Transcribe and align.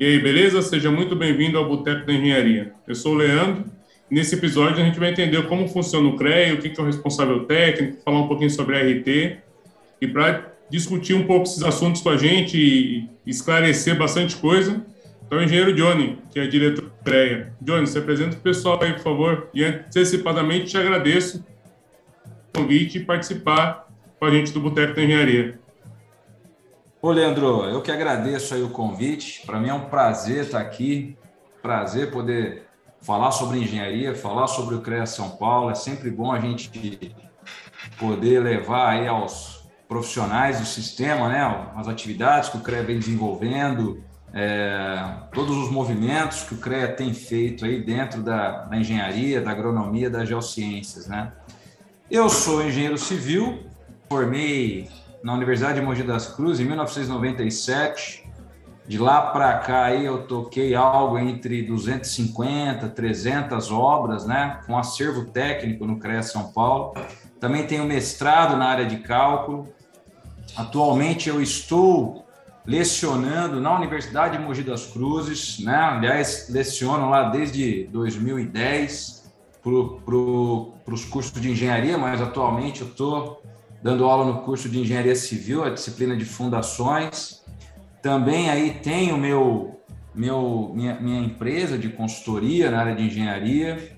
E 0.00 0.04
aí, 0.04 0.20
beleza? 0.20 0.62
Seja 0.62 0.92
muito 0.92 1.16
bem-vindo 1.16 1.58
ao 1.58 1.68
Boteco 1.68 2.06
da 2.06 2.12
Engenharia. 2.12 2.72
Eu 2.86 2.94
sou 2.94 3.14
o 3.14 3.16
Leandro. 3.16 3.64
Nesse 4.08 4.36
episódio 4.36 4.80
a 4.80 4.84
gente 4.84 4.96
vai 4.96 5.10
entender 5.10 5.44
como 5.48 5.66
funciona 5.66 6.08
o 6.08 6.16
CREA, 6.16 6.54
o 6.54 6.58
que 6.58 6.68
é 6.68 6.80
o 6.80 6.86
responsável 6.86 7.46
técnico, 7.46 8.00
falar 8.04 8.20
um 8.20 8.28
pouquinho 8.28 8.48
sobre 8.48 8.76
a 8.76 8.80
RT. 8.80 9.38
E 10.00 10.06
para 10.06 10.52
discutir 10.70 11.14
um 11.14 11.26
pouco 11.26 11.48
esses 11.48 11.64
assuntos 11.64 12.00
com 12.00 12.10
a 12.10 12.16
gente 12.16 12.56
e 12.56 13.10
esclarecer 13.26 13.98
bastante 13.98 14.36
coisa, 14.36 14.86
então 15.26 15.36
o 15.36 15.42
engenheiro 15.42 15.74
Johnny, 15.74 16.16
que 16.30 16.38
é 16.38 16.46
diretor 16.46 16.84
do 16.84 16.92
CREA. 17.02 17.52
Johnny, 17.60 17.88
se 17.88 17.98
apresenta 17.98 18.36
o 18.36 18.40
pessoal 18.40 18.80
aí, 18.80 18.92
por 18.92 19.02
favor. 19.02 19.50
E 19.52 19.64
antecipadamente 19.64 20.66
te 20.66 20.78
agradeço 20.78 21.44
o 22.54 22.60
convite 22.60 22.98
e 22.98 23.04
participar 23.04 23.88
com 24.16 24.26
a 24.26 24.30
gente 24.30 24.52
do 24.52 24.60
Boteco 24.60 24.94
da 24.94 25.02
Engenharia. 25.02 25.58
Ô, 27.00 27.12
Leandro, 27.12 27.64
eu 27.66 27.80
que 27.80 27.92
agradeço 27.92 28.54
aí 28.54 28.62
o 28.62 28.70
convite. 28.70 29.46
Para 29.46 29.60
mim 29.60 29.68
é 29.68 29.74
um 29.74 29.84
prazer 29.84 30.46
estar 30.46 30.58
aqui, 30.58 31.16
prazer 31.62 32.10
poder 32.10 32.66
falar 33.00 33.30
sobre 33.30 33.58
engenharia, 33.58 34.16
falar 34.16 34.48
sobre 34.48 34.74
o 34.74 34.80
CREA 34.80 35.06
São 35.06 35.30
Paulo. 35.30 35.70
É 35.70 35.76
sempre 35.76 36.10
bom 36.10 36.32
a 36.32 36.40
gente 36.40 37.14
poder 37.96 38.40
levar 38.40 38.88
aí 38.90 39.06
aos 39.06 39.62
profissionais 39.86 40.58
do 40.58 40.66
sistema, 40.66 41.28
né, 41.28 41.70
as 41.76 41.86
atividades 41.86 42.48
que 42.48 42.56
o 42.56 42.60
CREA 42.60 42.82
vem 42.82 42.98
desenvolvendo, 42.98 44.02
é, 44.34 44.98
todos 45.32 45.56
os 45.56 45.70
movimentos 45.70 46.42
que 46.42 46.54
o 46.54 46.58
CREA 46.58 46.88
tem 46.88 47.14
feito 47.14 47.64
aí 47.64 47.80
dentro 47.80 48.22
da, 48.24 48.64
da 48.64 48.76
engenharia, 48.76 49.40
da 49.40 49.52
agronomia, 49.52 50.10
das 50.10 50.28
geociências, 50.28 51.06
né. 51.06 51.32
Eu 52.10 52.28
sou 52.28 52.62
engenheiro 52.62 52.98
civil, 52.98 53.66
formei 54.08 54.90
na 55.22 55.34
Universidade 55.34 55.80
de 55.80 55.84
Mogi 55.84 56.02
das 56.02 56.26
Cruzes 56.28 56.60
em 56.60 56.68
1997. 56.68 58.24
De 58.86 58.98
lá 58.98 59.20
para 59.20 59.58
cá 59.58 59.84
aí 59.84 60.06
eu 60.06 60.26
toquei 60.26 60.74
algo 60.74 61.18
entre 61.18 61.62
250, 61.62 62.88
300 62.88 63.70
obras, 63.70 64.24
né, 64.26 64.60
com 64.66 64.78
acervo 64.78 65.26
técnico 65.26 65.84
no 65.84 65.98
CREA 65.98 66.22
São 66.22 66.52
Paulo. 66.52 66.94
Também 67.38 67.66
tenho 67.66 67.84
mestrado 67.84 68.56
na 68.56 68.66
área 68.66 68.86
de 68.86 68.98
cálculo. 68.98 69.68
Atualmente 70.56 71.28
eu 71.28 71.42
estou 71.42 72.26
lecionando 72.68 73.60
na 73.60 73.74
Universidade 73.74 74.36
de 74.36 74.42
Mogi 74.42 74.62
das 74.62 74.86
Cruzes, 74.86 75.58
né? 75.60 75.74
Aliás, 75.74 76.48
leciono 76.50 77.08
lá 77.08 77.30
desde 77.30 77.84
2010 77.84 79.32
para 79.62 79.72
pro, 80.04 80.74
os 80.86 81.04
cursos 81.04 81.40
de 81.40 81.50
engenharia, 81.50 81.96
mas 81.96 82.20
atualmente 82.20 82.82
eu 82.82 82.88
estou 82.88 83.42
dando 83.82 84.04
aula 84.04 84.24
no 84.24 84.42
curso 84.42 84.68
de 84.68 84.78
Engenharia 84.80 85.14
Civil, 85.14 85.64
a 85.64 85.70
disciplina 85.70 86.16
de 86.16 86.24
Fundações. 86.24 87.42
Também 88.02 88.50
aí 88.50 88.78
tenho 88.82 89.16
meu, 89.16 89.80
meu, 90.14 90.72
minha, 90.74 91.00
minha 91.00 91.20
empresa 91.20 91.78
de 91.78 91.88
consultoria 91.88 92.70
na 92.70 92.80
área 92.80 92.94
de 92.94 93.04
engenharia. 93.04 93.96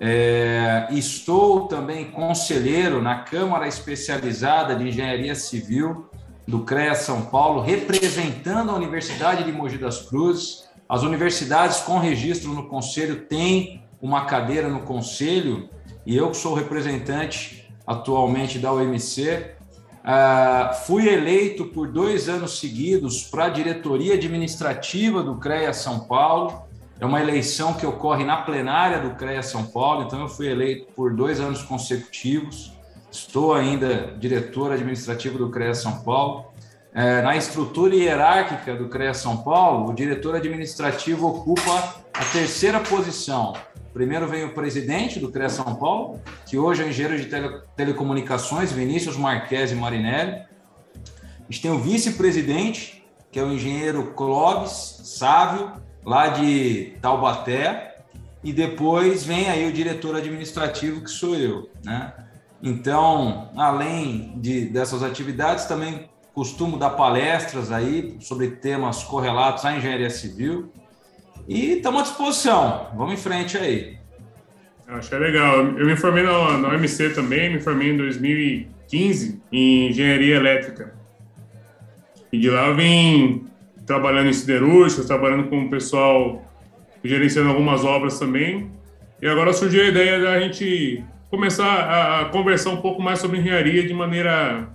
É, 0.00 0.88
estou 0.90 1.68
também 1.68 2.10
conselheiro 2.10 3.00
na 3.00 3.20
Câmara 3.20 3.68
Especializada 3.68 4.74
de 4.74 4.88
Engenharia 4.88 5.34
Civil 5.34 6.08
do 6.46 6.64
CREA 6.64 6.94
São 6.94 7.22
Paulo, 7.22 7.60
representando 7.60 8.70
a 8.70 8.74
Universidade 8.74 9.44
de 9.44 9.52
Mogi 9.52 9.78
das 9.78 10.02
Cruzes. 10.02 10.68
As 10.88 11.02
universidades 11.04 11.80
com 11.80 11.98
registro 11.98 12.52
no 12.52 12.68
conselho 12.68 13.22
têm 13.26 13.82
uma 14.00 14.24
cadeira 14.24 14.68
no 14.68 14.80
conselho 14.80 15.68
e 16.04 16.16
eu 16.16 16.30
que 16.30 16.36
sou 16.36 16.54
representante 16.54 17.61
atualmente 17.86 18.58
da 18.58 18.72
UMC. 18.72 19.52
Uh, 20.02 20.74
fui 20.84 21.08
eleito 21.08 21.66
por 21.66 21.86
dois 21.86 22.28
anos 22.28 22.58
seguidos 22.58 23.22
para 23.22 23.44
a 23.44 23.48
diretoria 23.48 24.14
administrativa 24.14 25.22
do 25.22 25.36
CREA 25.36 25.72
São 25.72 26.00
Paulo. 26.00 26.62
É 26.98 27.06
uma 27.06 27.20
eleição 27.20 27.74
que 27.74 27.86
ocorre 27.86 28.24
na 28.24 28.38
plenária 28.38 29.00
do 29.00 29.14
CREA 29.14 29.42
São 29.42 29.64
Paulo, 29.64 30.04
então 30.04 30.20
eu 30.20 30.28
fui 30.28 30.48
eleito 30.48 30.86
por 30.94 31.14
dois 31.14 31.40
anos 31.40 31.62
consecutivos. 31.62 32.72
Estou 33.10 33.54
ainda 33.54 34.14
diretor 34.18 34.72
administrativo 34.72 35.38
do 35.38 35.50
CREA 35.50 35.74
São 35.74 36.00
Paulo. 36.02 36.46
Uh, 36.92 37.22
na 37.22 37.36
estrutura 37.36 37.94
hierárquica 37.94 38.74
do 38.74 38.88
CREA 38.88 39.14
São 39.14 39.36
Paulo, 39.36 39.90
o 39.90 39.94
diretor 39.94 40.34
administrativo 40.34 41.28
ocupa 41.28 42.02
a 42.12 42.24
terceira 42.32 42.80
posição, 42.80 43.54
Primeiro 43.92 44.26
vem 44.26 44.44
o 44.44 44.54
presidente 44.54 45.20
do 45.20 45.30
CREA 45.30 45.50
São 45.50 45.74
Paulo, 45.74 46.20
que 46.46 46.56
hoje 46.56 46.82
é 46.82 46.88
engenheiro 46.88 47.20
de 47.22 47.28
tele, 47.28 47.60
telecomunicações, 47.76 48.72
Vinícius 48.72 49.16
Marques 49.16 49.72
Marinelli. 49.72 50.32
A 50.32 51.44
gente 51.50 51.60
tem 51.60 51.70
o 51.70 51.78
vice-presidente, 51.78 53.04
que 53.30 53.38
é 53.38 53.42
o 53.42 53.52
engenheiro 53.52 54.12
Clóvis 54.14 55.00
Sávio, 55.04 55.72
lá 56.04 56.28
de 56.28 56.94
Taubaté. 57.02 57.98
E 58.42 58.52
depois 58.52 59.24
vem 59.24 59.48
aí 59.50 59.68
o 59.68 59.72
diretor 59.72 60.16
administrativo, 60.16 61.02
que 61.02 61.10
sou 61.10 61.36
eu. 61.36 61.70
Né? 61.84 62.12
Então, 62.62 63.50
além 63.56 64.32
de, 64.40 64.66
dessas 64.66 65.02
atividades, 65.02 65.66
também 65.66 66.08
costumo 66.34 66.78
dar 66.78 66.90
palestras 66.90 67.70
aí 67.70 68.16
sobre 68.20 68.52
temas 68.52 69.04
correlatos 69.04 69.64
à 69.64 69.76
engenharia 69.76 70.10
civil. 70.10 70.72
E 71.48 71.74
estamos 71.74 72.00
à 72.00 72.04
disposição. 72.04 72.88
Vamos 72.96 73.14
em 73.14 73.16
frente 73.16 73.56
aí. 73.56 73.96
Acho 74.86 75.14
é 75.14 75.18
legal. 75.18 75.56
Eu 75.56 75.86
me 75.86 75.96
formei 75.96 76.22
na, 76.22 76.58
na 76.58 76.68
OMC 76.68 77.10
também, 77.10 77.52
me 77.52 77.60
formei 77.60 77.90
em 77.90 77.96
2015 77.96 79.40
em 79.50 79.88
engenharia 79.88 80.36
elétrica. 80.36 80.94
E 82.32 82.38
de 82.38 82.50
lá 82.50 82.68
eu 82.68 82.76
vim 82.76 83.46
trabalhando 83.86 84.28
em 84.28 84.32
siderúrgicas, 84.32 85.06
trabalhando 85.06 85.48
com 85.48 85.64
o 85.64 85.70
pessoal, 85.70 86.44
gerenciando 87.02 87.50
algumas 87.50 87.84
obras 87.84 88.18
também. 88.18 88.70
E 89.20 89.26
agora 89.26 89.52
surgiu 89.52 89.82
a 89.82 89.86
ideia 89.86 90.20
da 90.20 90.40
gente 90.40 91.02
começar 91.30 92.20
a, 92.20 92.24
conversar 92.26 92.70
um 92.70 92.82
pouco 92.82 93.00
mais 93.02 93.18
sobre 93.18 93.38
engenharia 93.38 93.86
de 93.86 93.94
maneira 93.94 94.68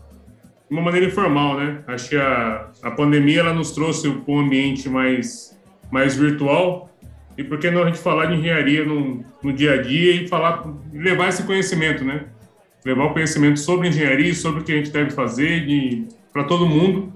de 0.69 0.75
uma 0.75 0.81
maneira 0.81 1.07
informal, 1.07 1.57
né? 1.57 1.81
Acho 1.87 2.09
que 2.09 2.17
a, 2.17 2.69
a 2.83 2.91
pandemia 2.91 3.39
ela 3.39 3.53
nos 3.53 3.71
trouxe 3.71 4.09
um 4.27 4.39
ambiente 4.39 4.89
mais 4.89 5.56
mais 5.91 6.15
virtual. 6.15 6.89
E 7.37 7.43
por 7.43 7.59
que 7.59 7.69
não 7.69 7.83
a 7.83 7.85
gente 7.85 7.99
falar 7.99 8.27
de 8.27 8.35
engenharia 8.35 8.83
no, 8.83 9.23
no 9.43 9.53
dia 9.53 9.73
a 9.73 9.81
dia 9.81 10.13
e 10.13 10.27
falar, 10.27 10.65
levar 10.91 11.29
esse 11.29 11.43
conhecimento, 11.43 12.03
né? 12.03 12.25
Levar 12.83 13.05
o 13.05 13.13
conhecimento 13.13 13.59
sobre 13.59 13.89
engenharia, 13.89 14.33
sobre 14.33 14.61
o 14.61 14.63
que 14.63 14.71
a 14.71 14.75
gente 14.75 14.89
deve 14.89 15.11
fazer 15.11 16.07
para 16.33 16.43
todo 16.43 16.67
mundo, 16.67 17.13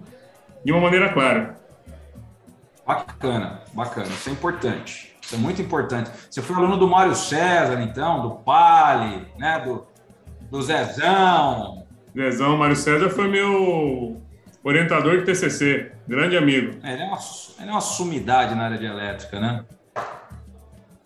de 0.63 0.71
uma 0.71 0.81
maneira 0.81 1.09
clara. 1.09 1.55
Bacana, 2.85 3.61
bacana. 3.73 4.07
Isso 4.07 4.29
é 4.29 4.31
importante. 4.33 5.15
Isso 5.21 5.35
é 5.35 5.37
muito 5.37 5.61
importante. 5.61 6.11
Você 6.29 6.41
foi 6.41 6.55
aluno 6.55 6.77
do 6.77 6.87
Mário 6.87 7.15
César, 7.15 7.81
então, 7.81 8.21
do 8.21 8.31
Pali, 8.35 9.25
né? 9.37 9.59
Do, 9.59 9.87
do 10.49 10.61
Zezão. 10.61 11.85
Zezão, 12.15 12.57
Mário 12.57 12.75
César 12.75 13.09
foi 13.09 13.27
meu 13.27 14.21
orientador 14.63 15.17
de 15.17 15.25
TCC, 15.25 15.91
grande 16.07 16.37
amigo. 16.37 16.77
É, 16.83 16.93
ele, 16.93 17.03
é 17.03 17.05
uma, 17.05 17.19
ele 17.59 17.69
é 17.69 17.71
uma 17.71 17.81
sumidade 17.81 18.55
na 18.55 18.65
área 18.65 18.77
de 18.77 18.85
elétrica, 18.85 19.39
né? 19.39 19.65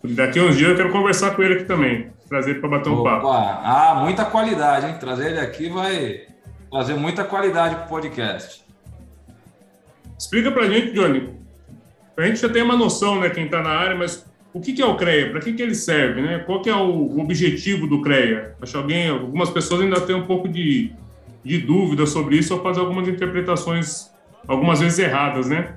Daqui 0.04 0.40
uns 0.40 0.56
dias 0.56 0.70
eu 0.70 0.76
quero 0.76 0.92
conversar 0.92 1.34
com 1.34 1.42
ele 1.42 1.54
aqui 1.54 1.64
também, 1.64 2.10
trazer 2.28 2.50
ele 2.50 2.60
para 2.60 2.68
bater 2.70 2.90
um 2.90 3.00
Opa. 3.00 3.16
papo. 3.16 3.28
Ah, 3.28 4.00
muita 4.02 4.24
qualidade, 4.24 4.86
hein? 4.86 4.96
Trazer 5.00 5.30
ele 5.30 5.40
aqui 5.40 5.68
vai 5.68 6.26
trazer 6.70 6.94
muita 6.94 7.24
qualidade 7.24 7.74
para 7.74 7.86
o 7.86 7.88
podcast. 7.88 8.64
Explica 10.18 10.50
para 10.50 10.62
a 10.62 10.70
gente, 10.70 10.92
Johnny. 10.92 11.34
A 12.16 12.22
gente 12.22 12.40
já 12.40 12.48
tem 12.48 12.62
uma 12.62 12.76
noção, 12.76 13.20
né, 13.20 13.28
quem 13.28 13.44
está 13.44 13.62
na 13.62 13.70
área, 13.70 13.94
mas 13.94 14.24
o 14.54 14.60
que, 14.60 14.72
que 14.72 14.80
é 14.80 14.86
o 14.86 14.96
CREA? 14.96 15.30
Para 15.30 15.40
que, 15.40 15.52
que 15.52 15.62
ele 15.62 15.74
serve, 15.74 16.22
né? 16.22 16.38
Qual 16.40 16.62
que 16.62 16.70
é 16.70 16.74
o 16.74 17.18
objetivo 17.20 17.86
do 17.86 18.00
CREA? 18.00 18.54
Acho 18.60 18.72
que 18.72 18.78
alguém, 18.78 19.08
algumas 19.10 19.50
pessoas 19.50 19.82
ainda 19.82 20.00
têm 20.00 20.16
um 20.16 20.24
pouco 20.24 20.48
de 20.48 20.92
de 21.46 21.58
dúvida 21.58 22.06
sobre 22.06 22.36
isso 22.36 22.52
ou 22.52 22.60
fazer 22.60 22.80
algumas 22.80 23.06
interpretações, 23.06 24.10
algumas 24.48 24.80
vezes 24.80 24.98
erradas, 24.98 25.46
né? 25.46 25.76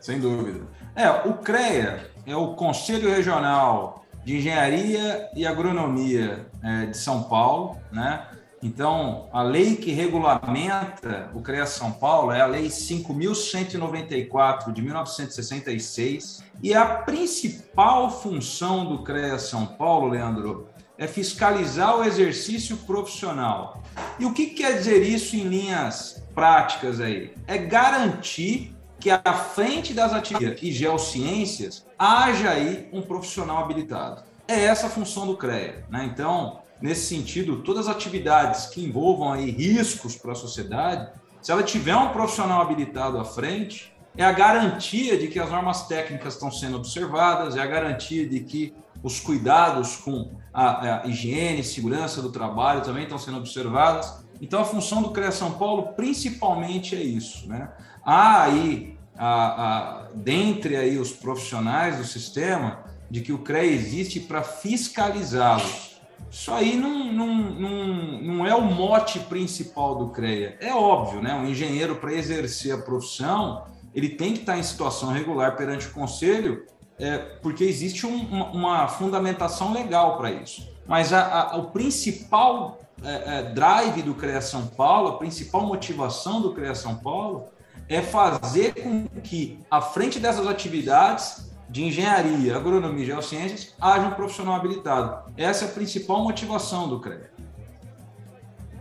Sem 0.00 0.18
dúvida. 0.18 0.62
É, 0.96 1.08
o 1.08 1.34
CREA 1.34 2.10
é 2.26 2.34
o 2.34 2.54
Conselho 2.54 3.08
Regional 3.08 4.04
de 4.24 4.38
Engenharia 4.38 5.28
e 5.36 5.46
Agronomia 5.46 6.46
é, 6.62 6.86
de 6.86 6.96
São 6.96 7.22
Paulo, 7.22 7.78
né? 7.92 8.26
Então, 8.60 9.28
a 9.30 9.42
lei 9.42 9.76
que 9.76 9.92
regulamenta 9.92 11.30
o 11.34 11.40
CREA 11.40 11.66
São 11.66 11.92
Paulo 11.92 12.32
é 12.32 12.40
a 12.40 12.46
Lei 12.46 12.68
5.194 12.68 14.72
de 14.72 14.80
1966 14.80 16.42
e 16.62 16.74
a 16.74 16.86
principal 16.86 18.10
função 18.10 18.86
do 18.86 19.02
CREA 19.02 19.38
São 19.38 19.66
Paulo, 19.66 20.08
Leandro, 20.08 20.66
é 20.96 21.06
fiscalizar 21.06 21.98
o 21.98 22.04
exercício 22.04 22.76
profissional. 22.78 23.82
E 24.18 24.24
o 24.24 24.32
que 24.32 24.46
quer 24.46 24.78
dizer 24.78 25.02
isso 25.02 25.36
em 25.36 25.44
linhas 25.44 26.22
práticas 26.34 27.00
aí? 27.00 27.32
É 27.46 27.58
garantir 27.58 28.74
que 29.00 29.10
à 29.10 29.34
frente 29.34 29.92
das 29.92 30.12
atividades 30.12 30.62
e 30.62 30.72
geociências 30.72 31.84
haja 31.98 32.50
aí 32.50 32.88
um 32.92 33.02
profissional 33.02 33.58
habilitado. 33.58 34.22
É 34.46 34.64
essa 34.64 34.86
a 34.86 34.90
função 34.90 35.26
do 35.26 35.36
CREA. 35.36 35.84
Né? 35.90 36.08
Então, 36.12 36.60
nesse 36.80 37.06
sentido, 37.06 37.62
todas 37.62 37.88
as 37.88 37.96
atividades 37.96 38.66
que 38.66 38.84
envolvam 38.84 39.32
aí 39.32 39.50
riscos 39.50 40.16
para 40.16 40.32
a 40.32 40.36
sociedade, 40.36 41.10
se 41.42 41.50
ela 41.50 41.62
tiver 41.62 41.96
um 41.96 42.10
profissional 42.10 42.62
habilitado 42.62 43.18
à 43.18 43.24
frente, 43.24 43.92
é 44.16 44.24
a 44.24 44.32
garantia 44.32 45.18
de 45.18 45.28
que 45.28 45.40
as 45.40 45.50
normas 45.50 45.88
técnicas 45.88 46.34
estão 46.34 46.50
sendo 46.50 46.76
observadas, 46.76 47.56
é 47.56 47.60
a 47.60 47.66
garantia 47.66 48.26
de 48.26 48.40
que 48.40 48.72
os 49.04 49.20
cuidados 49.20 49.96
com 49.96 50.32
a, 50.52 51.02
a 51.02 51.06
higiene 51.06 51.62
segurança 51.62 52.22
do 52.22 52.32
trabalho 52.32 52.80
também 52.80 53.02
estão 53.02 53.18
sendo 53.18 53.36
observadas. 53.36 54.24
Então, 54.40 54.62
a 54.62 54.64
função 54.64 55.02
do 55.02 55.10
CREA 55.10 55.30
São 55.30 55.52
Paulo 55.52 55.92
principalmente 55.94 56.96
é 56.96 57.02
isso. 57.02 57.46
Né? 57.46 57.70
Há 58.02 58.44
aí, 58.44 58.98
a, 59.14 59.28
a, 59.28 60.08
dentre 60.14 60.74
aí 60.74 60.96
os 60.96 61.12
profissionais 61.12 61.98
do 61.98 62.04
sistema, 62.04 62.82
de 63.10 63.20
que 63.20 63.32
o 63.32 63.38
CREA 63.38 63.64
existe 63.64 64.18
para 64.20 64.42
fiscalizá-los. 64.42 66.00
Isso 66.30 66.50
aí 66.50 66.74
não, 66.74 67.12
não, 67.12 67.34
não, 67.34 68.22
não 68.22 68.46
é 68.46 68.54
o 68.54 68.62
mote 68.62 69.20
principal 69.20 69.96
do 69.96 70.08
CREA. 70.08 70.56
É 70.60 70.72
óbvio, 70.72 71.20
né? 71.20 71.34
Um 71.34 71.46
engenheiro, 71.46 71.96
para 71.96 72.12
exercer 72.14 72.74
a 72.74 72.78
profissão, 72.78 73.66
ele 73.94 74.08
tem 74.08 74.32
que 74.32 74.40
estar 74.40 74.58
em 74.58 74.62
situação 74.62 75.12
regular 75.12 75.56
perante 75.56 75.88
o 75.88 75.92
conselho 75.92 76.64
é, 76.98 77.18
porque 77.42 77.64
existe 77.64 78.06
um, 78.06 78.16
uma, 78.16 78.50
uma, 78.50 78.88
fundamentação 78.88 79.72
legal 79.72 80.16
para 80.16 80.30
isso. 80.30 80.68
Mas 80.86 81.12
a, 81.12 81.52
a, 81.52 81.56
o 81.56 81.64
principal 81.70 82.78
é, 83.02 83.38
é, 83.38 83.42
drive 83.42 84.02
do 84.02 84.14
CREA 84.14 84.40
São 84.40 84.66
Paulo, 84.66 85.08
a 85.08 85.18
principal 85.18 85.66
motivação 85.66 86.40
do 86.40 86.52
CREA 86.52 86.74
São 86.74 86.96
Paulo 86.96 87.46
é 87.88 88.00
fazer 88.00 88.74
com 88.74 89.06
que, 89.22 89.58
à 89.70 89.80
frente 89.80 90.18
dessas 90.18 90.46
atividades 90.46 91.50
de 91.68 91.82
engenharia, 91.82 92.56
agronomia 92.56 93.02
e 93.02 93.06
geociências, 93.06 93.74
haja 93.80 94.06
um 94.06 94.12
profissional 94.12 94.54
habilitado. 94.54 95.32
Essa 95.36 95.64
é 95.64 95.68
a 95.68 95.70
principal 95.72 96.22
motivação 96.22 96.88
do 96.88 97.00
CREA. 97.00 97.30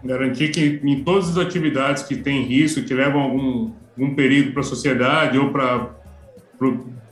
Garantir 0.03 0.49
que 0.51 0.81
em 0.83 1.03
todas 1.03 1.29
as 1.29 1.37
atividades 1.37 2.03
que 2.03 2.15
têm 2.15 2.43
risco, 2.43 2.83
que 2.83 2.93
levam 2.93 3.21
algum, 3.21 3.71
algum 3.97 4.13
perigo 4.13 4.51
para 4.51 4.61
a 4.61 4.65
sociedade 4.65 5.39
ou 5.39 5.51
para 5.51 5.89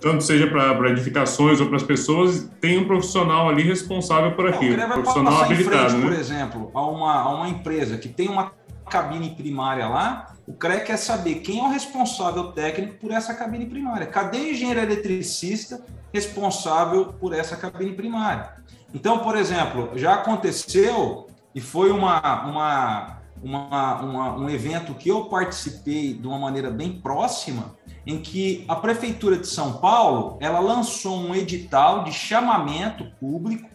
tanto 0.02 0.24
seja 0.24 0.48
para 0.48 0.90
edificações 0.90 1.62
ou 1.62 1.68
para 1.68 1.78
as 1.78 1.84
pessoas, 1.84 2.50
tem 2.60 2.80
um 2.80 2.86
profissional 2.86 3.48
ali 3.48 3.62
responsável 3.62 4.36
por 4.36 4.50
aquilo. 4.50 4.76
Não, 4.76 4.90
profissional 4.90 5.44
habilitado, 5.44 5.78
frente, 5.78 5.96
né? 5.96 6.02
Por 6.02 6.20
exemplo, 6.20 6.72
a 6.74 6.82
uma, 6.82 7.22
a 7.22 7.30
uma 7.30 7.48
empresa 7.48 7.98
que 7.98 8.10
tem 8.10 8.28
uma 8.28 8.52
cabine 8.90 9.30
primária 9.36 9.88
lá, 9.88 10.34
o 10.48 10.54
CREA 10.54 10.82
quer 10.82 10.98
saber 10.98 11.36
quem 11.36 11.60
é 11.60 11.64
o 11.64 11.70
responsável 11.70 12.52
técnico 12.52 12.96
por 12.96 13.12
essa 13.12 13.34
cabine 13.34 13.68
primária. 13.68 14.08
Cadê 14.08 14.40
o 14.40 14.50
engenheiro 14.50 14.82
eletricista 14.82 15.86
responsável 16.12 17.06
por 17.06 17.34
essa 17.34 17.56
cabine 17.56 17.94
primária? 17.94 18.54
Então, 18.94 19.20
por 19.20 19.38
exemplo, 19.38 19.92
já 19.96 20.16
aconteceu 20.16 21.28
e 21.54 21.62
foi 21.62 21.92
uma, 21.92 22.20
uma, 22.44 23.18
uma, 23.42 24.02
uma 24.02 24.36
um 24.38 24.50
evento 24.50 24.94
que 24.96 25.10
eu 25.10 25.26
participei 25.26 26.14
de 26.14 26.28
uma 26.28 26.40
maneira 26.40 26.70
bem 26.70 27.00
próxima, 27.00 27.76
em 28.06 28.20
que 28.20 28.66
a 28.68 28.76
prefeitura 28.76 29.38
de 29.38 29.48
São 29.48 29.74
Paulo 29.74 30.38
ela 30.40 30.60
lançou 30.60 31.18
um 31.18 31.36
edital 31.36 32.04
de 32.04 32.12
chamamento 32.12 33.06
público 33.20 33.70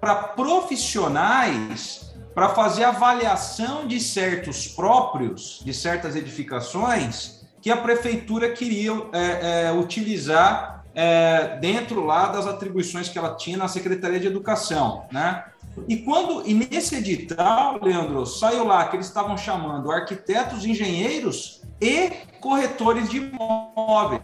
para 0.00 0.14
profissionais 0.14 2.14
para 2.34 2.48
fazer 2.48 2.84
avaliação 2.84 3.86
de 3.86 4.00
certos 4.00 4.68
próprios 4.68 5.60
de 5.64 5.72
certas 5.72 6.16
edificações 6.16 7.44
que 7.60 7.70
a 7.70 7.76
prefeitura 7.76 8.52
queria 8.52 8.92
é, 9.12 9.68
é, 9.68 9.72
utilizar 9.72 10.84
é, 10.94 11.58
dentro 11.58 12.04
lá 12.04 12.28
das 12.28 12.46
atribuições 12.46 13.08
que 13.08 13.18
ela 13.18 13.34
tinha 13.34 13.56
na 13.56 13.68
Secretaria 13.68 14.20
de 14.20 14.26
Educação, 14.26 15.06
né? 15.10 15.44
E 15.88 15.96
quando 15.98 16.46
e 16.46 16.54
nesse 16.54 16.96
edital, 16.96 17.78
Leandro, 17.82 18.24
saiu 18.26 18.64
lá 18.64 18.86
que 18.88 18.96
eles 18.96 19.06
estavam 19.06 19.36
chamando 19.36 19.90
arquitetos, 19.90 20.64
engenheiros 20.64 21.62
e 21.80 22.10
corretores 22.40 23.08
de 23.08 23.18
imóveis 23.18 24.22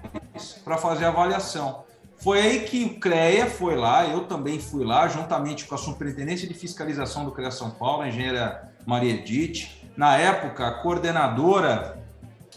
para 0.64 0.76
fazer 0.76 1.06
avaliação. 1.06 1.85
Foi 2.19 2.41
aí 2.41 2.61
que 2.61 2.85
o 2.85 3.00
CREA 3.00 3.47
foi 3.47 3.76
lá, 3.76 4.06
eu 4.06 4.25
também 4.25 4.58
fui 4.58 4.85
lá, 4.85 5.08
juntamente 5.08 5.64
com 5.64 5.75
a 5.75 5.79
Superintendência 5.79 6.47
de 6.47 6.52
Fiscalização 6.52 7.25
do 7.25 7.32
CREA 7.32 7.50
São 7.50 7.70
Paulo, 7.70 8.02
a 8.02 8.08
engenheira 8.08 8.70
Maria 8.87 9.14
Edith, 9.14 9.81
na 9.97 10.17
época, 10.17 10.67
a 10.67 10.70
coordenadora 10.70 12.02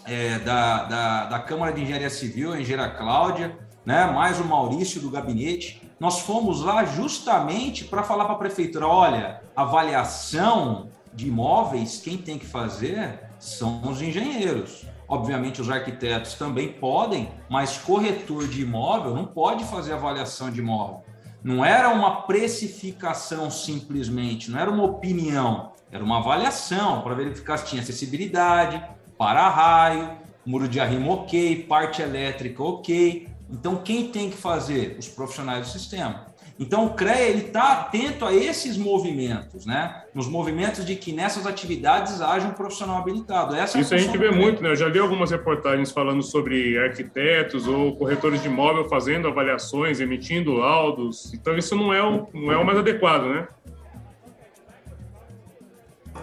é, 0.05 0.39
da, 0.39 0.83
da, 0.83 1.25
da, 1.25 1.39
Câmara 1.39 1.71
de 1.71 1.81
Engenharia 1.81 2.09
Civil, 2.09 2.53
a 2.53 2.59
engenheira 2.59 2.89
Cláudia, 2.89 3.57
né, 3.85 4.05
mais 4.05 4.39
o 4.39 4.45
Maurício 4.45 5.01
do 5.01 5.09
gabinete. 5.09 5.81
Nós 6.03 6.19
fomos 6.19 6.59
lá 6.59 6.83
justamente 6.83 7.85
para 7.85 8.03
falar 8.03 8.25
para 8.25 8.33
a 8.33 8.37
prefeitura: 8.37 8.85
olha, 8.85 9.41
avaliação 9.55 10.89
de 11.13 11.29
imóveis, 11.29 12.01
quem 12.03 12.17
tem 12.17 12.37
que 12.37 12.45
fazer 12.45 13.21
são 13.39 13.81
os 13.89 14.01
engenheiros. 14.01 14.85
Obviamente, 15.07 15.61
os 15.61 15.69
arquitetos 15.69 16.33
também 16.33 16.73
podem, 16.73 17.31
mas 17.49 17.77
corretor 17.77 18.49
de 18.49 18.63
imóvel 18.63 19.15
não 19.15 19.25
pode 19.25 19.63
fazer 19.63 19.93
avaliação 19.93 20.51
de 20.51 20.59
imóvel. 20.59 21.05
Não 21.41 21.63
era 21.63 21.87
uma 21.87 22.23
precificação 22.23 23.49
simplesmente, 23.49 24.51
não 24.51 24.59
era 24.59 24.69
uma 24.69 24.83
opinião, 24.83 25.71
era 25.89 26.03
uma 26.03 26.17
avaliação 26.17 26.99
para 26.99 27.15
verificar 27.15 27.55
se 27.55 27.67
tinha 27.67 27.81
acessibilidade, 27.81 28.83
para-raio, 29.17 30.17
muro 30.45 30.67
de 30.67 30.81
arrimo 30.81 31.13
ok, 31.13 31.63
parte 31.63 32.01
elétrica 32.01 32.61
ok. 32.61 33.31
Então, 33.53 33.75
quem 33.75 34.07
tem 34.07 34.31
que 34.31 34.35
fazer? 34.37 34.95
Os 34.97 35.07
profissionais 35.07 35.67
do 35.67 35.71
sistema. 35.71 36.25
Então, 36.59 36.85
o 36.85 36.93
CREA 36.93 37.29
ele 37.29 37.47
está 37.47 37.73
atento 37.73 38.25
a 38.25 38.33
esses 38.33 38.77
movimentos, 38.77 39.65
né? 39.65 40.03
Nos 40.13 40.27
movimentos 40.27 40.85
de 40.85 40.95
que 40.95 41.11
nessas 41.11 41.45
atividades 41.45 42.21
haja 42.21 42.47
um 42.47 42.51
profissional 42.51 42.97
habilitado. 42.97 43.55
Essa 43.55 43.77
é 43.77 43.81
Isso 43.81 43.93
a, 43.93 43.97
a 43.97 43.99
gente 43.99 44.17
vê 44.17 44.31
muito, 44.31 44.61
né? 44.61 44.69
Eu 44.69 44.75
já 44.75 44.89
vi 44.89 44.99
algumas 44.99 45.31
reportagens 45.31 45.91
falando 45.91 46.23
sobre 46.23 46.77
arquitetos 46.77 47.67
ou 47.67 47.95
corretores 47.95 48.41
de 48.41 48.47
imóvel 48.47 48.87
fazendo 48.89 49.27
avaliações, 49.27 49.99
emitindo 49.99 50.53
laudos. 50.53 51.33
Então, 51.33 51.55
isso 51.57 51.75
não 51.75 51.93
é 51.93 52.03
o, 52.03 52.27
não 52.33 52.51
é 52.51 52.57
o 52.57 52.65
mais 52.65 52.77
adequado, 52.77 53.25
né? 53.25 53.47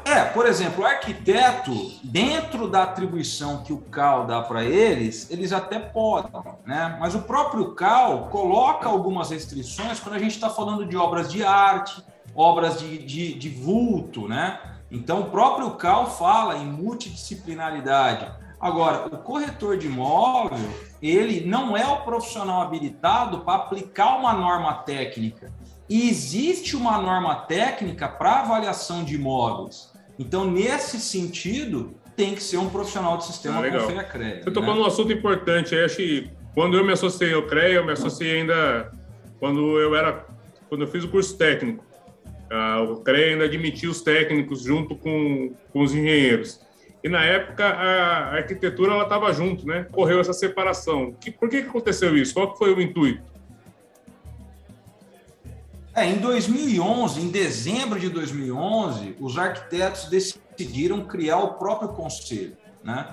É, 0.05 0.25
por 0.25 0.47
exemplo, 0.47 0.82
o 0.82 0.87
arquiteto, 0.87 1.73
dentro 2.02 2.69
da 2.69 2.82
atribuição 2.85 3.62
que 3.62 3.73
o 3.73 3.79
CAL 3.79 4.26
dá 4.26 4.43
para 4.43 4.64
eles, 4.64 5.31
eles 5.31 5.52
até 5.52 5.79
podem, 5.79 6.31
né? 6.67 6.97
Mas 6.99 7.14
o 7.14 7.23
próprio 7.23 7.75
CAL 7.75 8.29
coloca 8.29 8.88
algumas 8.88 9.31
restrições 9.31 10.00
quando 10.00 10.17
a 10.17 10.19
gente 10.19 10.32
está 10.32 10.49
falando 10.49 10.87
de 10.87 10.97
obras 10.97 11.31
de 11.31 11.44
arte, 11.44 12.02
obras 12.35 12.79
de, 12.79 12.99
de, 12.99 13.35
de 13.35 13.49
vulto, 13.49 14.26
né? 14.26 14.58
Então, 14.91 15.20
o 15.20 15.31
próprio 15.31 15.70
CAL 15.73 16.11
fala 16.11 16.56
em 16.56 16.67
multidisciplinaridade. 16.67 18.26
Agora, 18.61 19.06
o 19.06 19.19
corretor 19.19 19.79
de 19.79 19.86
imóvel, 19.86 20.58
ele 21.01 21.46
não 21.46 21.77
é 21.77 21.86
o 21.86 22.03
profissional 22.03 22.60
habilitado 22.60 23.41
para 23.41 23.55
aplicar 23.55 24.19
uma 24.19 24.34
norma 24.34 24.74
técnica. 24.74 25.53
E 25.89 26.08
existe 26.08 26.77
uma 26.77 26.98
norma 26.98 27.34
técnica 27.34 28.06
para 28.06 28.41
avaliação 28.41 29.03
de 29.03 29.15
imóveis. 29.15 29.91
Então, 30.20 30.48
nesse 30.50 31.00
sentido, 31.00 31.94
tem 32.15 32.34
que 32.34 32.43
ser 32.43 32.58
um 32.58 32.69
profissional 32.69 33.17
de 33.17 33.24
sistema 33.24 33.67
ah, 33.67 33.70
com 33.70 33.86
FEA-CREA. 33.86 34.43
Você 34.44 34.50
tocou 34.50 34.74
né? 34.74 34.81
num 34.81 34.84
assunto 34.84 35.10
importante. 35.10 35.74
Acho 35.74 35.96
que 35.96 36.31
quando 36.55 36.77
eu 36.77 36.84
me 36.84 36.93
associei 36.93 37.32
ao 37.32 37.44
CREA, 37.44 37.77
eu 37.77 37.86
me 37.86 37.93
associei 37.93 38.41
ainda 38.41 38.93
quando 39.39 39.81
eu 39.81 39.94
era 39.96 40.27
quando 40.69 40.82
eu 40.82 40.89
fiz 40.89 41.05
o 41.05 41.08
curso 41.08 41.39
técnico. 41.39 41.82
Ah, 42.50 42.82
o 42.82 42.96
CREA 42.96 43.32
ainda 43.32 43.46
admitia 43.46 43.89
os 43.89 44.03
técnicos 44.03 44.62
junto 44.62 44.94
com, 44.94 45.55
com 45.72 45.82
os 45.82 45.93
engenheiros. 45.94 46.60
E 47.03 47.08
na 47.08 47.24
época 47.24 47.65
a 47.65 48.34
arquitetura 48.34 48.93
ela 48.93 49.05
estava 49.05 49.32
junto, 49.32 49.67
né? 49.67 49.86
Correu 49.91 50.20
essa 50.20 50.34
separação. 50.34 51.15
Que, 51.19 51.31
por 51.31 51.48
que, 51.48 51.62
que 51.62 51.69
aconteceu 51.69 52.15
isso? 52.15 52.34
Qual 52.34 52.55
foi 52.58 52.74
o 52.74 52.81
intuito? 52.82 53.22
É, 55.94 56.06
em 56.06 56.19
2011, 56.19 57.20
em 57.20 57.29
dezembro 57.29 57.99
de 57.99 58.09
2011, 58.09 59.17
os 59.19 59.37
arquitetos 59.37 60.05
decidiram 60.05 61.05
criar 61.05 61.39
o 61.39 61.55
próprio 61.55 61.89
conselho, 61.91 62.56
né? 62.82 63.09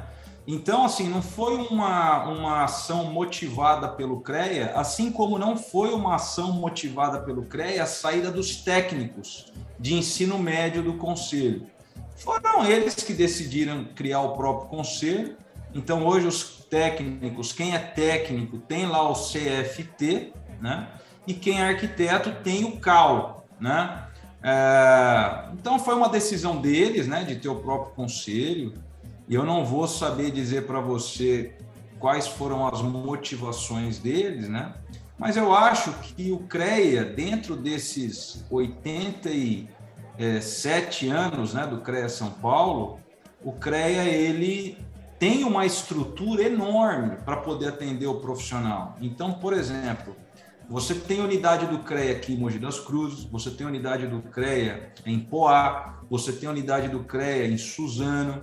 Então, 0.46 0.86
assim, 0.86 1.10
não 1.10 1.22
foi 1.22 1.58
uma, 1.58 2.24
uma 2.26 2.64
ação 2.64 3.12
motivada 3.12 3.90
pelo 3.90 4.22
CREA, 4.22 4.72
assim 4.76 5.12
como 5.12 5.38
não 5.38 5.58
foi 5.58 5.92
uma 5.92 6.16
ação 6.16 6.54
motivada 6.54 7.20
pelo 7.20 7.44
CREA 7.44 7.84
a 7.84 7.86
saída 7.86 8.32
dos 8.32 8.56
técnicos 8.56 9.52
de 9.78 9.96
ensino 9.96 10.40
médio 10.40 10.82
do 10.82 10.94
conselho. 10.94 11.68
Foram 12.16 12.66
eles 12.66 12.96
que 12.96 13.14
decidiram 13.14 13.86
criar 13.94 14.22
o 14.22 14.38
próprio 14.38 14.70
conselho. 14.70 15.36
Então, 15.76 16.06
hoje, 16.06 16.28
os 16.28 16.66
técnicos, 16.70 17.52
quem 17.52 17.76
é 17.76 17.80
técnico, 17.80 18.58
tem 18.58 18.86
lá 18.86 19.10
o 19.10 19.14
CFT, 19.14 20.32
né? 20.62 20.88
E 21.28 21.34
quem 21.34 21.60
é 21.60 21.68
arquiteto 21.68 22.32
tem 22.44 22.64
o 22.64 22.80
CAL, 22.80 23.46
né? 23.60 24.04
É, 24.42 25.50
então 25.54 25.78
foi 25.78 25.94
uma 25.94 26.08
decisão 26.08 26.62
deles, 26.62 27.06
né, 27.06 27.26
de 27.26 27.36
ter 27.36 27.50
o 27.50 27.56
próprio 27.56 27.94
conselho. 27.94 28.74
E 29.28 29.36
eu 29.36 29.44
não 29.44 29.66
vou 29.66 29.86
saber 29.88 30.32
dizer 30.32 30.66
para 30.66 30.80
você 30.80 31.54
quais 32.00 32.28
foram 32.28 32.66
as 32.66 32.82
motivações 32.82 34.00
deles, 34.00 34.48
né? 34.48 34.74
Mas 35.18 35.36
eu 35.36 35.54
acho 35.54 35.92
que 35.94 36.32
o 36.32 36.40
CREA, 36.40 37.04
dentro 37.04 37.56
desses 37.56 38.46
87 38.50 41.10
anos, 41.10 41.56
né, 41.56 41.68
do 41.68 41.82
CREA 41.82 42.08
São 42.08 42.30
Paulo, 42.30 43.00
o 43.44 43.52
CREA 43.52 44.06
ele 44.06 44.78
tem 45.20 45.44
uma 45.44 45.66
estrutura 45.66 46.44
enorme 46.44 47.18
para 47.26 47.38
poder 47.38 47.70
atender 47.70 48.06
o 48.06 48.20
profissional. 48.20 48.96
Então, 49.02 49.34
por 49.34 49.54
exemplo, 49.54 50.16
você 50.70 50.94
tem 50.94 51.22
unidade 51.22 51.66
do 51.66 51.80
CREA 51.80 52.12
aqui 52.12 52.34
em 52.34 52.38
Mogi 52.38 52.60
das 52.60 52.80
Cruzes, 52.80 53.24
você 53.26 53.50
tem 53.50 53.66
unidade 53.66 54.06
do 54.08 54.22
CREA 54.22 54.94
em 55.06 55.20
Poá, 55.20 56.00
você 56.10 56.34
tem 56.34 56.50
unidade 56.50 56.90
do 56.90 57.04
CREA 57.04 57.48
em 57.48 57.58
Suzano, 57.58 58.42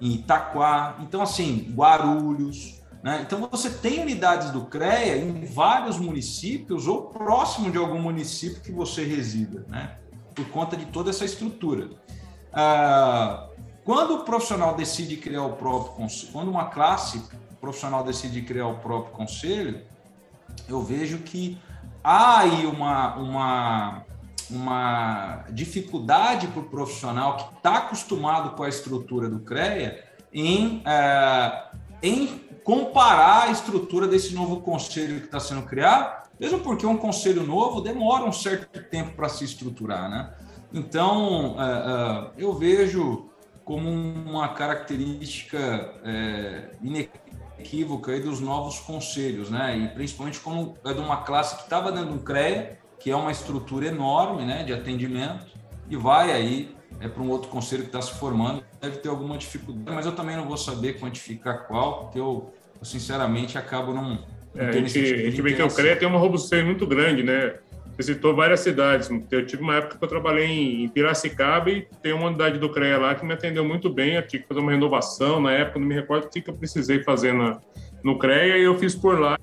em 0.00 0.14
Itaquá, 0.14 0.96
então 1.00 1.20
assim, 1.20 1.72
Guarulhos, 1.74 2.80
né? 3.02 3.22
Então 3.26 3.48
você 3.50 3.70
tem 3.70 4.00
unidades 4.00 4.50
do 4.50 4.66
CREA 4.66 5.16
em 5.16 5.44
vários 5.46 5.98
municípios 5.98 6.86
ou 6.86 7.02
próximo 7.10 7.70
de 7.70 7.78
algum 7.78 8.00
município 8.00 8.60
que 8.60 8.72
você 8.72 9.04
resida, 9.04 9.64
né? 9.68 9.98
Por 10.34 10.48
conta 10.48 10.76
de 10.76 10.86
toda 10.86 11.10
essa 11.10 11.24
estrutura. 11.24 11.90
Ah, 12.52 13.48
quando 13.84 14.16
o 14.16 14.24
profissional 14.24 14.76
decide 14.76 15.16
criar 15.16 15.44
o 15.44 15.52
próprio 15.54 15.92
conselho, 15.94 16.32
quando 16.32 16.48
uma 16.48 16.66
classe 16.66 17.22
profissional 17.60 18.04
decide 18.04 18.42
criar 18.42 18.66
o 18.68 18.78
próprio 18.78 19.14
conselho, 19.14 19.82
eu 20.68 20.82
vejo 20.82 21.18
que 21.18 21.58
há 22.02 22.40
aí 22.40 22.66
uma, 22.66 23.16
uma, 23.16 24.02
uma 24.50 25.44
dificuldade 25.50 26.46
para 26.48 26.60
o 26.60 26.64
profissional 26.64 27.36
que 27.36 27.56
está 27.56 27.78
acostumado 27.78 28.56
com 28.56 28.62
a 28.62 28.68
estrutura 28.68 29.28
do 29.28 29.40
CREA 29.40 30.04
em, 30.32 30.82
é, 30.86 31.64
em 32.02 32.26
comparar 32.64 33.44
a 33.44 33.50
estrutura 33.50 34.06
desse 34.06 34.34
novo 34.34 34.60
conselho 34.60 35.20
que 35.20 35.26
está 35.26 35.40
sendo 35.40 35.62
criado, 35.62 36.28
mesmo 36.38 36.60
porque 36.60 36.86
um 36.86 36.96
conselho 36.96 37.42
novo 37.42 37.80
demora 37.80 38.24
um 38.24 38.32
certo 38.32 38.82
tempo 38.90 39.12
para 39.16 39.28
se 39.28 39.44
estruturar, 39.44 40.08
né? 40.08 40.30
Então, 40.72 41.56
é, 41.58 41.64
é, 41.64 42.44
eu 42.44 42.52
vejo 42.52 43.30
como 43.64 43.90
uma 43.90 44.48
característica 44.48 45.58
é, 46.04 46.70
equívoca 47.58 48.12
aí 48.12 48.20
dos 48.20 48.40
novos 48.40 48.78
conselhos, 48.78 49.50
né? 49.50 49.76
E 49.76 49.88
principalmente 49.88 50.40
como 50.40 50.76
é 50.84 50.92
de 50.92 51.00
uma 51.00 51.18
classe 51.18 51.56
que 51.56 51.62
estava 51.62 51.90
dentro 51.92 52.14
do 52.14 52.20
CREA, 52.20 52.78
que 52.98 53.10
é 53.10 53.16
uma 53.16 53.30
estrutura 53.30 53.86
enorme, 53.86 54.44
né, 54.44 54.64
de 54.64 54.72
atendimento, 54.72 55.46
e 55.88 55.96
vai 55.96 56.32
aí 56.32 56.74
é 57.00 57.06
para 57.06 57.22
um 57.22 57.30
outro 57.30 57.48
conselho 57.48 57.82
que 57.82 57.88
está 57.88 58.02
se 58.02 58.12
formando, 58.18 58.64
deve 58.80 58.96
ter 58.96 59.08
alguma 59.08 59.36
dificuldade, 59.36 59.94
mas 59.94 60.06
eu 60.06 60.12
também 60.12 60.36
não 60.36 60.46
vou 60.46 60.56
saber 60.56 60.98
quantificar 60.98 61.66
qual, 61.66 62.04
porque 62.04 62.18
eu, 62.18 62.52
eu 62.78 62.84
sinceramente 62.84 63.56
acabo 63.56 63.92
não. 63.92 64.18
não 64.54 64.64
é, 64.64 64.68
a 64.68 64.72
gente, 64.72 64.92
tipo 64.92 65.14
a 65.14 65.30
gente 65.30 65.42
vê 65.42 65.54
que 65.54 65.62
o 65.62 65.68
CREA 65.68 65.96
tem 65.96 66.08
uma 66.08 66.18
robustez 66.18 66.64
muito 66.64 66.86
grande, 66.86 67.22
né? 67.22 67.56
Você 67.98 68.14
citou 68.14 68.32
várias 68.34 68.60
cidades. 68.60 69.10
Eu 69.28 69.44
tive 69.44 69.60
uma 69.60 69.74
época 69.74 69.98
que 69.98 70.04
eu 70.04 70.08
trabalhei 70.08 70.84
em 70.84 70.88
Piracicaba 70.88 71.68
e 71.68 71.82
tem 72.00 72.12
uma 72.12 72.28
unidade 72.28 72.56
do 72.56 72.70
CREA 72.70 72.96
lá 72.96 73.14
que 73.16 73.26
me 73.26 73.32
atendeu 73.32 73.64
muito 73.64 73.90
bem. 73.90 74.14
Eu 74.14 74.24
tive 74.24 74.44
que 74.44 74.48
fazer 74.48 74.60
uma 74.60 74.70
renovação. 74.70 75.40
Na 75.40 75.50
época, 75.50 75.80
não 75.80 75.86
me 75.88 75.96
recordo 75.96 76.26
o 76.26 76.28
que 76.28 76.48
eu 76.48 76.54
precisei 76.54 77.02
fazer 77.02 77.34
na, 77.34 77.58
no 78.04 78.16
CREA 78.16 78.56
e 78.56 78.62
eu 78.62 78.78
fiz 78.78 78.94
por 78.94 79.18
lá. 79.18 79.36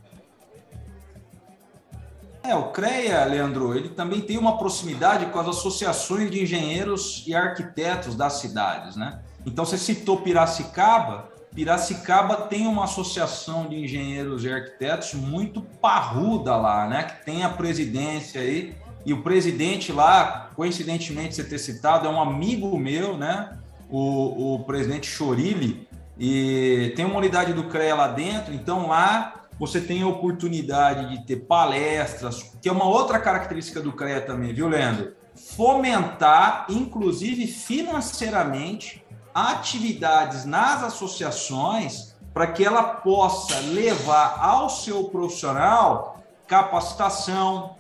É, 2.42 2.56
o 2.56 2.72
CREA, 2.72 3.26
Leandro, 3.26 3.76
ele 3.76 3.90
também 3.90 4.22
tem 4.22 4.38
uma 4.38 4.58
proximidade 4.58 5.26
com 5.26 5.40
as 5.40 5.50
associações 5.50 6.32
de 6.32 6.42
engenheiros 6.42 7.26
e 7.28 7.36
arquitetos 7.36 8.16
das 8.16 8.34
cidades, 8.34 8.96
né? 8.96 9.20
Então, 9.46 9.66
você 9.66 9.78
citou 9.78 10.22
Piracicaba, 10.22 11.30
Piracicaba 11.56 12.36
tem 12.36 12.68
uma 12.68 12.84
associação 12.84 13.68
de 13.68 13.78
engenheiros 13.78 14.44
e 14.44 14.52
arquitetos 14.52 15.14
muito 15.14 15.62
parruda 15.62 16.58
lá, 16.58 16.86
né? 16.86 17.04
Que 17.04 17.26
tem 17.26 17.44
a 17.44 17.50
presidência 17.50 18.42
aí, 18.42 18.76
e 19.06 19.14
o 19.14 19.24
presidente 19.24 19.94
lá, 19.94 20.50
coincidentemente 20.54 21.34
você 21.34 21.44
ter 21.46 21.60
citado, 21.60 22.08
é 22.08 22.10
um 22.10 22.20
amigo 22.22 22.78
meu, 22.78 23.18
né? 23.18 23.58
O, 23.90 24.56
o 24.56 24.64
presidente 24.66 25.08
Chorilli, 25.08 25.88
e 26.20 26.92
tem 26.96 27.06
uma 27.06 27.18
unidade 27.18 27.54
do 27.54 27.66
CREA 27.66 27.96
lá 27.96 28.08
dentro, 28.08 28.54
então 28.54 28.88
lá 28.88 29.46
você 29.58 29.80
tem 29.80 30.02
a 30.02 30.08
oportunidade 30.08 31.16
de 31.16 31.26
ter 31.26 31.38
palestras, 31.38 32.52
que 32.62 32.68
é 32.68 32.72
uma 32.72 32.86
outra 32.86 33.18
característica 33.20 33.80
do 33.80 33.94
CREA 33.94 34.20
também, 34.20 34.54
viu, 34.54 34.68
Leandro? 34.68 35.14
Fomentar, 35.56 36.66
inclusive 36.70 37.48
financeiramente, 37.48 39.05
atividades 39.36 40.46
nas 40.46 40.82
associações 40.82 42.16
para 42.34 42.48
que 42.48 42.64
ela 42.64 42.84
possa 42.84 43.60
levar 43.60 44.40
ao 44.42 44.70
seu 44.70 45.04
profissional 45.06 46.24
capacitação, 46.48 47.76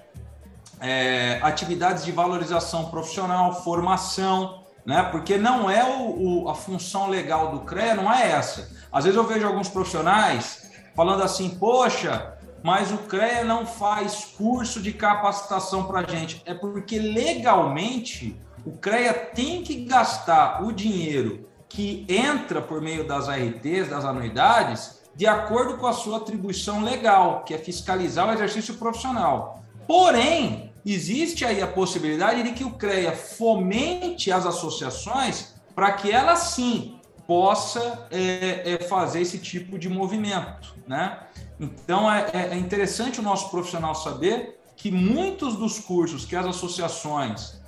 é, 0.81 1.39
atividades 1.41 2.03
de 2.03 2.11
valorização 2.11 2.89
profissional, 2.89 3.63
formação, 3.63 4.65
né? 4.85 5.03
Porque 5.03 5.37
não 5.37 5.69
é 5.69 5.83
o, 5.83 6.43
o, 6.43 6.49
a 6.49 6.55
função 6.55 7.07
legal 7.07 7.51
do 7.51 7.61
CREA, 7.61 7.95
não 7.95 8.11
é 8.11 8.31
essa. 8.31 8.69
Às 8.91 9.05
vezes 9.05 9.17
eu 9.17 9.25
vejo 9.25 9.47
alguns 9.47 9.69
profissionais 9.69 10.69
falando 10.93 11.23
assim, 11.23 11.49
poxa, 11.57 12.37
mas 12.63 12.91
o 12.91 12.97
CREA 12.97 13.43
não 13.43 13.65
faz 13.65 14.25
curso 14.37 14.81
de 14.81 14.91
capacitação 14.91 15.85
para 15.85 16.09
gente. 16.09 16.41
É 16.45 16.53
porque 16.53 16.99
legalmente 16.99 18.39
o 18.65 18.71
CREA 18.71 19.13
tem 19.13 19.61
que 19.61 19.85
gastar 19.85 20.63
o 20.63 20.71
dinheiro 20.71 21.47
que 21.69 22.05
entra 22.09 22.61
por 22.61 22.81
meio 22.81 23.07
das 23.07 23.29
ARTs, 23.29 23.89
das 23.89 24.03
anuidades, 24.03 25.01
de 25.15 25.27
acordo 25.27 25.77
com 25.77 25.85
a 25.85 25.93
sua 25.93 26.17
atribuição 26.17 26.83
legal, 26.83 27.43
que 27.43 27.53
é 27.53 27.57
fiscalizar 27.57 28.27
o 28.27 28.33
exercício 28.33 28.73
profissional. 28.75 29.63
Porém, 29.87 30.71
existe 30.85 31.45
aí 31.45 31.61
a 31.61 31.67
possibilidade 31.67 32.43
de 32.43 32.51
que 32.53 32.63
o 32.63 32.71
CREA 32.71 33.11
fomente 33.11 34.31
as 34.31 34.45
associações 34.45 35.53
para 35.75 35.91
que 35.91 36.11
ela 36.11 36.35
sim 36.35 36.99
possa 37.27 38.07
é, 38.11 38.73
é, 38.73 38.79
fazer 38.87 39.21
esse 39.21 39.37
tipo 39.39 39.77
de 39.77 39.89
movimento, 39.89 40.75
né? 40.87 41.19
Então 41.59 42.11
é, 42.11 42.29
é, 42.33 42.49
é 42.51 42.55
interessante 42.55 43.19
o 43.19 43.23
nosso 43.23 43.49
profissional 43.49 43.95
saber 43.95 44.59
que 44.75 44.91
muitos 44.91 45.55
dos 45.55 45.79
cursos 45.79 46.25
que 46.25 46.35
as 46.35 46.45
associações 46.45 47.59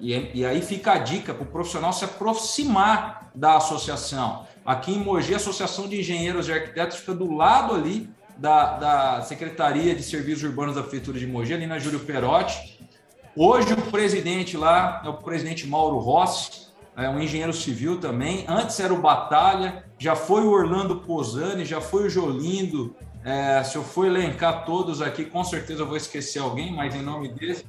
e, 0.00 0.30
e 0.34 0.44
aí 0.44 0.60
fica 0.62 0.92
a 0.92 0.98
dica 0.98 1.32
para 1.32 1.44
o 1.44 1.46
profissional 1.46 1.92
se 1.92 2.04
aproximar 2.04 3.30
da 3.34 3.56
associação. 3.56 4.46
Aqui 4.64 4.92
em 4.92 4.98
Mogi, 4.98 5.32
a 5.32 5.36
Associação 5.36 5.88
de 5.88 6.00
Engenheiros 6.00 6.48
e 6.48 6.52
Arquitetos 6.52 6.98
fica 6.98 7.14
do 7.14 7.32
lado 7.32 7.74
ali 7.74 8.10
da, 8.36 8.76
da 8.76 9.22
Secretaria 9.22 9.94
de 9.94 10.02
Serviços 10.02 10.44
Urbanos 10.44 10.74
da 10.74 10.82
Prefeitura 10.82 11.18
de 11.18 11.26
Mogi, 11.26 11.54
ali 11.54 11.66
na 11.66 11.78
Júlio 11.78 12.00
Perotti. 12.00 12.78
Hoje 13.34 13.72
o 13.72 13.82
presidente 13.90 14.56
lá 14.56 15.02
é 15.04 15.08
o 15.08 15.14
presidente 15.14 15.66
Mauro 15.66 15.98
Rossi, 15.98 16.68
é 16.96 17.08
um 17.08 17.20
engenheiro 17.20 17.52
civil 17.52 18.00
também. 18.00 18.44
Antes 18.48 18.80
era 18.80 18.92
o 18.92 19.00
Batalha, 19.00 19.84
já 19.98 20.16
foi 20.16 20.42
o 20.42 20.50
Orlando 20.50 20.96
Posani, 20.96 21.64
já 21.64 21.80
foi 21.80 22.06
o 22.06 22.10
Jolindo. 22.10 22.96
É, 23.24 23.62
se 23.62 23.76
eu 23.76 23.84
for 23.84 24.06
elencar 24.06 24.64
todos 24.64 25.00
aqui, 25.00 25.24
com 25.24 25.44
certeza 25.44 25.82
eu 25.82 25.86
vou 25.86 25.96
esquecer 25.96 26.40
alguém, 26.40 26.74
mas 26.74 26.94
em 26.94 27.02
nome 27.02 27.28
desse, 27.28 27.64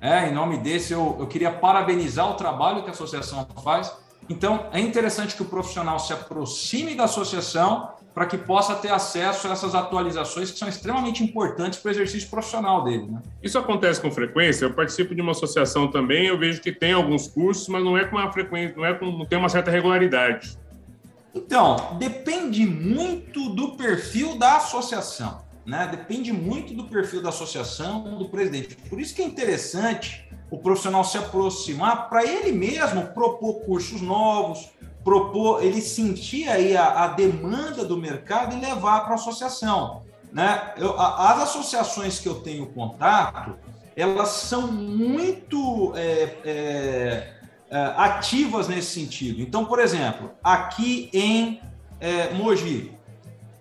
é, 0.00 0.28
em 0.28 0.32
nome 0.32 0.58
desse, 0.58 0.92
eu, 0.92 1.16
eu 1.18 1.26
queria 1.26 1.50
parabenizar 1.50 2.30
o 2.30 2.34
trabalho 2.34 2.82
que 2.82 2.88
a 2.88 2.92
associação 2.92 3.46
faz. 3.62 3.92
Então, 4.28 4.66
é 4.72 4.80
interessante 4.80 5.34
que 5.34 5.42
o 5.42 5.46
profissional 5.46 5.98
se 5.98 6.12
aproxime 6.12 6.94
da 6.94 7.04
associação 7.04 7.90
para 8.14 8.26
que 8.26 8.36
possa 8.36 8.74
ter 8.74 8.90
acesso 8.90 9.46
a 9.46 9.52
essas 9.52 9.74
atualizações 9.74 10.50
que 10.50 10.58
são 10.58 10.68
extremamente 10.68 11.22
importantes 11.22 11.78
para 11.78 11.88
o 11.88 11.92
exercício 11.92 12.28
profissional 12.28 12.84
dele. 12.84 13.06
Né? 13.06 13.22
Isso 13.42 13.58
acontece 13.58 14.00
com 14.00 14.10
frequência. 14.10 14.64
Eu 14.64 14.74
participo 14.74 15.14
de 15.14 15.20
uma 15.20 15.32
associação 15.32 15.88
também, 15.88 16.26
eu 16.26 16.38
vejo 16.38 16.60
que 16.60 16.72
tem 16.72 16.92
alguns 16.92 17.28
cursos, 17.28 17.68
mas 17.68 17.82
não 17.82 17.96
é 17.96 18.04
com 18.04 18.16
uma 18.16 18.32
frequência, 18.32 18.76
não 18.76 18.84
é 18.84 18.94
com, 18.94 19.06
não 19.06 19.24
tem 19.24 19.38
uma 19.38 19.48
certa 19.48 19.70
regularidade. 19.70 20.58
Então, 21.34 21.96
depende 21.98 22.66
muito 22.66 23.50
do 23.50 23.76
perfil 23.76 24.36
da 24.36 24.56
associação 24.56 25.47
né? 25.68 25.86
Depende 25.90 26.32
muito 26.32 26.72
do 26.72 26.84
perfil 26.84 27.22
da 27.22 27.28
associação, 27.28 28.16
do 28.16 28.26
presidente. 28.30 28.74
Por 28.88 28.98
isso 28.98 29.14
que 29.14 29.20
é 29.20 29.24
interessante 29.26 30.26
o 30.50 30.56
profissional 30.56 31.04
se 31.04 31.18
aproximar 31.18 32.08
para 32.08 32.24
ele 32.24 32.52
mesmo 32.52 33.08
propor 33.08 33.60
cursos 33.66 34.00
novos, 34.00 34.70
propor, 35.04 35.62
ele 35.62 35.82
sentir 35.82 36.48
aí 36.48 36.74
a, 36.74 37.04
a 37.04 37.08
demanda 37.08 37.84
do 37.84 37.98
mercado 37.98 38.56
e 38.56 38.60
levar 38.60 39.00
para 39.00 39.12
a 39.12 39.14
associação. 39.16 40.04
Né? 40.32 40.72
Eu, 40.78 40.98
a, 40.98 41.34
as 41.34 41.42
associações 41.42 42.18
que 42.18 42.26
eu 42.26 42.36
tenho 42.36 42.64
contato, 42.68 43.54
elas 43.94 44.28
são 44.28 44.72
muito 44.72 45.92
é, 45.96 46.34
é, 46.46 47.34
é, 47.70 47.78
ativas 47.94 48.68
nesse 48.68 48.98
sentido. 48.98 49.42
Então, 49.42 49.66
por 49.66 49.80
exemplo, 49.80 50.30
aqui 50.42 51.10
em 51.12 51.60
é, 52.00 52.32
Mogi, 52.32 52.97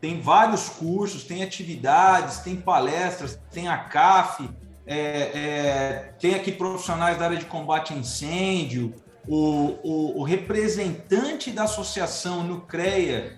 tem 0.08 0.22
vários 0.22 0.70
cursos, 0.70 1.26
tem 1.26 1.44
atividades, 1.44 2.40
tem 2.40 2.56
palestras, 2.56 3.38
tem 3.52 3.68
a 3.68 3.78
CAF, 3.78 4.50
é, 4.86 4.98
é, 4.98 6.14
tem 6.18 6.34
aqui 6.34 6.50
profissionais 6.50 7.18
da 7.18 7.26
área 7.26 7.38
de 7.38 7.44
combate 7.44 7.94
a 7.94 7.98
incêndio, 7.98 8.96
o, 9.28 9.76
o, 9.84 10.20
o 10.22 10.24
representante 10.24 11.52
da 11.52 11.64
associação 11.64 12.42
no 12.42 12.62
CREA 12.62 13.38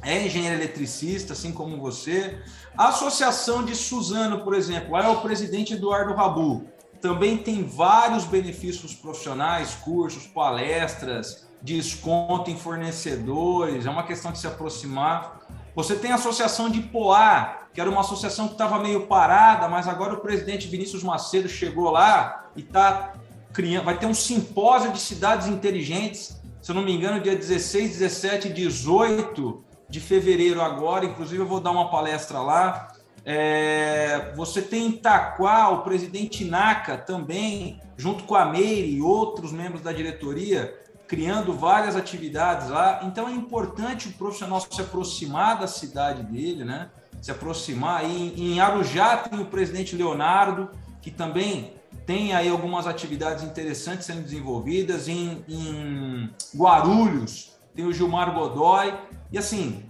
é 0.00 0.24
engenheiro 0.24 0.56
eletricista, 0.56 1.34
assim 1.34 1.52
como 1.52 1.78
você. 1.78 2.38
A 2.74 2.88
associação 2.88 3.62
de 3.62 3.76
Suzano, 3.76 4.42
por 4.42 4.54
exemplo, 4.54 4.96
é 4.96 5.06
o 5.06 5.20
presidente 5.20 5.74
Eduardo 5.74 6.14
Rabu. 6.14 6.64
Também 7.02 7.36
tem 7.36 7.64
vários 7.64 8.24
benefícios 8.24 8.94
profissionais, 8.94 9.74
cursos, 9.74 10.26
palestras, 10.26 11.46
desconto 11.62 12.50
em 12.50 12.56
fornecedores, 12.56 13.86
é 13.86 13.90
uma 13.90 14.02
questão 14.02 14.32
de 14.32 14.38
se 14.38 14.46
aproximar. 14.46 15.41
Você 15.74 15.96
tem 15.96 16.12
a 16.12 16.16
associação 16.16 16.68
de 16.68 16.80
Poá, 16.80 17.66
que 17.72 17.80
era 17.80 17.88
uma 17.88 18.00
associação 18.00 18.46
que 18.46 18.54
estava 18.54 18.78
meio 18.78 19.06
parada, 19.06 19.68
mas 19.68 19.88
agora 19.88 20.14
o 20.14 20.20
presidente 20.20 20.68
Vinícius 20.68 21.02
Macedo 21.02 21.48
chegou 21.48 21.90
lá 21.90 22.46
e 22.54 22.60
está 22.60 23.14
criando, 23.52 23.84
vai 23.84 23.98
ter 23.98 24.06
um 24.06 24.14
simpósio 24.14 24.92
de 24.92 25.00
cidades 25.00 25.46
inteligentes, 25.46 26.40
se 26.60 26.70
eu 26.70 26.74
não 26.74 26.82
me 26.82 26.94
engano, 26.94 27.20
dia 27.20 27.34
16, 27.34 27.98
17 27.98 28.48
e 28.48 28.52
18 28.52 29.64
de 29.88 30.00
fevereiro 30.00 30.60
agora, 30.60 31.04
inclusive 31.04 31.42
eu 31.42 31.46
vou 31.46 31.60
dar 31.60 31.70
uma 31.70 31.90
palestra 31.90 32.38
lá. 32.38 32.88
É, 33.24 34.32
você 34.34 34.60
tem 34.60 34.86
em 34.86 34.88
Itaquá 34.90 35.68
o 35.70 35.82
presidente 35.82 36.44
Naka 36.44 36.96
também, 36.96 37.80
junto 37.96 38.24
com 38.24 38.34
a 38.34 38.44
Meire 38.44 38.90
e 38.90 39.00
outros 39.00 39.52
membros 39.52 39.82
da 39.82 39.92
diretoria, 39.92 40.81
criando 41.06 41.52
várias 41.52 41.96
atividades 41.96 42.68
lá. 42.68 43.00
Então 43.04 43.28
é 43.28 43.32
importante 43.32 44.08
o 44.08 44.12
profissional 44.12 44.60
se 44.60 44.80
aproximar 44.80 45.58
da 45.58 45.66
cidade 45.66 46.22
dele, 46.22 46.64
né? 46.64 46.90
Se 47.20 47.30
aproximar. 47.30 48.04
E 48.04 48.54
em 48.54 48.60
Arujá 48.60 49.16
tem 49.18 49.40
o 49.40 49.46
presidente 49.46 49.94
Leonardo, 49.94 50.70
que 51.00 51.10
também 51.10 51.74
tem 52.06 52.34
aí 52.34 52.48
algumas 52.48 52.86
atividades 52.86 53.44
interessantes 53.44 54.06
sendo 54.06 54.22
desenvolvidas. 54.22 55.08
Em, 55.08 55.44
em 55.48 56.30
Guarulhos 56.56 57.52
tem 57.74 57.84
o 57.84 57.92
Gilmar 57.92 58.32
Godoy. 58.34 58.94
E 59.30 59.38
assim, 59.38 59.84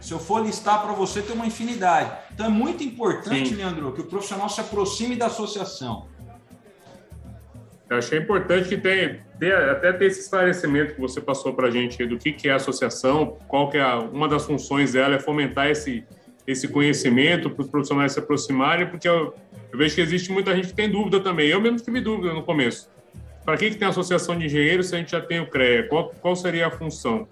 se 0.00 0.12
eu 0.12 0.18
for 0.18 0.44
listar 0.44 0.82
para 0.82 0.92
você, 0.92 1.20
tem 1.20 1.34
uma 1.34 1.46
infinidade. 1.46 2.10
Então 2.32 2.46
é 2.46 2.48
muito 2.48 2.82
importante, 2.82 3.50
Sim. 3.50 3.56
Leandro, 3.56 3.92
que 3.92 4.00
o 4.00 4.06
profissional 4.06 4.48
se 4.48 4.60
aproxime 4.60 5.16
da 5.16 5.26
associação. 5.26 6.06
Eu 7.90 7.98
achei 7.98 8.20
importante 8.20 8.68
que 8.68 8.76
tem, 8.76 9.18
até 9.68 9.92
ter 9.92 10.04
esse 10.04 10.20
esclarecimento 10.20 10.94
que 10.94 11.00
você 11.00 11.20
passou 11.20 11.52
para 11.52 11.66
a 11.66 11.70
gente 11.72 12.06
do 12.06 12.16
que, 12.16 12.30
que 12.30 12.48
é 12.48 12.52
a 12.52 12.56
associação, 12.56 13.36
qual 13.48 13.68
que 13.68 13.78
é 13.78 13.80
a, 13.80 13.98
uma 13.98 14.28
das 14.28 14.46
funções 14.46 14.92
dela 14.92 15.16
é 15.16 15.18
fomentar 15.18 15.66
esse, 15.66 16.04
esse 16.46 16.68
conhecimento 16.68 17.50
para 17.50 17.62
os 17.64 17.68
profissionais 17.68 18.12
se 18.12 18.20
aproximarem, 18.20 18.86
porque 18.86 19.08
eu, 19.08 19.34
eu, 19.72 19.76
vejo 19.76 19.96
que 19.96 20.00
existe 20.00 20.30
muita 20.30 20.54
gente 20.54 20.68
que 20.68 20.74
tem 20.74 20.88
dúvida 20.88 21.18
também. 21.18 21.48
Eu 21.48 21.60
mesmo 21.60 21.78
tive 21.78 22.00
dúvida 22.00 22.32
no 22.32 22.44
começo. 22.44 22.88
Para 23.44 23.56
que, 23.56 23.70
que 23.70 23.76
tem 23.76 23.86
a 23.86 23.90
associação 23.90 24.38
de 24.38 24.46
engenheiros 24.46 24.86
se 24.86 24.94
a 24.94 24.98
gente 24.98 25.10
já 25.10 25.20
tem 25.20 25.40
o 25.40 25.50
CREA? 25.50 25.88
Qual, 25.88 26.14
qual 26.20 26.36
seria 26.36 26.68
a 26.68 26.70
função? 26.70 27.26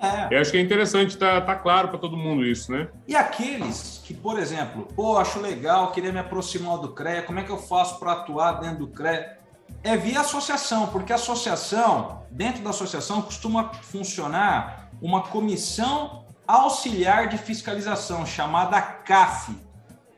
É. 0.00 0.36
Eu 0.36 0.40
acho 0.40 0.52
que 0.52 0.58
é 0.58 0.60
interessante 0.60 1.10
estar 1.10 1.40
tá, 1.40 1.46
tá 1.46 1.54
claro 1.56 1.88
para 1.88 1.98
todo 1.98 2.16
mundo 2.16 2.46
isso, 2.46 2.70
né? 2.70 2.86
E 3.08 3.16
aqueles 3.16 4.00
que, 4.04 4.14
por 4.14 4.38
exemplo, 4.38 4.86
pô, 4.94 5.18
acho 5.18 5.40
legal, 5.40 5.90
queria 5.90 6.12
me 6.12 6.20
aproximar 6.20 6.78
do 6.78 6.92
CREA, 6.92 7.22
como 7.22 7.40
é 7.40 7.42
que 7.42 7.50
eu 7.50 7.58
faço 7.58 7.98
para 7.98 8.12
atuar 8.12 8.60
dentro 8.60 8.86
do 8.86 8.88
CREA? 8.88 9.36
É 9.82 9.96
via 9.96 10.20
associação, 10.20 10.88
porque 10.88 11.12
a 11.12 11.16
associação, 11.16 12.22
dentro 12.30 12.62
da 12.62 12.70
associação, 12.70 13.22
costuma 13.22 13.72
funcionar 13.74 14.90
uma 15.00 15.22
comissão 15.22 16.24
auxiliar 16.46 17.28
de 17.28 17.38
fiscalização, 17.38 18.24
chamada 18.24 18.80
CAF. 18.80 19.56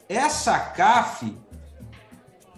Essa 0.08 0.58
CAF, 0.58 1.36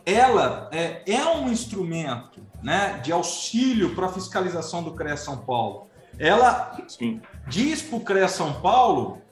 ela 0.04 0.68
é, 0.73 1.02
é 1.06 1.25
um 1.26 1.49
instrumento 1.49 2.40
né, 2.62 3.00
de 3.02 3.12
auxílio 3.12 3.94
para 3.94 4.06
a 4.06 4.12
fiscalização 4.12 4.82
do 4.82 4.94
CREA 4.94 5.16
São 5.16 5.38
Paulo. 5.38 5.88
Ela 6.18 6.76
Sim. 6.88 7.20
diz 7.49 7.82
para 7.82 7.97
o 7.97 8.00
CREA 8.00 8.28
São 8.28 8.61
Paulo, 8.61 9.23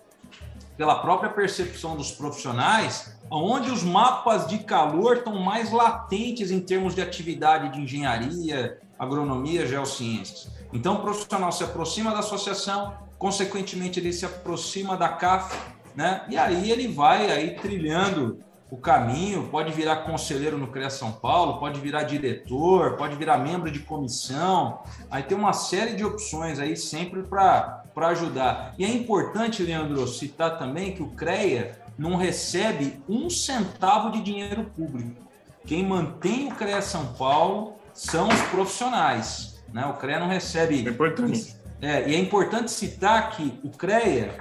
pela 0.79 1.01
própria 1.01 1.29
percepção 1.29 1.97
dos 1.97 2.13
profissionais, 2.13 3.13
onde 3.29 3.69
os 3.69 3.83
mapas 3.83 4.47
de 4.47 4.59
calor 4.59 5.17
estão 5.17 5.35
mais 5.35 5.73
latentes 5.73 6.53
em 6.53 6.61
termos 6.61 6.95
de 6.95 7.03
atividade 7.03 7.71
de 7.71 7.81
engenharia, 7.81 8.79
agronomia, 8.97 9.67
geociências. 9.67 10.49
Então, 10.73 10.95
o 10.95 11.01
profissional 11.01 11.51
se 11.51 11.65
aproxima 11.65 12.13
da 12.13 12.21
associação, 12.21 12.95
consequentemente, 13.19 13.99
ele 13.99 14.13
se 14.13 14.25
aproxima 14.25 14.97
da 14.97 15.09
CAF, 15.09 15.59
né? 15.97 16.25
E 16.29 16.39
aí 16.39 16.71
ele 16.71 16.87
vai 16.87 17.29
aí 17.29 17.57
trilhando 17.57 18.39
o 18.71 18.77
caminho, 18.77 19.49
pode 19.51 19.73
virar 19.73 19.97
conselheiro 20.05 20.59
no 20.59 20.69
CREA 20.69 20.91
São 20.91 21.11
Paulo, 21.11 21.59
pode 21.59 21.81
virar 21.81 22.03
diretor, 22.05 22.97
pode 22.97 23.17
virar 23.17 23.39
membro 23.39 23.71
de 23.71 23.81
comissão. 23.81 24.81
Aí 25.11 25.23
tem 25.23 25.37
uma 25.37 25.55
série 25.55 25.97
de 25.97 26.05
opções 26.05 26.61
aí 26.61 26.77
sempre 26.77 27.23
para 27.23 27.83
ajudar. 28.05 28.75
E 28.79 28.85
é 28.85 28.89
importante, 28.89 29.63
Leandro, 29.63 30.07
citar 30.07 30.59
também 30.59 30.93
que 30.93 31.03
o 31.03 31.11
CREA 31.11 31.79
não 31.99 32.17
recebe 32.17 33.03
um 33.09 33.29
centavo 33.29 34.11
de 34.11 34.23
dinheiro 34.23 34.65
público. 34.77 35.29
Quem 35.67 35.85
mantém 35.85 36.49
o 36.49 36.55
CREA 36.55 36.81
São 36.81 37.13
Paulo 37.15 37.75
são 37.93 38.29
os 38.29 38.41
profissionais. 38.43 39.61
Né? 39.73 39.85
O 39.87 39.95
CREA 39.95 40.21
não 40.21 40.29
recebe. 40.29 40.87
É 40.87 40.91
importante. 40.91 41.57
É, 41.81 42.09
e 42.09 42.15
é 42.15 42.19
importante 42.19 42.71
citar 42.71 43.31
que 43.31 43.61
o 43.63 43.71
CREA 43.71 44.35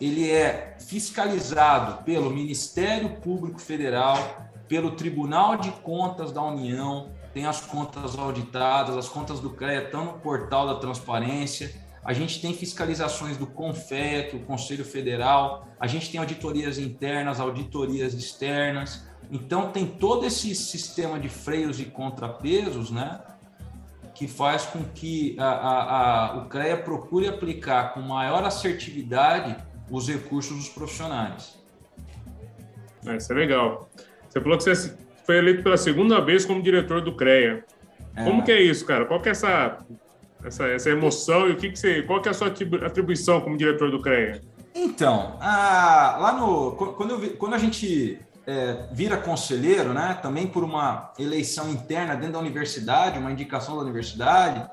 ele 0.00 0.30
é 0.30 0.76
fiscalizado 0.78 2.02
pelo 2.04 2.30
Ministério 2.30 3.10
Público 3.16 3.60
Federal, 3.60 4.16
pelo 4.66 4.92
Tribunal 4.92 5.56
de 5.56 5.70
Contas 5.70 6.32
da 6.32 6.42
União, 6.42 7.10
tem 7.34 7.46
as 7.46 7.60
contas 7.60 8.18
auditadas, 8.18 8.96
as 8.96 9.08
contas 9.08 9.40
do 9.40 9.50
CREA 9.50 9.84
estão 9.84 10.04
no 10.04 10.12
portal 10.14 10.66
da 10.66 10.76
transparência. 10.76 11.72
A 12.02 12.12
gente 12.12 12.40
tem 12.40 12.54
fiscalizações 12.54 13.36
do 13.36 13.46
é 13.46 14.30
o 14.34 14.40
Conselho 14.40 14.84
Federal, 14.84 15.68
a 15.78 15.86
gente 15.86 16.10
tem 16.10 16.18
auditorias 16.18 16.78
internas, 16.78 17.38
auditorias 17.38 18.14
externas. 18.14 19.06
Então 19.30 19.70
tem 19.70 19.86
todo 19.86 20.26
esse 20.26 20.54
sistema 20.54 21.20
de 21.20 21.28
freios 21.28 21.78
e 21.78 21.84
contrapesos, 21.84 22.90
né? 22.90 23.20
Que 24.14 24.26
faz 24.26 24.64
com 24.64 24.82
que 24.82 25.36
a, 25.38 25.44
a, 25.44 26.30
a, 26.30 26.36
o 26.38 26.48
CREA 26.48 26.76
procure 26.78 27.28
aplicar 27.28 27.92
com 27.92 28.00
maior 28.00 28.44
assertividade 28.44 29.56
os 29.90 30.08
recursos 30.08 30.56
dos 30.56 30.68
profissionais. 30.68 31.58
É, 33.06 33.16
isso 33.16 33.32
é 33.32 33.36
legal. 33.36 33.88
Você 34.28 34.40
falou 34.40 34.56
que 34.56 34.64
você 34.64 34.96
foi 35.24 35.38
eleito 35.38 35.62
pela 35.62 35.76
segunda 35.76 36.20
vez 36.20 36.44
como 36.44 36.62
diretor 36.62 37.02
do 37.02 37.14
CREA. 37.14 37.64
É. 38.16 38.24
Como 38.24 38.42
que 38.42 38.50
é 38.50 38.60
isso, 38.60 38.84
cara? 38.86 39.04
Qual 39.04 39.20
que 39.20 39.28
é 39.28 39.32
essa, 39.32 39.78
essa, 40.44 40.66
essa 40.66 40.90
emoção 40.90 41.48
e 41.48 41.52
o 41.52 41.56
que, 41.56 41.70
que 41.70 41.78
você, 41.78 42.02
qual 42.02 42.20
que 42.20 42.28
é 42.28 42.30
a 42.30 42.34
sua 42.34 42.48
atribuição 42.48 43.40
como 43.40 43.56
diretor 43.56 43.90
do 43.90 44.00
CREA? 44.00 44.40
Então, 44.74 45.36
a, 45.40 46.16
lá 46.18 46.32
no 46.32 46.72
quando, 46.72 47.10
eu, 47.10 47.30
quando 47.36 47.54
a 47.54 47.58
gente 47.58 48.18
é, 48.46 48.86
vira 48.92 49.16
conselheiro, 49.16 49.92
né, 49.92 50.18
também 50.22 50.46
por 50.46 50.64
uma 50.64 51.12
eleição 51.18 51.70
interna 51.70 52.14
dentro 52.14 52.34
da 52.34 52.38
universidade, 52.38 53.18
uma 53.18 53.32
indicação 53.32 53.76
da 53.76 53.82
universidade, 53.82 54.68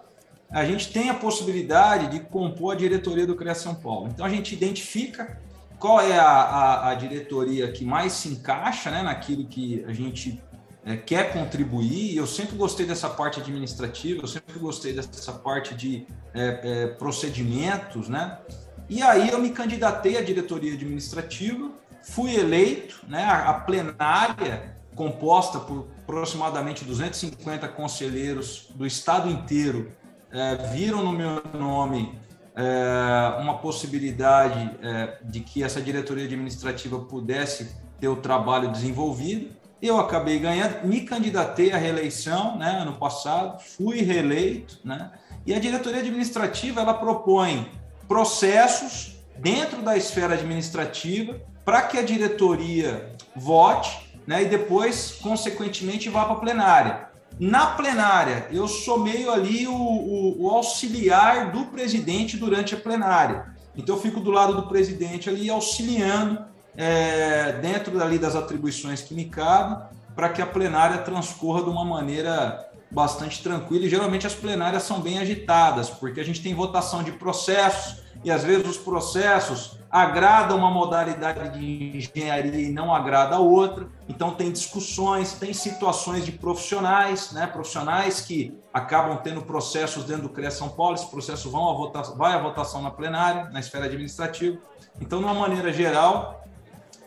a 0.49 0.63
gente 0.63 0.91
tem 0.93 1.09
a 1.09 1.13
possibilidade 1.13 2.07
de 2.07 2.19
compor 2.21 2.73
a 2.73 2.77
diretoria 2.77 3.27
do 3.27 3.35
CREA 3.35 3.55
São 3.55 3.75
Paulo. 3.75 4.07
Então 4.07 4.25
a 4.25 4.29
gente 4.29 4.53
identifica 4.53 5.39
qual 5.77 5.99
é 5.99 6.17
a, 6.17 6.25
a, 6.25 6.89
a 6.89 6.95
diretoria 6.95 7.71
que 7.71 7.85
mais 7.85 8.13
se 8.13 8.29
encaixa 8.29 8.89
né, 8.89 9.03
naquilo 9.03 9.45
que 9.45 9.83
a 9.85 9.93
gente 9.93 10.41
é, 10.87 10.95
quer 10.95 11.33
contribuir. 11.33 12.15
Eu 12.15 12.25
sempre 12.25 12.55
gostei 12.55 12.85
dessa 12.85 13.09
parte 13.09 13.41
administrativa, 13.41 14.23
eu 14.23 14.27
sempre 14.27 14.57
gostei 14.57 14.93
dessa 14.93 15.33
parte 15.33 15.75
de 15.75 16.07
é, 16.33 16.59
é, 16.63 16.87
procedimentos, 16.87 18.07
né? 18.07 18.39
E 18.89 19.01
aí 19.01 19.29
eu 19.29 19.39
me 19.39 19.49
candidatei 19.49 20.17
à 20.17 20.21
diretoria 20.21 20.73
administrativa, 20.73 21.69
fui 22.01 22.33
eleito, 22.35 23.01
né? 23.05 23.25
A, 23.25 23.49
a 23.49 23.53
plenária 23.55 24.77
composta 24.95 25.59
por 25.59 25.89
aproximadamente 26.03 26.85
250 26.85 27.67
conselheiros 27.67 28.69
do 28.73 28.87
estado 28.87 29.29
inteiro 29.29 29.91
é, 30.31 30.55
viram 30.73 31.03
no 31.03 31.11
meu 31.11 31.43
nome 31.53 32.17
é, 32.55 33.39
uma 33.41 33.57
possibilidade 33.57 34.71
é, 34.81 35.17
de 35.21 35.41
que 35.41 35.63
essa 35.63 35.81
diretoria 35.81 36.23
administrativa 36.23 36.97
pudesse 36.97 37.75
ter 37.99 38.07
o 38.07 38.15
trabalho 38.15 38.71
desenvolvido. 38.71 39.56
Eu 39.81 39.99
acabei 39.99 40.39
ganhando, 40.39 40.87
me 40.87 41.01
candidatei 41.01 41.71
à 41.71 41.77
reeleição 41.77 42.57
né, 42.57 42.79
ano 42.81 42.93
passado, 42.93 43.61
fui 43.61 44.01
reeleito, 44.01 44.79
né, 44.83 45.11
e 45.45 45.53
a 45.53 45.59
diretoria 45.59 45.99
administrativa 45.99 46.81
ela 46.81 46.93
propõe 46.93 47.69
processos 48.07 49.17
dentro 49.37 49.81
da 49.81 49.95
esfera 49.95 50.33
administrativa 50.33 51.39
para 51.63 51.83
que 51.83 51.97
a 51.97 52.01
diretoria 52.01 53.15
vote 53.35 54.07
né, 54.25 54.43
e 54.43 54.45
depois, 54.45 55.19
consequentemente, 55.21 56.09
vá 56.09 56.25
para 56.25 56.33
a 56.33 56.39
plenária. 56.39 57.07
Na 57.39 57.67
plenária, 57.67 58.47
eu 58.51 58.67
sou 58.67 58.99
meio 58.99 59.31
ali 59.31 59.67
o, 59.67 59.73
o, 59.73 60.43
o, 60.43 60.49
auxiliar 60.49 61.51
do 61.51 61.65
presidente 61.65 62.35
durante 62.35 62.73
a 62.73 62.77
plenária. 62.77 63.53
Então, 63.75 63.95
eu 63.95 64.01
fico 64.01 64.19
do 64.19 64.31
lado 64.31 64.55
do 64.55 64.67
presidente 64.67 65.29
ali, 65.29 65.49
auxiliando 65.49 66.43
é, 66.77 67.53
dentro 67.53 68.01
ali 68.01 68.19
das 68.19 68.35
atribuições 68.35 69.01
que 69.01 69.15
me 69.15 69.25
cabem, 69.25 69.79
para 70.15 70.29
que 70.29 70.41
a 70.41 70.45
plenária 70.45 70.99
transcorra 70.99 71.63
de 71.63 71.69
uma 71.69 71.83
maneira 71.83 72.69
bastante 72.89 73.41
tranquila. 73.43 73.85
E 73.85 73.89
geralmente 73.89 74.25
as 74.27 74.33
plenárias 74.33 74.83
são 74.83 75.01
bem 75.01 75.19
agitadas, 75.19 75.89
porque 75.89 76.19
a 76.19 76.23
gente 76.23 76.41
tem 76.41 76.53
votação 76.53 77.03
de 77.03 77.11
processos, 77.11 78.03
e 78.23 78.31
às 78.31 78.43
vezes 78.43 78.67
os 78.67 78.77
processos 78.77 79.77
agradam 79.89 80.57
uma 80.57 80.69
modalidade 80.69 81.59
de 81.59 81.97
engenharia 81.97 82.67
e 82.67 82.71
não 82.71 82.93
agrada 82.93 83.35
a 83.35 83.39
outra. 83.39 83.87
Então 84.09 84.31
tem 84.31 84.51
discussões, 84.51 85.33
tem 85.33 85.53
situações 85.53 86.25
de 86.25 86.31
profissionais, 86.31 87.31
né? 87.31 87.47
Profissionais 87.47 88.21
que 88.21 88.57
acabam 88.73 89.17
tendo 89.17 89.41
processos 89.43 90.03
dentro 90.03 90.23
do 90.23 90.29
CREA 90.29 90.51
São 90.51 90.69
Paulo, 90.69 90.95
esse 90.95 91.09
processo 91.09 91.49
vão 91.49 91.69
a 91.69 91.73
votação, 91.73 92.17
vai 92.17 92.33
à 92.33 92.41
votação 92.41 92.81
na 92.81 92.91
plenária, 92.91 93.49
na 93.51 93.59
esfera 93.59 93.85
administrativa. 93.85 94.57
Então, 94.99 95.19
de 95.19 95.25
uma 95.25 95.33
maneira 95.33 95.71
geral, 95.71 96.36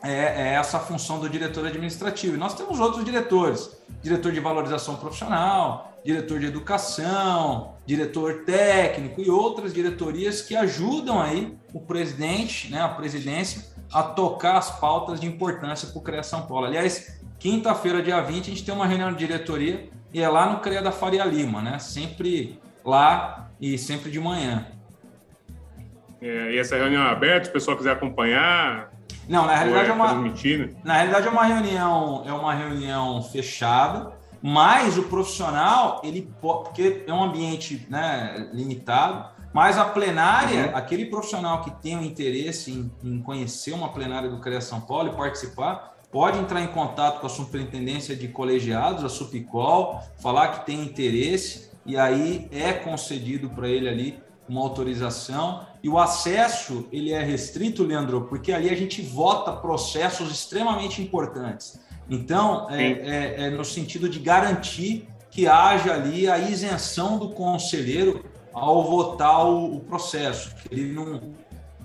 é, 0.03 0.11
é 0.11 0.53
essa 0.53 0.79
função 0.79 1.19
do 1.19 1.29
diretor 1.29 1.65
administrativo. 1.65 2.35
E 2.35 2.39
nós 2.39 2.53
temos 2.53 2.79
outros 2.79 3.05
diretores, 3.05 3.77
diretor 4.01 4.31
de 4.31 4.39
valorização 4.39 4.95
profissional, 4.95 5.91
diretor 6.03 6.39
de 6.39 6.47
educação, 6.47 7.75
diretor 7.85 8.43
técnico 8.45 9.21
e 9.21 9.29
outras 9.29 9.73
diretorias 9.73 10.41
que 10.41 10.55
ajudam 10.55 11.21
aí 11.21 11.55
o 11.73 11.79
presidente, 11.79 12.71
né, 12.71 12.81
a 12.81 12.89
presidência, 12.89 13.63
a 13.93 14.01
tocar 14.01 14.57
as 14.57 14.79
pautas 14.79 15.19
de 15.19 15.27
importância 15.27 15.87
para 15.89 15.99
o 15.99 16.01
CREA 16.01 16.23
São 16.23 16.47
Paulo. 16.47 16.65
Aliás, 16.65 17.19
quinta-feira, 17.37 18.01
dia 18.01 18.19
20, 18.21 18.47
a 18.47 18.49
gente 18.49 18.65
tem 18.65 18.73
uma 18.73 18.87
reunião 18.87 19.11
de 19.11 19.19
diretoria 19.19 19.89
e 20.13 20.21
é 20.21 20.27
lá 20.27 20.51
no 20.51 20.59
CREA 20.59 20.81
da 20.81 20.91
Faria 20.91 21.25
Lima, 21.25 21.61
né? 21.61 21.77
Sempre 21.79 22.59
lá 22.83 23.49
e 23.59 23.77
sempre 23.77 24.09
de 24.09 24.19
manhã. 24.19 24.65
É, 26.21 26.53
e 26.53 26.57
essa 26.57 26.75
reunião 26.75 27.03
é 27.03 27.09
aberta, 27.09 27.45
se 27.45 27.49
o 27.49 27.53
pessoal 27.53 27.77
quiser 27.77 27.91
acompanhar? 27.91 28.91
Não, 29.27 29.45
na 29.45 29.55
realidade 29.55 29.87
é, 29.87 29.91
é 29.91 29.93
uma 29.93 30.13
na 30.83 30.93
realidade 30.93 31.27
é 31.27 31.29
uma 31.29 31.45
reunião, 31.45 32.23
é 32.25 32.33
uma 32.33 32.53
reunião 32.53 33.21
fechada 33.23 34.21
mas 34.41 34.97
o 34.97 35.03
profissional, 35.03 36.01
ele 36.03 36.33
porque 36.41 37.03
é 37.05 37.13
um 37.13 37.23
ambiente 37.23 37.85
né, 37.89 38.49
limitado, 38.51 39.29
mas 39.53 39.77
a 39.77 39.85
plenária, 39.85 40.67
uhum. 40.67 40.75
aquele 40.75 41.05
profissional 41.05 41.61
que 41.61 41.69
tem 41.81 41.97
o 41.97 42.03
interesse 42.03 42.71
em, 42.71 42.91
em, 43.03 43.21
conhecer 43.21 43.73
uma 43.73 43.89
plenária 43.89 44.29
do 44.29 44.39
CREA 44.39 44.61
São 44.61 44.81
Paulo 44.81 45.09
e 45.09 45.15
participar, 45.15 45.95
pode 46.11 46.39
entrar 46.39 46.61
em 46.61 46.67
contato 46.67 47.19
com 47.19 47.27
a 47.27 47.29
Superintendência 47.29 48.15
de 48.15 48.27
Colegiados, 48.29 49.03
a 49.03 49.09
Supicol, 49.09 50.01
falar 50.19 50.47
que 50.49 50.65
tem 50.65 50.81
interesse, 50.81 51.69
e 51.85 51.97
aí 51.97 52.47
é 52.51 52.73
concedido 52.73 53.49
para 53.49 53.67
ele 53.67 53.87
ali 53.87 54.19
uma 54.47 54.61
autorização. 54.61 55.65
E 55.83 55.89
o 55.89 55.97
acesso, 55.97 56.87
ele 56.91 57.11
é 57.11 57.23
restrito, 57.23 57.83
Leandro, 57.83 58.21
porque 58.21 58.51
ali 58.51 58.69
a 58.69 58.75
gente 58.75 59.01
vota 59.01 59.51
processos 59.51 60.31
extremamente 60.31 61.01
importantes. 61.01 61.79
Então, 62.09 62.67
é, 62.69 62.83
é, 62.83 63.35
é, 63.45 63.49
no 63.49 63.63
sentido 63.63 64.09
de 64.09 64.19
garantir 64.19 65.07
que 65.29 65.47
haja 65.47 65.93
ali 65.93 66.29
a 66.29 66.37
isenção 66.37 67.17
do 67.17 67.29
conselheiro 67.29 68.25
ao 68.53 68.83
votar 68.83 69.45
o, 69.45 69.77
o 69.77 69.79
processo, 69.79 70.53
que 70.55 70.73
ele 70.73 70.91
não 70.91 71.21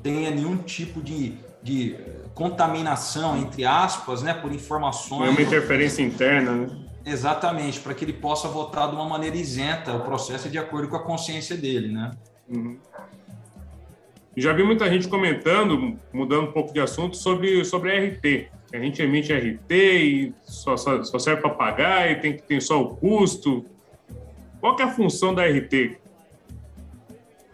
tenha 0.02 0.30
nenhum 0.30 0.56
tipo 0.56 1.00
de, 1.00 1.34
de 1.62 1.96
contaminação, 2.34 3.38
entre 3.38 3.64
aspas, 3.64 4.22
né, 4.22 4.34
por 4.34 4.52
informações. 4.52 5.28
É 5.28 5.30
uma 5.30 5.42
interferência 5.42 6.02
interna, 6.02 6.52
né? 6.52 6.68
Exatamente, 7.04 7.78
para 7.78 7.94
que 7.94 8.04
ele 8.04 8.12
possa 8.12 8.48
votar 8.48 8.88
de 8.88 8.96
uma 8.96 9.08
maneira 9.08 9.36
isenta, 9.36 9.94
o 9.94 10.00
processo 10.00 10.48
é 10.48 10.50
de 10.50 10.58
acordo 10.58 10.88
com 10.88 10.96
a 10.96 11.02
consciência 11.02 11.56
dele, 11.56 11.92
né? 11.92 12.10
Uhum. 12.48 12.78
Já 14.36 14.52
vi 14.52 14.62
muita 14.62 14.88
gente 14.90 15.08
comentando, 15.08 15.98
mudando 16.12 16.48
um 16.48 16.52
pouco 16.52 16.72
de 16.72 16.80
assunto, 16.80 17.16
sobre, 17.16 17.64
sobre 17.64 17.90
RT 17.90 18.56
a 18.72 18.78
gente 18.78 19.00
emite 19.00 19.32
RT 19.32 19.70
e 19.70 20.34
só, 20.44 20.76
só, 20.76 21.02
só 21.02 21.18
serve 21.18 21.40
para 21.40 21.50
pagar 21.50 22.10
e 22.10 22.16
tem 22.16 22.36
ter 22.36 22.60
só 22.60 22.82
o 22.82 22.96
custo. 22.96 23.64
Qual 24.60 24.78
é 24.78 24.82
a 24.82 24.90
função 24.90 25.34
da 25.34 25.44
RT? 25.46 25.98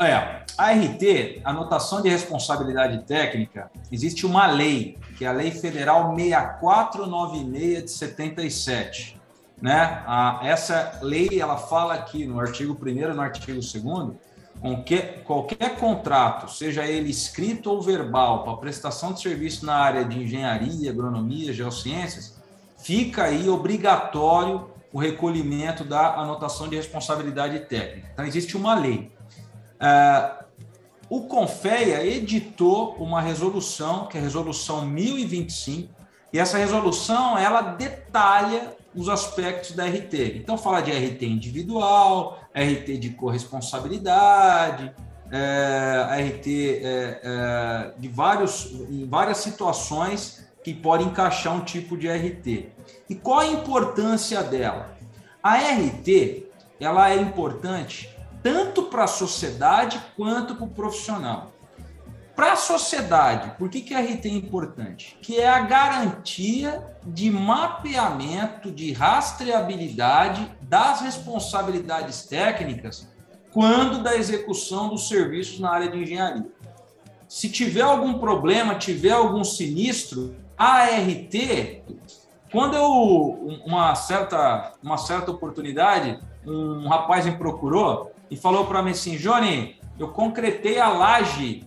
É, 0.01 0.43
a 0.59 0.73
RT, 0.73 1.43
anotação 1.45 2.03
de 2.03 2.09
responsabilidade 2.09 3.05
técnica, 3.05 3.71
existe 3.91 4.27
uma 4.27 4.47
lei, 4.47 4.99
que 5.17 5.25
é 5.25 5.29
a 5.29 5.33
Lei 5.33 5.51
Federal 5.51 6.15
6496 6.17 7.85
de 7.85 7.91
77. 7.91 9.21
Né? 9.61 10.03
A, 10.07 10.41
essa 10.43 10.99
lei 11.03 11.41
ela 11.41 11.57
fala 11.57 11.95
aqui 11.95 12.27
no 12.27 12.41
artigo 12.41 12.77
1 12.81 12.89
e 12.89 13.15
no 13.15 13.21
artigo 13.21 13.53
2 13.53 13.73
qualquer, 14.63 15.25
qualquer 15.25 15.77
contrato, 15.77 16.51
seja 16.51 16.87
ele 16.87 17.11
escrito 17.11 17.69
ou 17.69 17.83
verbal, 17.83 18.45
para 18.45 18.57
prestação 18.57 19.13
de 19.13 19.21
serviço 19.21 19.67
na 19.67 19.75
área 19.75 20.05
de 20.05 20.23
engenharia, 20.23 20.91
agronomia, 20.91 21.53
geociências, 21.53 22.41
fica 22.79 23.25
aí 23.25 23.49
obrigatório 23.49 24.71
o 24.93 24.99
recolhimento 24.99 25.83
da 25.83 26.15
anotação 26.15 26.69
de 26.69 26.77
responsabilidade 26.77 27.59
técnica. 27.61 28.11
Então, 28.13 28.25
existe 28.25 28.57
uma 28.57 28.75
lei. 28.75 29.11
Uh, 29.81 30.45
o 31.09 31.23
Confeia 31.23 32.07
editou 32.07 32.95
uma 32.99 33.21
resolução, 33.21 34.07
que 34.07 34.17
é 34.17 34.21
a 34.21 34.23
resolução 34.23 34.87
1025, 34.87 35.93
e 36.33 36.39
essa 36.39 36.57
resolução 36.57 37.37
ela 37.37 37.63
detalha 37.63 38.77
os 38.95 39.09
aspectos 39.09 39.73
da 39.73 39.87
RT. 39.87 40.37
Então, 40.37 40.59
fala 40.59 40.81
de 40.81 40.91
RT 40.91 41.23
individual, 41.27 42.41
RT 42.55 42.99
de 42.99 43.11
corresponsabilidade, 43.11 44.93
é, 45.31 46.31
RT 46.31 46.47
é, 46.83 47.21
é, 47.23 47.93
de 47.99 48.09
vários, 48.09 48.67
em 48.91 49.07
várias 49.09 49.39
situações 49.39 50.47
que 50.63 50.75
pode 50.75 51.05
encaixar 51.05 51.55
um 51.55 51.61
tipo 51.61 51.97
de 51.97 52.09
RT. 52.09 52.69
E 53.09 53.15
qual 53.15 53.41
a 53.41 53.47
importância 53.47 54.43
dela? 54.43 54.95
A 55.43 55.57
RT 55.57 56.47
ela 56.79 57.11
é 57.11 57.17
importante 57.17 58.11
tanto 58.43 58.85
para 58.85 59.05
a 59.05 59.09
sociedade 59.09 60.01
quanto 60.17 60.57
para 60.57 60.65
o 60.65 60.69
profissional. 60.69 61.52
Para 62.35 62.53
a 62.53 62.57
sociedade, 62.57 63.53
por 63.59 63.69
que, 63.69 63.83
que 63.83 63.95
a 63.95 64.01
RT 64.01 64.27
é 64.27 64.29
importante? 64.29 65.19
Que 65.21 65.39
é 65.39 65.49
a 65.49 65.61
garantia 65.61 66.83
de 67.05 67.31
mapeamento, 67.31 68.71
de 68.71 68.93
rastreabilidade 68.93 70.51
das 70.63 71.03
responsabilidades 71.03 72.25
técnicas 72.25 73.09
quando 73.53 74.03
da 74.03 74.17
execução 74.17 74.89
dos 74.89 75.09
serviços 75.09 75.61
na 75.61 75.71
área 75.71 75.91
de 75.91 75.99
engenharia. 75.99 76.47
Se 77.29 77.51
tiver 77.51 77.83
algum 77.83 78.15
problema, 78.19 78.75
tiver 78.75 79.13
algum 79.13 79.45
sinistro, 79.45 80.35
a 80.57 80.85
RT, 80.85 81.83
quando 82.51 82.77
eu, 82.77 83.61
uma 83.67 83.95
certa, 83.95 84.73
uma 84.83 84.97
certa 84.97 85.31
oportunidade, 85.31 86.19
um 86.47 86.89
rapaz 86.89 87.27
me 87.27 87.37
procurou 87.37 88.13
e 88.31 88.37
falou 88.37 88.67
para 88.67 88.83
mim 88.83 88.93
assim, 88.93 89.17
Johnny, 89.17 89.77
eu 89.99 90.09
concretei 90.09 90.79
a 90.79 90.89
laje 90.89 91.67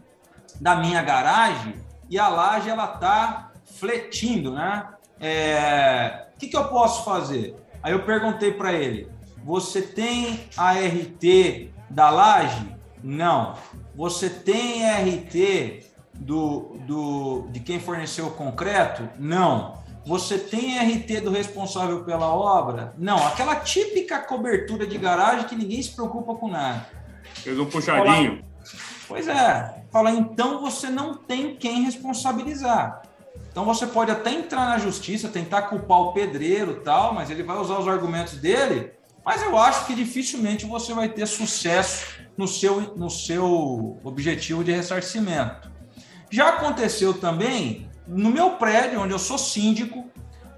da 0.60 0.76
minha 0.76 1.02
garagem 1.02 1.76
e 2.10 2.20
a 2.20 2.28
laje 2.28 2.70
ela 2.70 2.88
tá 2.88 3.52
fletindo, 3.78 4.52
né? 4.52 4.88
É, 5.20 6.28
o 6.36 6.39
que, 6.39 6.48
que 6.48 6.58
eu 6.58 6.65
posso 6.65 7.04
fazer? 7.04 7.56
Aí 7.82 7.94
eu 7.94 8.04
perguntei 8.04 8.52
para 8.52 8.74
ele: 8.74 9.10
você 9.44 9.82
tem 9.82 10.48
a 10.58 10.74
RT 10.74 11.72
da 11.89 12.10
laje? 12.10 12.76
Não. 13.04 13.56
Você 13.96 14.30
tem 14.30 14.84
RT 14.84 15.86
do, 16.13 16.78
do, 16.86 17.48
de 17.52 17.60
quem 17.60 17.80
forneceu 17.80 18.28
o 18.28 18.32
concreto? 18.32 19.08
Não. 19.20 19.84
Você 20.06 20.38
tem 20.38 20.78
RT 20.78 21.22
do 21.22 21.32
responsável 21.32 22.04
pela 22.04 22.28
obra? 22.28 22.94
Não. 22.98 23.18
Aquela 23.28 23.56
típica 23.56 24.20
cobertura 24.20 24.86
de 24.86 24.98
garagem 24.98 25.48
que 25.48 25.56
ninguém 25.56 25.82
se 25.82 25.91
preocupa 25.96 26.36
com 26.36 26.48
nada. 26.48 26.88
Fez 27.36 27.58
um 27.58 27.65
puxadinho. 27.65 28.44
Pois 29.08 29.28
é. 29.28 29.84
Fala, 29.91 30.12
então 30.12 30.62
você 30.62 30.89
não 30.89 31.13
tem 31.13 31.56
quem 31.56 31.84
responsabilizar. 31.84 33.04
Então 33.52 33.63
você 33.63 33.88
pode 33.88 34.12
até 34.12 34.32
entrar 34.32 34.65
na 34.65 34.78
justiça, 34.78 35.30
tentar 35.30 35.63
culpar 35.63 36.00
o 36.00 36.13
pedreiro 36.13 36.82
tal, 36.84 37.13
mas 37.13 37.30
ele 37.30 37.44
vai 37.44 37.58
usar 37.58 37.80
os 37.80 37.88
argumentos 37.88 38.36
dele. 38.36 38.91
Mas 39.26 39.41
eu 39.41 39.58
acho 39.58 39.86
que 39.86 39.96
dificilmente 39.96 40.65
você 40.65 40.94
vai 40.94 41.10
ter 41.10 41.26
sucesso 41.26 42.20
no 42.38 42.48
seu, 42.48 42.82
no 42.96 43.10
seu 43.10 43.98
objetivo 44.04 44.63
de 44.63 44.72
ressarcimento. 44.72 45.72
Já 46.30 46.50
aconteceu 46.50 47.13
também 47.13 47.89
no 48.08 48.30
meu 48.30 48.52
prédio, 48.52 49.00
onde 49.02 49.13
eu 49.13 49.20
sou 49.20 49.38
síndico, 49.38 50.06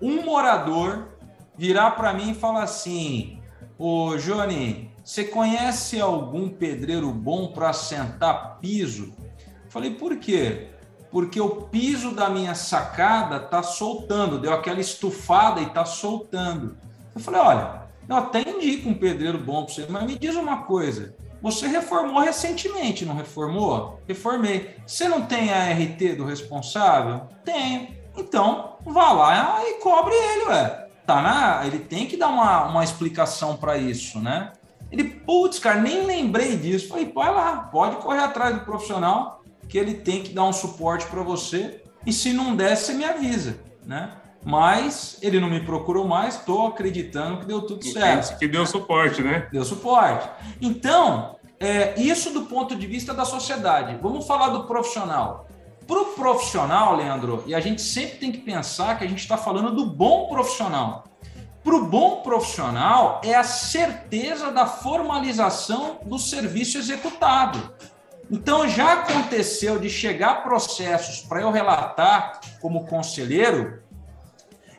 um 0.02 0.24
morador 0.24 1.10
virar 1.58 1.92
para 1.92 2.14
mim 2.14 2.32
e 2.32 2.36
falar 2.36 2.64
assim: 2.64 3.40
Ô 3.78 4.18
Johnny, 4.18 4.92
você 5.08 5.24
conhece 5.24 6.02
algum 6.02 6.50
pedreiro 6.50 7.10
bom 7.12 7.54
para 7.54 7.70
assentar 7.70 8.58
piso? 8.60 9.16
Falei, 9.70 9.92
por 9.92 10.18
quê? 10.18 10.68
Porque 11.10 11.40
o 11.40 11.62
piso 11.62 12.12
da 12.12 12.30
minha 12.30 12.54
sacada 12.54 13.40
tá 13.40 13.64
soltando, 13.64 14.38
deu 14.38 14.52
aquela 14.52 14.82
estufada 14.82 15.62
e 15.62 15.68
tá 15.68 15.86
soltando. 15.86 16.78
Eu 17.16 17.22
falei, 17.22 17.40
olha, 17.40 17.84
eu 18.10 18.18
até 18.18 18.42
indico 18.42 18.90
um 18.90 18.94
pedreiro 18.94 19.38
bom 19.38 19.64
para 19.64 19.76
você, 19.76 19.86
mas 19.88 20.04
me 20.04 20.20
diz 20.20 20.36
uma 20.36 20.64
coisa. 20.64 21.16
Você 21.42 21.68
reformou 21.68 22.20
recentemente, 22.20 23.06
não 23.06 23.16
reformou? 23.16 24.02
Reformei. 24.06 24.76
Você 24.86 25.08
não 25.08 25.22
tem 25.22 25.54
a 25.54 25.72
RT 25.72 26.18
do 26.18 26.26
responsável? 26.26 27.30
Tenho. 27.46 27.96
Então, 28.18 28.76
vá 28.86 29.14
lá 29.14 29.62
e 29.64 29.76
cobre 29.76 30.14
ele, 30.14 30.50
ué. 30.50 30.90
Tá 31.06 31.22
na, 31.22 31.66
ele 31.66 31.80
tem 31.80 32.06
que 32.06 32.18
dar 32.18 32.28
uma, 32.28 32.66
uma 32.66 32.84
explicação 32.84 33.56
para 33.56 33.78
isso, 33.78 34.20
né? 34.20 34.52
Ele, 34.92 35.04
putz, 35.04 35.60
cara, 35.60 35.82
nem 35.82 36.06
lembrei 36.06 36.58
disso. 36.58 36.88
Falei, 36.88 37.12
vai 37.14 37.34
lá, 37.34 37.58
pode 37.72 37.98
correr 37.98 38.22
atrás 38.22 38.56
do 38.56 38.66
profissional, 38.66 39.44
que 39.68 39.78
ele 39.78 39.96
tem 39.96 40.24
que 40.24 40.34
dar 40.34 40.46
um 40.46 40.54
suporte 40.54 41.06
para 41.08 41.22
você 41.22 41.82
e 42.08 42.14
se 42.14 42.32
não 42.32 42.56
der, 42.56 42.78
você 42.78 42.94
me 42.94 43.04
avisa, 43.04 43.60
né? 43.86 44.12
Mas 44.46 45.18
ele 45.22 45.42
não 45.42 45.50
me 45.50 45.60
procurou 45.60 46.08
mais, 46.08 46.36
estou 46.36 46.68
acreditando 46.68 47.42
que 47.42 47.46
deu 47.46 47.62
tudo 47.62 47.84
certo. 47.84 48.40
Que 48.40 48.48
deu 48.48 48.66
suporte, 48.66 49.22
né? 49.22 49.50
Deu 49.52 49.66
suporte. 49.66 50.30
Então, 50.62 51.36
é, 51.60 52.00
isso 52.00 52.32
do 52.32 52.44
ponto 52.44 52.78
de 52.78 52.88
vista 52.88 53.14
da 53.14 53.26
sociedade. 53.26 54.00
Vamos 54.02 54.26
falar 54.26 54.50
do 54.50 54.64
profissional. 54.64 55.50
Para 55.86 56.00
o 56.00 56.06
profissional, 56.06 56.96
Leandro, 56.96 57.44
e 57.46 57.54
a 57.54 57.60
gente 57.60 57.82
sempre 57.82 58.20
tem 58.20 58.32
que 58.32 58.38
pensar 58.38 58.98
que 58.98 59.04
a 59.04 59.08
gente 59.08 59.20
está 59.20 59.38
falando 59.38 59.76
do 59.76 59.86
bom 59.86 60.30
profissional. 60.30 61.04
Para 61.64 61.76
o 61.76 61.86
bom 61.86 62.22
profissional, 62.22 63.22
é 63.24 63.36
a 63.36 63.44
certeza 63.44 64.52
da 64.52 64.66
formalização 64.66 66.00
do 66.06 66.18
serviço 66.18 66.78
executado. 66.78 67.74
Então, 68.30 68.68
já 68.68 68.94
aconteceu 68.94 69.80
de 69.80 69.90
chegar 69.90 70.44
processos 70.44 71.22
para 71.22 71.42
eu 71.42 71.52
relatar 71.52 72.42
como 72.62 72.86
conselheiro, 72.86 73.82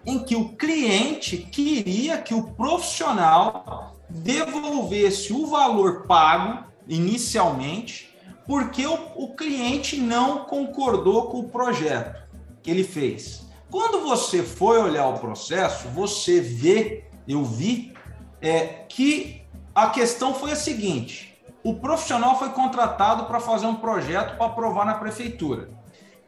em 0.05 0.19
que 0.19 0.37
o 0.37 0.51
cliente 0.51 1.37
queria 1.37 2.19
que 2.19 2.35
o 2.35 2.53
profissional 2.53 3.95
devolvesse 4.09 5.33
o 5.33 5.47
valor 5.47 6.07
pago 6.07 6.65
inicialmente, 6.87 8.15
porque 8.47 8.87
o, 8.87 8.99
o 9.17 9.35
cliente 9.35 9.99
não 9.99 10.45
concordou 10.45 11.27
com 11.27 11.41
o 11.41 11.49
projeto 11.49 12.23
que 12.63 12.71
ele 12.71 12.85
fez. 12.85 13.48
Quando 13.71 14.01
você 14.01 14.43
foi 14.43 14.79
olhar 14.79 15.09
o 15.09 15.19
processo, 15.19 15.89
você 15.89 16.41
vê, 16.41 17.05
eu 17.27 17.45
vi, 17.45 17.93
é, 18.41 18.85
que 18.89 19.43
a 19.75 19.91
questão 19.91 20.35
foi 20.35 20.53
a 20.53 20.57
seguinte: 20.57 21.39
o 21.63 21.75
profissional 21.75 22.39
foi 22.39 22.51
contratado 22.51 23.27
para 23.27 23.41
fazer 23.41 23.67
um 23.67 23.75
projeto 23.75 24.37
para 24.37 24.47
aprovar 24.47 24.87
na 24.87 24.95
prefeitura. 24.95 25.71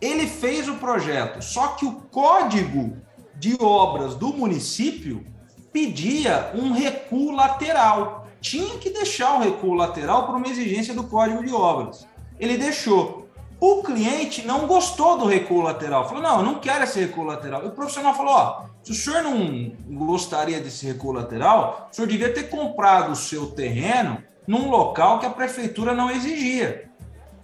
Ele 0.01 0.27
fez 0.27 0.69
o 0.69 0.77
projeto, 0.77 1.43
só 1.43 1.69
que 1.69 1.87
o 1.87 1.93
código 2.11 2.97
de 3.37 3.57
obras 3.61 4.15
do 4.15 4.29
município 4.29 5.27
pedia 5.73 6.51
um 6.55 6.73
recuo 6.73 7.33
lateral. 7.33 8.27
Tinha 8.41 8.79
que 8.79 8.91
deixar 8.91 9.35
o 9.35 9.41
recuo 9.41 9.75
lateral 9.75 10.27
por 10.27 10.37
uma 10.37 10.49
exigência 10.49 10.95
do 10.95 11.05
código 11.05 11.45
de 11.45 11.53
obras. 11.53 12.07
Ele 12.39 12.57
deixou. 12.57 13.20
O 13.61 13.83
cliente 13.83 14.47
não 14.47 14.67
gostou 14.67 15.19
do 15.19 15.27
recuo 15.27 15.61
lateral. 15.61 16.09
Falou: 16.09 16.23
não, 16.23 16.39
eu 16.39 16.43
não 16.43 16.55
quero 16.55 16.85
esse 16.85 16.99
recuo 16.99 17.25
lateral. 17.25 17.63
E 17.63 17.69
o 17.69 17.73
profissional 17.73 18.15
falou: 18.15 18.33
ó, 18.33 18.65
se 18.83 18.93
o 18.93 18.95
senhor 18.95 19.23
não 19.23 19.71
gostaria 20.07 20.59
desse 20.61 20.87
recuo 20.87 21.13
lateral, 21.13 21.89
o 21.93 21.95
senhor 21.95 22.09
devia 22.09 22.33
ter 22.33 22.45
comprado 22.45 23.13
o 23.13 23.17
seu 23.17 23.49
terreno 23.49 24.23
num 24.47 24.71
local 24.71 25.19
que 25.19 25.27
a 25.27 25.31
prefeitura 25.31 25.95
não 25.95 26.11
exigia. 26.11 26.89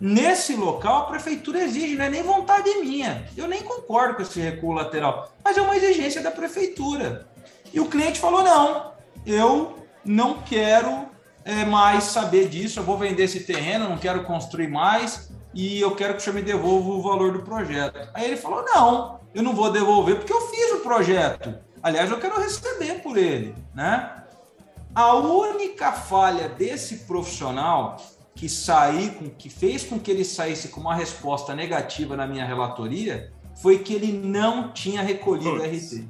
Nesse 0.01 0.55
local, 0.55 1.03
a 1.03 1.07
prefeitura 1.07 1.63
exige, 1.63 1.97
não 1.97 2.05
é 2.05 2.11
nem 2.11 2.23
vontade 2.23 2.69
minha. 2.81 3.27
Eu 3.37 3.47
nem 3.47 3.63
concordo 3.63 4.15
com 4.15 4.23
esse 4.23 4.41
recuo 4.41 4.73
lateral, 4.73 5.31
mas 5.45 5.57
é 5.57 5.63
uma 5.63 5.77
exigência 5.77 6.23
da 6.23 6.31
prefeitura. 6.31 7.27
E 7.75 7.79
o 7.79 7.87
cliente 7.87 8.19
falou: 8.19 8.43
não, 8.43 8.93
eu 9.27 9.79
não 10.03 10.39
quero 10.43 11.07
é, 11.45 11.65
mais 11.67 12.05
saber 12.05 12.49
disso, 12.49 12.81
eu 12.81 12.85
vou 12.85 12.97
vender 12.97 13.25
esse 13.25 13.41
terreno, 13.41 13.89
não 13.89 13.99
quero 13.99 14.25
construir 14.25 14.69
mais 14.69 15.31
e 15.57 15.81
eu 15.81 15.97
quero 15.97 16.12
que 16.12 16.21
o 16.21 16.23
senhor 16.23 16.37
me 16.37 16.42
devolva 16.42 16.90
o 16.90 17.01
valor 17.01 17.33
do 17.33 17.40
projeto. 17.40 18.11
Aí 18.12 18.27
ele 18.27 18.37
falou: 18.37 18.62
não, 18.62 19.21
eu 19.35 19.42
não 19.42 19.55
vou 19.55 19.73
devolver 19.73 20.16
porque 20.16 20.33
eu 20.33 20.42
fiz 20.42 20.73
o 20.73 20.81
projeto. 20.81 21.59
Aliás, 21.83 22.11
eu 22.11 22.21
quero 22.21 22.38
receber 22.38 23.01
por 23.01 23.16
ele, 23.16 23.55
né? 23.75 24.23
A 24.95 25.14
única 25.14 25.92
falha 25.92 26.49
desse 26.49 26.99
profissional 27.07 27.97
que 28.35 28.51
saí 28.51 29.11
com, 29.12 29.31
que 29.31 29.49
fez 29.49 29.83
com 29.83 29.99
que 29.99 30.11
ele 30.11 30.27
saísse 30.27 30.69
com 30.69 30.81
uma 30.81 30.95
resposta 30.95 31.55
negativa 31.55 32.16
na 32.16 32.27
minha 32.27 32.45
relatoria 32.45 33.33
foi 33.55 33.79
que 33.79 33.95
ele 33.95 34.12
não 34.12 34.73
tinha 34.73 35.01
recolhido 35.01 35.55
o 35.55 35.62
RT. 35.62 36.07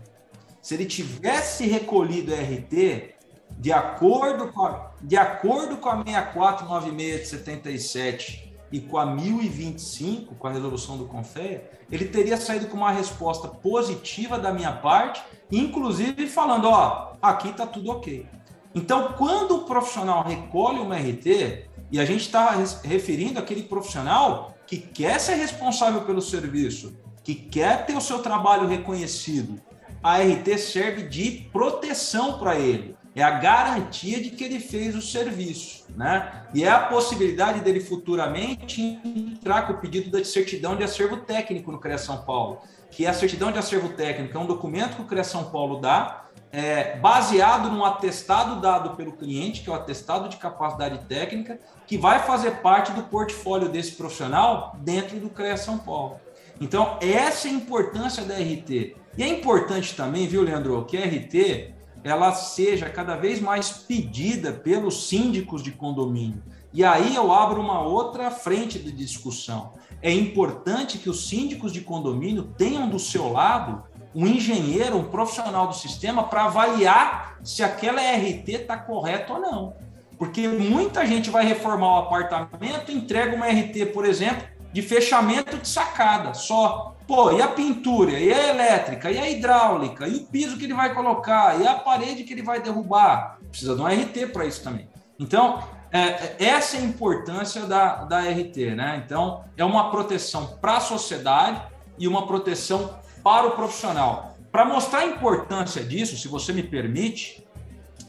Se 0.61 0.75
ele 0.75 0.87
tivesse 0.87 1.69
recolhido 1.69 2.35
RT, 2.35 3.15
de 3.59 3.73
acordo 3.73 4.49
com 4.49 4.67
a, 4.67 4.91
de 5.01 5.17
acordo 5.17 5.77
com 5.77 5.89
a 5.89 6.03
6496 6.03 7.21
de 7.21 7.27
77 7.27 8.56
e 8.71 8.81
com 8.81 8.99
a 8.99 9.07
1025, 9.07 10.35
com 10.35 10.47
a 10.47 10.51
resolução 10.51 10.97
do 10.97 11.07
CONFEA, 11.07 11.71
ele 11.91 12.07
teria 12.07 12.37
saído 12.37 12.67
com 12.67 12.77
uma 12.77 12.91
resposta 12.91 13.49
positiva 13.49 14.39
da 14.39 14.53
minha 14.53 14.73
parte, 14.73 15.23
inclusive 15.51 16.27
falando, 16.27 16.69
ó, 16.69 17.13
aqui 17.23 17.53
tá 17.53 17.67
tudo 17.67 17.91
ok. 17.91 18.27
Então, 18.75 19.15
quando 19.17 19.57
o 19.57 19.65
profissional 19.65 20.23
recolhe 20.23 20.81
uma 20.81 20.97
RT, 20.97 21.67
e 21.91 22.01
a 22.01 22.05
gente 22.05 22.23
está 22.23 22.51
referindo 22.83 23.39
aquele 23.39 23.63
profissional 23.63 24.55
que 24.67 24.79
quer 24.79 25.21
ser 25.21 25.35
responsável 25.35 26.03
pelo 26.03 26.21
serviço, 26.21 26.99
que 27.23 27.35
quer 27.35 27.87
ter 27.87 27.97
o 27.97 28.01
seu 28.01 28.19
trabalho 28.21 28.67
reconhecido, 28.67 29.61
a 30.03 30.19
RT 30.19 30.59
serve 30.59 31.03
de 31.03 31.49
proteção 31.53 32.39
para 32.39 32.59
ele. 32.59 32.96
É 33.17 33.23
a 33.23 33.31
garantia 33.31 34.23
de 34.23 34.29
que 34.29 34.45
ele 34.45 34.61
fez 34.61 34.95
o 34.95 35.01
serviço, 35.01 35.87
né? 35.97 36.45
E 36.53 36.63
é 36.63 36.69
a 36.69 36.81
possibilidade 36.81 37.61
dele 37.61 37.81
futuramente 37.81 39.01
entrar 39.03 39.63
com 39.63 39.73
o 39.73 39.79
pedido 39.79 40.11
da 40.11 40.23
certidão 40.23 40.77
de 40.77 40.85
acervo 40.85 41.17
técnico 41.17 41.73
no 41.73 41.79
CREA 41.79 41.97
São 41.97 42.19
Paulo, 42.19 42.59
que 42.91 43.07
é 43.07 43.09
a 43.09 43.15
certidão 43.15 43.51
de 43.51 43.59
acervo 43.59 43.89
técnico 43.89 44.37
é 44.37 44.41
um 44.41 44.45
documento 44.45 44.97
que 44.97 45.01
o 45.01 45.07
CREA 45.07 45.25
São 45.25 45.45
Paulo 45.45 45.81
dá, 45.81 46.27
é, 46.53 46.99
baseado 46.99 47.71
num 47.71 47.87
atestado 47.87 48.61
dado 48.61 48.95
pelo 48.97 49.13
cliente, 49.13 49.63
que 49.63 49.71
é 49.71 49.73
o 49.73 49.77
atestado 49.77 50.29
de 50.29 50.37
capacidade 50.37 50.99
técnica, 51.07 51.59
que 51.87 51.97
vai 51.97 52.19
fazer 52.19 52.57
parte 52.57 52.93
do 52.93 53.03
portfólio 53.05 53.71
desse 53.71 53.93
profissional 53.93 54.77
dentro 54.81 55.19
do 55.19 55.31
CREA 55.31 55.57
São 55.57 55.79
Paulo. 55.79 56.21
Então, 56.61 56.99
essa 57.01 57.49
é 57.49 57.51
a 57.51 57.55
importância 57.55 58.23
da 58.25 58.35
RT. 58.35 58.95
E 59.17 59.23
é 59.23 59.27
importante 59.27 59.97
também, 59.97 60.27
viu, 60.27 60.43
Leandro, 60.43 60.85
que 60.85 60.99
a 60.99 61.07
RT 61.07 61.76
ela 62.07 62.33
seja 62.33 62.89
cada 62.89 63.17
vez 63.17 63.41
mais 63.41 63.69
pedida 63.71 64.53
pelos 64.53 65.09
síndicos 65.09 65.61
de 65.61 65.73
condomínio. 65.73 66.41
E 66.73 66.85
aí 66.85 67.17
eu 67.17 67.33
abro 67.33 67.61
uma 67.61 67.81
outra 67.81 68.31
frente 68.31 68.79
de 68.79 68.93
discussão. 68.93 69.73
É 70.01 70.13
importante 70.13 70.99
que 70.99 71.11
os 71.11 71.29
síndicos 71.29 71.73
de 71.73 71.81
condomínio 71.81 72.45
tenham 72.57 72.89
do 72.89 73.01
seu 73.01 73.33
lado 73.33 73.83
um 74.15 74.25
engenheiro, 74.25 74.97
um 74.97 75.05
profissional 75.05 75.67
do 75.67 75.75
sistema 75.75 76.23
para 76.23 76.45
avaliar 76.45 77.39
se 77.43 77.65
aquela 77.65 78.01
RT 78.01 78.49
está 78.51 78.77
correta 78.77 79.33
ou 79.33 79.41
não. 79.41 79.75
Porque 80.17 80.47
muita 80.47 81.05
gente 81.05 81.29
vai 81.29 81.45
reformar 81.45 81.89
o 81.89 81.99
apartamento, 82.05 82.93
entrega 82.93 83.35
uma 83.35 83.49
RT, 83.49 83.87
por 83.93 84.07
exemplo, 84.07 84.47
de 84.77 84.83
fechamento 84.83 85.57
de 85.57 85.67
sacada, 85.67 86.35
só. 86.35 86.95
Pô, 87.07 87.33
e 87.33 87.41
a 87.41 87.49
pintura, 87.49 88.21
e 88.21 88.31
a 88.31 88.49
elétrica, 88.51 89.11
e 89.11 89.17
a 89.17 89.31
hidráulica, 89.31 90.07
e 90.07 90.17
o 90.17 90.27
piso 90.27 90.59
que 90.59 90.65
ele 90.65 90.75
vai 90.75 90.93
colocar, 90.93 91.59
e 91.59 91.67
a 91.67 91.77
parede 91.77 92.25
que 92.25 92.35
ele 92.35 92.43
vai 92.43 92.61
derrubar. 92.61 93.39
Precisa 93.49 93.75
de 93.75 93.81
um 93.81 93.87
RT 93.87 94.33
para 94.35 94.45
isso 94.45 94.63
também. 94.63 94.87
Então, 95.19 95.63
é, 95.91 96.01
é, 96.01 96.37
essa 96.41 96.77
é 96.77 96.81
a 96.81 96.83
importância 96.83 97.63
da, 97.63 98.05
da 98.05 98.21
RT, 98.21 98.75
né? 98.77 99.03
Então, 99.03 99.45
é 99.57 99.65
uma 99.65 99.91
proteção 99.91 100.59
para 100.61 100.77
a 100.77 100.81
sociedade 100.81 101.63
e 101.99 102.07
uma 102.07 102.27
proteção 102.27 102.99
para 103.25 103.47
o 103.47 103.53
profissional. 103.53 104.37
Para 104.53 104.67
mostrar 104.67 104.99
a 104.99 105.07
importância 105.07 105.83
disso, 105.83 106.19
se 106.19 106.29
você 106.29 106.53
me 106.53 106.63
permite, 106.63 107.43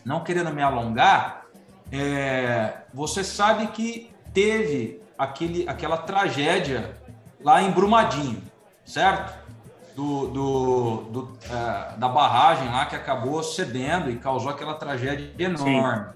não 0.04 0.22
querendo 0.22 0.52
me 0.52 0.62
alongar, 0.62 1.46
é, 1.94 2.74
você 2.94 3.24
sabe 3.24 3.68
que 3.68 4.12
teve 4.34 5.07
aquele, 5.18 5.68
aquela 5.68 5.98
tragédia 5.98 6.96
lá 7.44 7.62
em 7.62 7.72
Brumadinho, 7.72 8.42
certo? 8.86 9.48
Do, 9.96 10.28
do, 10.28 10.96
do 11.10 11.38
é, 11.50 11.98
da 11.98 12.08
barragem 12.08 12.70
lá 12.70 12.86
que 12.86 12.96
acabou 12.96 13.42
cedendo 13.42 14.12
e 14.12 14.18
causou 14.18 14.52
aquela 14.52 14.76
tragédia 14.76 15.34
enorme. 15.40 16.14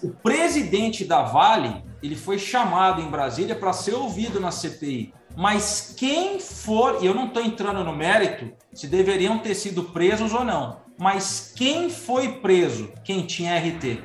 Sim. 0.00 0.08
O 0.08 0.10
presidente 0.10 1.04
da 1.04 1.22
Vale 1.22 1.82
ele 2.02 2.16
foi 2.16 2.38
chamado 2.38 3.00
em 3.00 3.08
Brasília 3.08 3.54
para 3.54 3.72
ser 3.72 3.94
ouvido 3.94 4.40
na 4.40 4.50
CPI. 4.50 5.14
Mas 5.36 5.94
quem 5.96 6.40
for, 6.40 6.98
e 7.00 7.06
eu 7.06 7.14
não 7.14 7.26
estou 7.26 7.42
entrando 7.42 7.84
no 7.84 7.94
mérito 7.94 8.52
se 8.74 8.86
deveriam 8.86 9.38
ter 9.38 9.54
sido 9.54 9.84
presos 9.84 10.34
ou 10.34 10.44
não, 10.44 10.80
mas 10.98 11.52
quem 11.56 11.88
foi 11.88 12.34
preso, 12.34 12.92
quem 13.04 13.24
tinha 13.24 13.56
RT? 13.56 14.02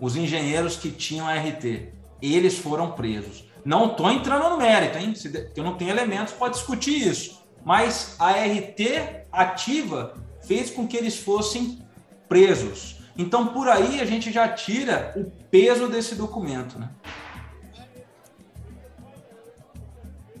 Os 0.00 0.16
engenheiros 0.16 0.76
que 0.76 0.90
tinham 0.90 1.26
RT. 1.26 1.93
Eles 2.24 2.56
foram 2.58 2.92
presos. 2.92 3.44
Não 3.62 3.90
estou 3.90 4.10
entrando 4.10 4.48
no 4.48 4.56
mérito, 4.56 4.96
hein? 4.96 5.12
Eu 5.54 5.62
não 5.62 5.74
tenho 5.74 5.90
elementos 5.90 6.32
para 6.32 6.50
discutir 6.50 7.06
isso. 7.06 7.44
Mas 7.62 8.16
a 8.18 8.32
RT 8.32 9.26
ativa 9.30 10.14
fez 10.46 10.70
com 10.70 10.88
que 10.88 10.96
eles 10.96 11.18
fossem 11.18 11.78
presos. 12.26 12.96
Então, 13.16 13.48
por 13.48 13.68
aí, 13.68 14.00
a 14.00 14.06
gente 14.06 14.32
já 14.32 14.48
tira 14.48 15.12
o 15.16 15.30
peso 15.50 15.86
desse 15.86 16.14
documento. 16.14 16.78
Né? 16.78 16.88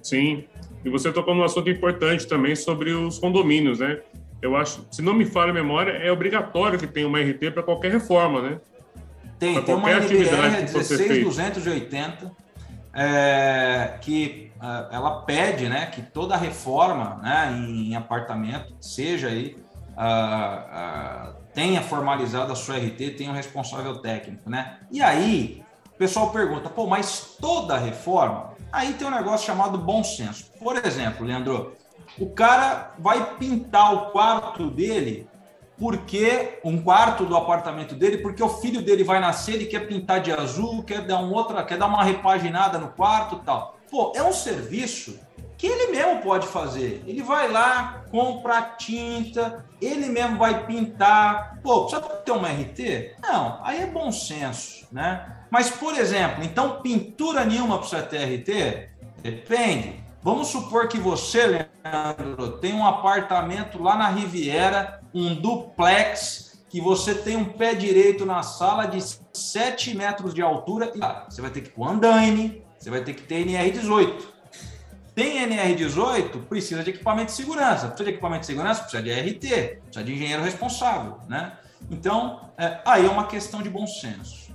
Sim. 0.02 0.44
E 0.82 0.88
você 0.88 1.12
tocou 1.12 1.34
num 1.34 1.44
assunto 1.44 1.68
importante 1.68 2.26
também 2.26 2.56
sobre 2.56 2.92
os 2.92 3.18
condomínios, 3.18 3.80
né? 3.80 4.00
Eu 4.40 4.56
acho, 4.56 4.86
se 4.90 5.02
não 5.02 5.14
me 5.14 5.24
falha 5.26 5.50
a 5.50 5.54
memória, 5.54 5.92
é 5.92 6.10
obrigatório 6.10 6.78
que 6.78 6.86
tenha 6.86 7.06
uma 7.06 7.20
RT 7.20 7.50
para 7.52 7.62
qualquer 7.62 7.92
reforma, 7.92 8.42
né? 8.42 8.60
Tem, 9.44 9.62
tem 9.62 9.74
uma 9.74 9.90
NBR 9.90 10.68
16280 10.68 12.30
é, 12.94 13.98
que 14.00 14.52
é, 14.62 14.94
ela 14.94 15.22
pede 15.22 15.68
né, 15.68 15.86
que 15.86 16.00
toda 16.00 16.36
reforma 16.36 17.20
né, 17.22 17.52
em, 17.52 17.90
em 17.90 17.96
apartamento 17.96 18.74
seja 18.80 19.28
aí, 19.28 19.56
uh, 19.96 21.30
uh, 21.30 21.34
tenha 21.52 21.82
formalizado 21.82 22.52
a 22.52 22.56
sua 22.56 22.76
RT, 22.76 23.16
tenha 23.16 23.30
um 23.30 23.34
responsável 23.34 23.98
técnico. 23.98 24.48
Né? 24.48 24.78
E 24.90 25.02
aí, 25.02 25.62
o 25.94 25.98
pessoal 25.98 26.30
pergunta, 26.30 26.70
pô, 26.70 26.86
mas 26.86 27.36
toda 27.40 27.76
reforma? 27.76 28.54
Aí 28.72 28.94
tem 28.94 29.06
um 29.06 29.10
negócio 29.10 29.46
chamado 29.46 29.76
bom 29.76 30.02
senso. 30.02 30.50
Por 30.58 30.76
exemplo, 30.84 31.26
Leandro, 31.26 31.74
o 32.18 32.30
cara 32.30 32.94
vai 32.98 33.34
pintar 33.36 33.92
o 33.92 34.10
quarto 34.10 34.70
dele 34.70 35.28
porque 35.78 36.58
um 36.64 36.80
quarto 36.82 37.24
do 37.24 37.36
apartamento 37.36 37.94
dele, 37.94 38.18
porque 38.18 38.42
o 38.42 38.48
filho 38.48 38.82
dele 38.82 39.02
vai 39.02 39.20
nascer 39.20 39.60
e 39.60 39.66
quer 39.66 39.86
pintar 39.86 40.20
de 40.20 40.32
azul, 40.32 40.82
quer 40.82 41.02
dar 41.02 41.18
um 41.18 41.32
outra, 41.32 41.64
quer 41.64 41.78
dar 41.78 41.86
uma 41.86 42.04
repaginada 42.04 42.78
no 42.78 42.88
quarto, 42.88 43.40
tal. 43.44 43.78
Pô, 43.90 44.12
é 44.14 44.22
um 44.22 44.32
serviço 44.32 45.18
que 45.56 45.66
ele 45.66 45.92
mesmo 45.92 46.20
pode 46.20 46.46
fazer. 46.46 47.02
Ele 47.06 47.22
vai 47.22 47.50
lá, 47.50 48.04
compra 48.10 48.60
tinta, 48.62 49.64
ele 49.80 50.06
mesmo 50.06 50.36
vai 50.36 50.66
pintar. 50.66 51.58
Pô, 51.62 51.86
precisa 51.86 52.02
ter 52.02 52.32
uma 52.32 52.48
RT? 52.48 53.16
Não, 53.22 53.60
aí 53.62 53.80
é 53.82 53.86
bom 53.86 54.12
senso, 54.12 54.86
né? 54.92 55.26
Mas, 55.50 55.70
por 55.70 55.94
exemplo, 55.96 56.44
então 56.44 56.82
pintura 56.82 57.44
nenhuma 57.44 57.78
precisa 57.78 58.02
ter 58.02 58.24
RT? 58.24 58.88
Depende. 59.22 60.03
Vamos 60.24 60.48
supor 60.48 60.88
que 60.88 60.96
você, 60.96 61.46
Leandro, 61.46 62.52
tem 62.52 62.72
um 62.72 62.86
apartamento 62.86 63.82
lá 63.82 63.94
na 63.94 64.08
Riviera, 64.08 65.02
um 65.12 65.34
duplex, 65.34 66.64
que 66.70 66.80
você 66.80 67.14
tem 67.14 67.36
um 67.36 67.44
pé 67.44 67.74
direito 67.74 68.24
na 68.24 68.42
sala 68.42 68.86
de 68.86 69.04
7 69.34 69.94
metros 69.94 70.32
de 70.32 70.40
altura. 70.40 70.90
E 70.94 71.30
você 71.30 71.42
vai 71.42 71.50
ter 71.50 71.60
que 71.60 71.68
pôr 71.68 71.88
andaime, 71.88 72.64
você 72.78 72.88
vai 72.88 73.04
ter 73.04 73.12
que 73.12 73.20
ter 73.20 73.46
NR18. 73.46 74.22
Tem 75.14 75.46
NR18, 75.46 76.46
precisa 76.48 76.82
de 76.82 76.88
equipamento 76.88 77.26
de 77.26 77.32
segurança. 77.32 77.88
Precisa 77.88 78.04
de 78.04 78.10
equipamento 78.10 78.40
de 78.40 78.46
segurança, 78.46 78.80
precisa 78.80 79.02
de 79.02 79.12
RT, 79.12 79.80
precisa 79.82 80.04
de 80.04 80.14
engenheiro 80.14 80.42
responsável, 80.42 81.18
né? 81.28 81.52
Então, 81.90 82.50
é, 82.56 82.80
aí 82.86 83.04
é 83.04 83.10
uma 83.10 83.26
questão 83.26 83.60
de 83.60 83.68
bom 83.68 83.86
senso. 83.86 84.54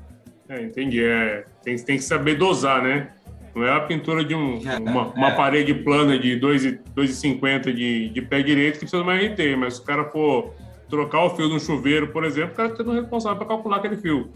É, 0.50 0.64
entendi. 0.64 1.06
É, 1.06 1.46
tem, 1.62 1.78
tem 1.78 1.98
que 1.98 2.04
saber 2.04 2.40
dosar, 2.40 2.82
né? 2.82 3.12
Não 3.56 3.64
é 3.64 3.76
a 3.76 3.80
pintura 3.82 4.24
de 4.24 4.36
um, 4.36 4.60
uma, 4.80 5.08
uma 5.08 5.28
é. 5.30 5.36
parede 5.36 5.74
plana 5.74 6.18
de 6.18 6.40
2,50 6.40 7.74
de, 7.74 8.10
de 8.10 8.22
pé 8.22 8.42
direito 8.42 8.74
que 8.74 8.80
precisa 8.80 9.04
de 9.04 9.10
uma 9.10 9.16
RT, 9.16 9.56
mas 9.58 9.76
se 9.76 9.82
o 9.82 9.84
cara 9.84 10.06
for 10.06 10.54
trocar 10.90 11.24
o 11.24 11.30
fio 11.32 11.48
de 11.48 11.56
um 11.56 11.60
chuveiro, 11.60 12.08
por 12.08 12.24
exemplo, 12.24 12.54
o 12.54 12.56
cara 12.56 12.70
está 12.70 12.84
sendo 12.84 12.94
responsável 12.94 13.38
para 13.38 13.48
calcular 13.48 13.78
aquele 13.78 13.98
fio. 13.98 14.32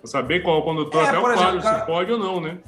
Para 0.00 0.10
saber 0.10 0.42
qual 0.42 0.56
é 0.56 0.58
o 0.60 0.62
condutor, 0.62 1.02
é, 1.02 1.08
até 1.08 1.18
o 1.18 1.22
quadro, 1.22 1.62
cara... 1.62 1.80
se 1.80 1.86
pode 1.86 2.12
ou 2.12 2.18
não, 2.18 2.40
né? 2.40 2.58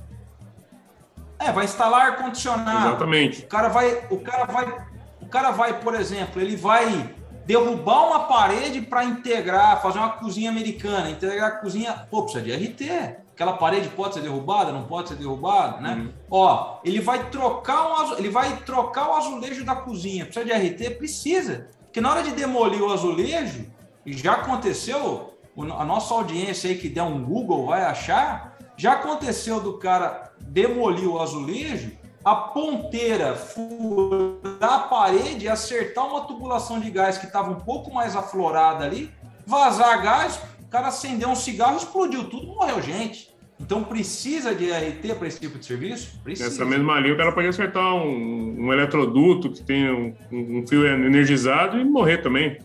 É, 1.39 1.53
vai 1.53 1.65
instalar 1.65 2.13
ar-condicionado. 2.13 2.89
Exatamente. 2.89 3.43
O 3.43 3.47
cara 3.47 3.69
vai, 3.69 4.05
o 4.11 4.19
cara 4.19 4.45
vai, 4.45 4.87
o 5.21 5.27
cara 5.27 5.51
vai, 5.53 5.81
por 5.81 5.95
exemplo, 5.95 6.41
ele 6.41 6.57
vai 6.57 7.11
derrubar 7.47 8.07
uma 8.07 8.21
parede 8.25 8.83
para 8.83 9.05
integrar, 9.05 9.81
fazer 9.81 9.99
uma 9.99 10.11
cozinha 10.11 10.51
americana, 10.51 11.11
integrar 11.11 11.49
a 11.49 11.51
cozinha, 11.53 11.93
pô, 12.11 12.23
precisa 12.25 12.45
de 12.45 12.53
RT 12.53 13.17
aquela 13.41 13.57
parede 13.57 13.89
pode 13.89 14.13
ser 14.13 14.21
derrubada, 14.21 14.71
não 14.71 14.85
pode 14.85 15.09
ser 15.09 15.15
derrubada, 15.15 15.81
né? 15.81 15.95
Uhum. 15.95 16.13
Ó, 16.31 16.79
ele 16.85 17.01
vai 17.01 17.31
trocar 17.31 17.87
um 17.87 18.19
ele 18.19 18.29
vai 18.29 18.55
trocar 18.59 19.09
o 19.09 19.15
azulejo 19.15 19.65
da 19.65 19.75
cozinha. 19.75 20.27
Precisa 20.27 20.45
de 20.45 20.53
RT? 20.53 20.99
Precisa. 20.99 21.69
Porque 21.85 22.03
na 22.03 22.11
hora 22.11 22.23
de 22.23 22.33
demolir 22.33 22.83
o 22.83 22.93
azulejo, 22.93 23.65
e 24.05 24.13
já 24.13 24.35
aconteceu, 24.35 25.33
a 25.57 25.85
nossa 25.87 26.13
audiência 26.13 26.69
aí 26.69 26.77
que 26.77 26.91
der 26.91 27.03
um 27.03 27.25
Google 27.25 27.65
vai 27.65 27.83
achar, 27.83 28.59
já 28.77 28.93
aconteceu 28.93 29.59
do 29.59 29.79
cara 29.79 30.33
demolir 30.39 31.09
o 31.09 31.19
azulejo, 31.19 31.93
a 32.23 32.35
ponteira 32.35 33.35
furar 33.35 34.75
a 34.75 34.79
parede 34.81 35.47
e 35.47 35.49
acertar 35.49 36.07
uma 36.07 36.27
tubulação 36.27 36.79
de 36.79 36.91
gás 36.91 37.17
que 37.17 37.25
estava 37.25 37.51
um 37.51 37.61
pouco 37.61 37.91
mais 37.91 38.15
aflorada 38.15 38.85
ali, 38.85 39.11
vazar 39.47 40.03
gás, 40.03 40.39
o 40.61 40.69
cara 40.69 40.89
acendeu 40.89 41.31
um 41.31 41.35
cigarro, 41.35 41.79
explodiu 41.79 42.29
tudo, 42.29 42.49
morreu 42.49 42.83
gente. 42.83 43.30
Então 43.61 43.85
precisa 43.85 44.55
de 44.55 44.71
RT 44.73 45.15
para 45.19 45.29
esse 45.29 45.39
tipo 45.39 45.59
de 45.59 45.67
serviço? 45.67 46.19
Precisa. 46.25 46.49
Nessa 46.49 46.65
mesma 46.65 46.99
linha, 46.99 47.15
o 47.15 47.17
cara 47.17 47.31
pode 47.31 47.47
acertar 47.47 47.95
um, 47.95 48.67
um 48.67 48.73
eletroduto 48.73 49.51
que 49.51 49.63
tenha 49.63 49.95
um, 49.95 50.15
um, 50.33 50.67
fio 50.67 50.87
energizado 50.87 51.79
e 51.79 51.85
morrer 51.85 52.19
também. 52.19 52.59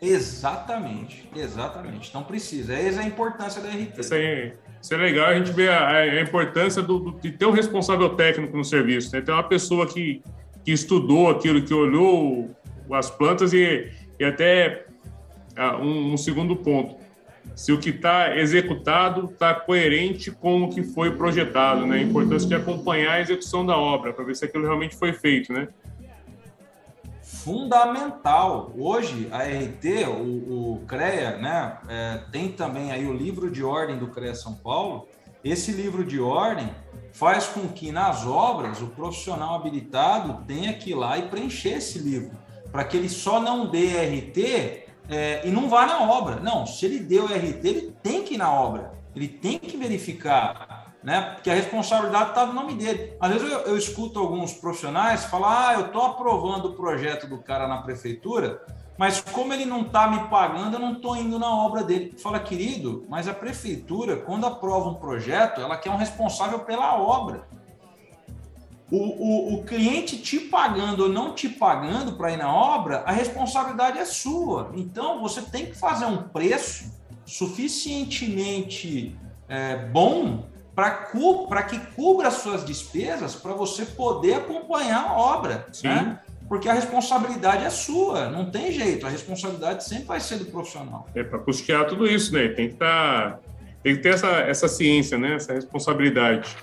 Exatamente, 0.00 1.28
exatamente. 1.34 2.08
Então 2.08 2.22
precisa. 2.22 2.72
Essa 2.74 3.00
é 3.00 3.04
a 3.04 3.06
importância 3.06 3.60
da 3.60 3.68
RT. 3.68 3.98
Isso, 3.98 4.14
aí, 4.14 4.52
isso 4.80 4.94
é 4.94 4.96
legal, 4.96 5.26
a 5.26 5.34
gente 5.34 5.52
vê 5.52 5.68
a, 5.68 5.88
a 5.88 6.20
importância 6.20 6.80
do, 6.80 6.98
do, 7.00 7.20
de 7.20 7.32
ter 7.32 7.46
um 7.46 7.52
responsável 7.52 8.10
técnico 8.10 8.56
no 8.56 8.64
serviço. 8.64 9.14
Né? 9.14 9.20
Ter 9.20 9.32
uma 9.32 9.42
pessoa 9.42 9.86
que, 9.86 10.22
que 10.64 10.72
estudou 10.72 11.28
aquilo, 11.30 11.62
que 11.62 11.74
olhou 11.74 12.48
as 12.92 13.10
plantas 13.10 13.52
e, 13.52 13.90
e 14.18 14.24
até 14.24 14.86
uh, 15.58 15.82
um, 15.82 16.12
um 16.14 16.16
segundo 16.16 16.54
ponto 16.54 17.01
se 17.54 17.72
o 17.72 17.78
que 17.78 17.90
está 17.90 18.36
executado 18.36 19.26
está 19.26 19.54
coerente 19.54 20.30
com 20.30 20.62
o 20.62 20.70
que 20.70 20.82
foi 20.82 21.16
projetado, 21.16 21.86
né? 21.86 21.96
A 21.96 22.02
importância 22.02 22.48
de 22.48 22.54
acompanhar 22.54 23.14
a 23.14 23.20
execução 23.20 23.64
da 23.64 23.76
obra 23.76 24.12
para 24.12 24.24
ver 24.24 24.34
se 24.34 24.44
aquilo 24.44 24.64
realmente 24.64 24.96
foi 24.96 25.12
feito, 25.12 25.52
né? 25.52 25.68
Fundamental. 27.20 28.72
Hoje 28.76 29.28
a 29.32 29.42
RT, 29.42 30.06
o, 30.08 30.74
o 30.74 30.84
CREA, 30.86 31.38
né, 31.38 31.78
é, 31.88 32.20
tem 32.30 32.52
também 32.52 32.92
aí 32.92 33.06
o 33.06 33.12
livro 33.12 33.50
de 33.50 33.64
ordem 33.64 33.98
do 33.98 34.08
CREA 34.08 34.34
São 34.34 34.54
Paulo. 34.54 35.08
Esse 35.42 35.72
livro 35.72 36.04
de 36.04 36.20
ordem 36.20 36.70
faz 37.12 37.46
com 37.46 37.66
que 37.68 37.90
nas 37.90 38.24
obras 38.24 38.80
o 38.80 38.86
profissional 38.86 39.56
habilitado 39.56 40.44
tenha 40.46 40.72
que 40.72 40.90
ir 40.90 40.94
lá 40.94 41.18
e 41.18 41.22
preencher 41.22 41.78
esse 41.78 41.98
livro, 41.98 42.30
para 42.70 42.84
que 42.84 42.96
ele 42.96 43.08
só 43.08 43.40
não 43.40 43.66
dê 43.66 43.88
RT 43.88 44.91
é, 45.12 45.46
e 45.46 45.50
não 45.50 45.68
vá 45.68 45.84
na 45.84 46.10
obra. 46.10 46.36
Não, 46.36 46.66
se 46.66 46.86
ele 46.86 46.98
deu 46.98 47.26
RT, 47.26 47.64
ele 47.64 47.96
tem 48.02 48.22
que 48.24 48.34
ir 48.34 48.38
na 48.38 48.50
obra. 48.52 48.92
Ele 49.14 49.28
tem 49.28 49.58
que 49.58 49.76
verificar, 49.76 50.94
né? 51.02 51.32
Porque 51.34 51.50
a 51.50 51.54
responsabilidade 51.54 52.30
está 52.30 52.46
no 52.46 52.54
nome 52.54 52.74
dele. 52.74 53.12
Às 53.20 53.32
vezes 53.32 53.52
eu, 53.52 53.58
eu 53.60 53.76
escuto 53.76 54.18
alguns 54.18 54.54
profissionais 54.54 55.26
falar: 55.26 55.68
ah, 55.68 55.74
eu 55.74 55.86
estou 55.86 56.02
aprovando 56.02 56.70
o 56.70 56.72
projeto 56.74 57.26
do 57.26 57.36
cara 57.38 57.68
na 57.68 57.82
prefeitura, 57.82 58.64
mas 58.96 59.20
como 59.20 59.52
ele 59.52 59.66
não 59.66 59.82
está 59.82 60.08
me 60.08 60.28
pagando, 60.30 60.76
eu 60.76 60.80
não 60.80 60.94
estou 60.94 61.14
indo 61.14 61.38
na 61.38 61.54
obra 61.54 61.84
dele. 61.84 62.14
Fala, 62.18 62.40
querido, 62.40 63.04
mas 63.06 63.28
a 63.28 63.34
prefeitura, 63.34 64.16
quando 64.16 64.46
aprova 64.46 64.88
um 64.88 64.94
projeto, 64.94 65.60
ela 65.60 65.76
quer 65.76 65.90
um 65.90 65.96
responsável 65.96 66.60
pela 66.60 66.96
obra 66.96 67.46
o, 68.92 68.98
o, 68.98 69.54
o 69.54 69.64
cliente 69.64 70.18
te 70.18 70.38
pagando 70.38 71.04
ou 71.04 71.08
não 71.08 71.34
te 71.34 71.48
pagando 71.48 72.12
para 72.12 72.30
ir 72.30 72.36
na 72.36 72.54
obra, 72.54 73.02
a 73.06 73.10
responsabilidade 73.10 73.98
é 73.98 74.04
sua. 74.04 74.70
Então, 74.74 75.18
você 75.22 75.40
tem 75.40 75.64
que 75.64 75.74
fazer 75.74 76.04
um 76.04 76.24
preço 76.24 76.92
suficientemente 77.24 79.16
é, 79.48 79.76
bom 79.76 80.44
para 80.74 81.62
que 81.62 81.78
cubra 81.94 82.28
as 82.28 82.34
suas 82.34 82.66
despesas 82.66 83.34
para 83.34 83.54
você 83.54 83.86
poder 83.86 84.34
acompanhar 84.34 85.06
a 85.06 85.16
obra. 85.16 85.66
Né? 85.82 86.18
Porque 86.46 86.68
a 86.68 86.74
responsabilidade 86.74 87.64
é 87.64 87.70
sua, 87.70 88.28
não 88.28 88.50
tem 88.50 88.72
jeito, 88.72 89.06
a 89.06 89.08
responsabilidade 89.08 89.84
sempre 89.84 90.04
vai 90.04 90.20
ser 90.20 90.36
do 90.36 90.44
profissional. 90.46 91.08
É 91.14 91.22
para 91.22 91.38
custear 91.38 91.86
tudo 91.86 92.06
isso, 92.06 92.34
né? 92.34 92.48
Tem 92.48 92.68
que, 92.68 92.74
tá, 92.74 93.38
tem 93.82 93.96
que 93.96 94.02
ter 94.02 94.10
essa, 94.10 94.28
essa 94.28 94.68
ciência, 94.68 95.16
né? 95.16 95.36
essa 95.36 95.54
responsabilidade. 95.54 96.54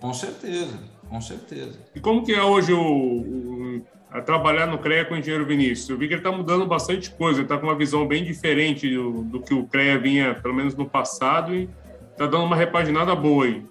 Com 0.00 0.14
certeza, 0.14 0.78
com 1.08 1.20
certeza. 1.20 1.78
E 1.94 2.00
como 2.00 2.24
que 2.24 2.32
é 2.32 2.42
hoje 2.42 2.72
o, 2.72 2.80
o 2.80 3.82
a 4.10 4.22
trabalhar 4.22 4.66
no 4.66 4.78
CREA 4.78 5.04
com 5.04 5.14
o 5.14 5.18
engenheiro 5.18 5.46
Vinícius? 5.46 5.88
Eu 5.88 5.98
vi 5.98 6.08
que 6.08 6.14
ele 6.14 6.20
está 6.20 6.32
mudando 6.32 6.66
bastante 6.66 7.10
coisa, 7.10 7.40
ele 7.40 7.44
está 7.44 7.58
com 7.58 7.66
uma 7.66 7.76
visão 7.76 8.06
bem 8.06 8.24
diferente 8.24 8.88
do, 8.88 9.22
do, 9.22 9.40
que 9.40 9.52
o 9.52 9.66
CREA 9.66 9.98
vinha, 9.98 10.34
pelo 10.34 10.54
menos 10.54 10.74
no 10.74 10.88
passado, 10.88 11.54
e 11.54 11.68
está 12.12 12.26
dando 12.26 12.44
uma 12.44 12.56
repaginada 12.56 13.14
boa 13.14 13.44
aí. 13.44 13.66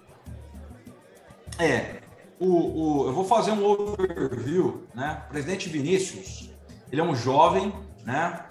É, 1.58 2.00
o, 2.38 2.46
o, 2.46 3.06
eu 3.08 3.12
vou 3.12 3.24
fazer 3.24 3.50
um 3.50 3.64
overview, 3.64 4.86
né? 4.94 5.22
O 5.26 5.30
presidente 5.30 5.68
Vinícius, 5.68 6.50
ele 6.90 7.00
é 7.00 7.04
um 7.04 7.14
jovem, 7.14 7.72
né? 8.04 8.44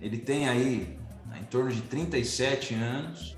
Ele 0.00 0.18
tem 0.18 0.48
aí 0.48 0.96
né, 1.26 1.38
em 1.40 1.44
torno 1.44 1.70
de 1.72 1.80
37 1.82 2.74
anos, 2.74 3.36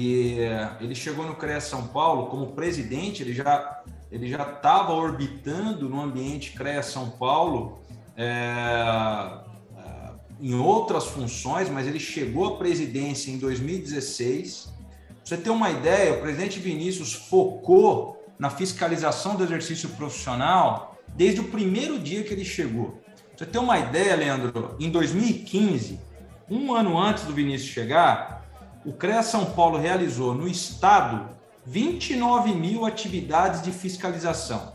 e 0.00 0.38
eh, 0.38 0.70
ele 0.80 0.94
chegou 0.94 1.26
no 1.26 1.34
CREA 1.34 1.60
São 1.60 1.88
Paulo 1.88 2.26
como 2.26 2.52
presidente, 2.52 3.20
ele 3.20 3.34
já 3.34 3.82
ele 4.12 4.28
já 4.28 4.44
estava 4.44 4.92
orbitando 4.92 5.88
no 5.88 6.00
ambiente 6.00 6.52
CREA 6.52 6.84
São 6.84 7.10
Paulo 7.10 7.80
é, 8.16 9.40
em 10.40 10.54
outras 10.54 11.06
funções, 11.06 11.68
mas 11.68 11.88
ele 11.88 11.98
chegou 11.98 12.54
à 12.54 12.56
presidência 12.58 13.32
em 13.32 13.38
2016. 13.38 14.72
Pra 15.08 15.16
você 15.24 15.36
ter 15.36 15.50
uma 15.50 15.68
ideia, 15.68 16.14
o 16.14 16.20
presidente 16.20 16.60
Vinícius 16.60 17.12
focou 17.12 18.24
na 18.38 18.50
fiscalização 18.50 19.34
do 19.34 19.42
exercício 19.42 19.88
profissional 19.90 20.96
desde 21.08 21.40
o 21.40 21.48
primeiro 21.48 21.98
dia 21.98 22.22
que 22.22 22.32
ele 22.32 22.44
chegou. 22.44 23.02
Pra 23.36 23.38
você 23.38 23.46
ter 23.46 23.58
uma 23.58 23.80
ideia, 23.80 24.14
Leandro, 24.14 24.76
em 24.78 24.90
2015, 24.90 25.98
um 26.48 26.72
ano 26.72 26.96
antes 26.96 27.24
do 27.24 27.34
Vinícius 27.34 27.70
chegar, 27.70 28.37
o 28.88 28.92
CREA 28.94 29.22
São 29.22 29.44
Paulo 29.44 29.76
realizou 29.76 30.32
no 30.32 30.48
estado 30.48 31.28
29 31.66 32.54
mil 32.54 32.86
atividades 32.86 33.60
de 33.60 33.70
fiscalização. 33.70 34.72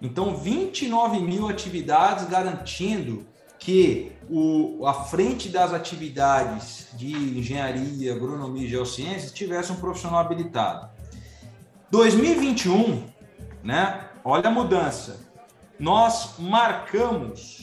Então, 0.00 0.36
29 0.36 1.18
mil 1.18 1.48
atividades 1.48 2.28
garantindo 2.28 3.26
que 3.58 4.12
o, 4.30 4.86
a 4.86 4.94
frente 4.94 5.48
das 5.48 5.74
atividades 5.74 6.86
de 6.92 7.10
engenharia, 7.12 8.14
agronomia 8.14 8.64
e 8.64 8.70
geociências 8.70 9.32
tivesse 9.32 9.72
um 9.72 9.76
profissional 9.76 10.20
habilitado. 10.20 10.88
2021, 11.90 13.08
né? 13.64 14.04
Olha 14.24 14.46
a 14.46 14.52
mudança. 14.52 15.18
Nós 15.80 16.34
marcamos 16.38 17.57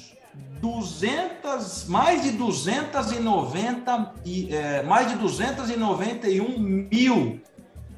200, 0.65 1.85
mais 1.87 2.23
de 2.23 2.31
290 2.31 4.13
e 4.25 4.51
é, 4.51 4.81
mais 4.81 5.07
de 5.09 5.15
291 5.15 6.57
mil 6.57 7.39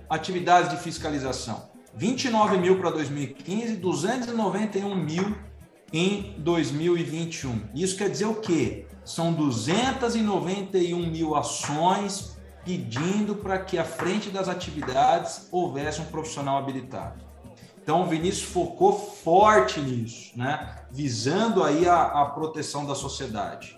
atividades 0.09 0.71
de 0.71 0.77
fiscalização. 0.77 1.69
29 1.95 2.57
mil 2.57 2.77
para 2.77 2.89
2015, 2.89 3.77
291 3.77 4.95
mil 4.95 5.33
em 5.93 6.35
2021. 6.39 7.69
Isso 7.73 7.95
quer 7.95 8.09
dizer 8.09 8.25
o 8.25 8.35
quê? 8.35 8.85
São 9.05 9.31
291 9.31 11.09
mil 11.09 11.35
ações 11.35 12.37
pedindo 12.65 13.35
para 13.35 13.59
que 13.59 13.77
à 13.77 13.85
frente 13.85 14.29
das 14.29 14.49
atividades 14.49 15.47
houvesse 15.53 16.01
um 16.01 16.05
profissional 16.05 16.57
habilitado. 16.57 17.26
Então, 17.87 18.03
o 18.03 18.05
Vinícius 18.05 18.51
focou 18.51 18.91
forte 18.91 19.79
nisso, 19.79 20.31
né? 20.35 20.75
visando 20.91 21.63
aí 21.63 21.87
a, 21.87 22.01
a 22.01 22.25
proteção 22.25 22.85
da 22.85 22.93
sociedade. 22.93 23.77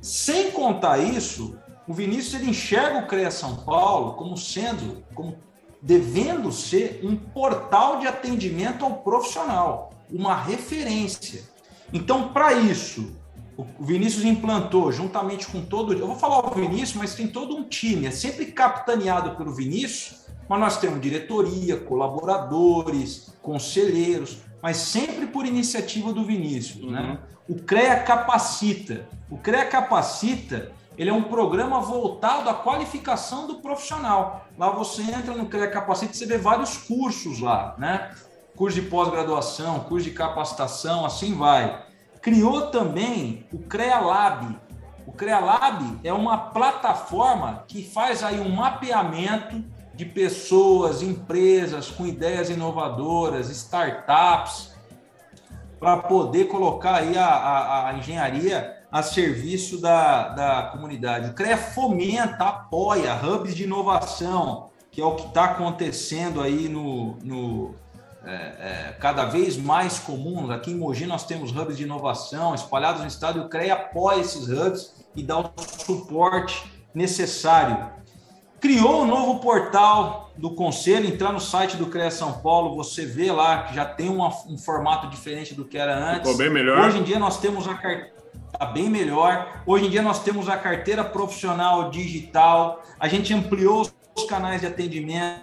Sem 0.00 0.50
contar 0.50 0.98
isso, 0.98 1.56
o 1.86 1.94
Vinícius 1.94 2.34
ele 2.34 2.50
enxerga 2.50 2.98
o 2.98 3.06
CREA 3.06 3.30
São 3.30 3.58
Paulo 3.58 4.14
como 4.14 4.36
sendo, 4.36 5.04
como 5.14 5.38
devendo 5.80 6.50
ser 6.50 7.00
um 7.04 7.14
portal 7.14 8.00
de 8.00 8.08
atendimento 8.08 8.84
ao 8.84 8.96
profissional, 8.96 9.90
uma 10.10 10.34
referência. 10.34 11.44
Então, 11.92 12.32
para 12.32 12.54
isso, 12.54 13.14
o 13.56 13.84
Vinícius 13.84 14.24
implantou, 14.24 14.90
juntamente 14.90 15.46
com 15.46 15.64
todo. 15.64 15.92
Eu 15.92 16.08
vou 16.08 16.16
falar 16.16 16.44
o 16.44 16.50
Vinícius, 16.52 16.94
mas 16.94 17.14
tem 17.14 17.28
todo 17.28 17.54
um 17.54 17.62
time, 17.62 18.06
é 18.06 18.10
sempre 18.10 18.46
capitaneado 18.46 19.36
pelo 19.36 19.54
Vinícius, 19.54 20.24
mas 20.48 20.58
nós 20.58 20.76
temos 20.78 21.00
diretoria, 21.00 21.76
colaboradores, 21.76 23.32
conselheiros, 23.44 24.38
mas 24.60 24.78
sempre 24.78 25.26
por 25.26 25.44
iniciativa 25.44 26.12
do 26.12 26.24
Vinícius. 26.24 26.90
Né? 26.90 27.00
Uhum. 27.00 27.06
Né? 27.08 27.18
O 27.46 27.54
CREA 27.56 28.00
capacita. 28.00 29.06
O 29.30 29.36
CREA 29.36 29.66
capacita 29.66 30.72
ele 30.96 31.10
é 31.10 31.12
um 31.12 31.24
programa 31.24 31.80
voltado 31.80 32.48
à 32.48 32.54
qualificação 32.54 33.46
do 33.46 33.56
profissional. 33.56 34.46
Lá 34.56 34.70
você 34.70 35.02
entra 35.02 35.34
no 35.34 35.46
CREA 35.46 35.70
Capacite 35.70 36.14
e 36.14 36.16
você 36.16 36.26
vê 36.26 36.38
vários 36.38 36.76
cursos 36.76 37.40
lá, 37.40 37.74
né? 37.78 38.12
Curso 38.56 38.80
de 38.80 38.86
pós-graduação, 38.86 39.80
curso 39.80 40.08
de 40.08 40.12
capacitação, 40.12 41.04
assim 41.04 41.34
vai. 41.34 41.84
Criou 42.22 42.68
também 42.68 43.44
o 43.52 43.58
CREA 43.58 43.98
Lab. 43.98 44.56
O 45.04 45.12
CREA 45.12 45.40
Lab 45.40 45.98
é 46.04 46.12
uma 46.12 46.38
plataforma 46.38 47.64
que 47.66 47.82
faz 47.82 48.22
aí 48.22 48.40
um 48.40 48.54
mapeamento 48.54 49.62
de 49.94 50.04
pessoas, 50.04 51.02
empresas 51.02 51.90
com 51.90 52.06
ideias 52.06 52.50
inovadoras, 52.50 53.48
startups, 53.50 54.72
para 55.78 55.98
poder 55.98 56.46
colocar 56.46 56.96
aí 56.96 57.16
a, 57.16 57.26
a, 57.26 57.88
a 57.90 57.94
engenharia 57.94 58.84
a 58.90 59.02
serviço 59.02 59.80
da, 59.80 60.28
da 60.28 60.62
comunidade. 60.72 61.30
O 61.30 61.34
CREA 61.34 61.56
fomenta, 61.56 62.44
apoia 62.44 63.14
hubs 63.14 63.54
de 63.54 63.64
inovação, 63.64 64.70
que 64.90 65.00
é 65.00 65.04
o 65.04 65.16
que 65.16 65.26
está 65.26 65.46
acontecendo 65.46 66.40
aí 66.40 66.68
no, 66.68 67.16
no 67.16 67.74
é, 68.24 68.32
é, 68.32 68.96
cada 69.00 69.24
vez 69.24 69.56
mais 69.56 69.98
comum. 69.98 70.50
Aqui 70.50 70.70
em 70.70 70.76
Mogi 70.76 71.06
nós 71.06 71.24
temos 71.24 71.50
hubs 71.50 71.76
de 71.76 71.82
inovação 71.82 72.54
espalhados 72.54 73.02
no 73.02 73.08
estado 73.08 73.40
e 73.40 73.42
o 73.42 73.48
CREA 73.48 73.74
apoia 73.74 74.20
esses 74.20 74.48
hubs 74.48 74.94
e 75.14 75.22
dá 75.22 75.38
o 75.38 75.50
suporte 75.84 76.64
necessário. 76.94 77.90
Criou 78.64 79.02
um 79.02 79.06
novo 79.06 79.40
portal 79.40 80.32
do 80.38 80.54
Conselho, 80.54 81.06
entrar 81.06 81.30
no 81.30 81.38
site 81.38 81.76
do 81.76 81.84
CREA 81.84 82.10
São 82.10 82.40
Paulo, 82.40 82.74
você 82.74 83.04
vê 83.04 83.30
lá 83.30 83.64
que 83.64 83.74
já 83.74 83.84
tem 83.84 84.08
uma, 84.08 84.28
um 84.48 84.56
formato 84.56 85.06
diferente 85.10 85.52
do 85.52 85.66
que 85.66 85.76
era 85.76 85.94
antes. 85.94 86.30
Ficou 86.30 86.38
bem 86.38 86.48
melhor. 86.48 86.78
Hoje 86.78 86.98
em 86.98 87.02
dia 87.02 87.18
nós 87.18 87.38
temos 87.38 87.68
a 87.68 87.74
carteira 87.74 88.14
está 88.50 88.64
bem 88.64 88.88
melhor. 88.88 89.60
Hoje 89.66 89.84
em 89.84 89.90
dia 89.90 90.00
nós 90.00 90.24
temos 90.24 90.48
a 90.48 90.56
carteira 90.56 91.04
profissional 91.04 91.90
digital, 91.90 92.82
a 92.98 93.06
gente 93.06 93.34
ampliou 93.34 93.86
os 94.16 94.24
canais 94.24 94.62
de 94.62 94.66
atendimento, 94.66 95.42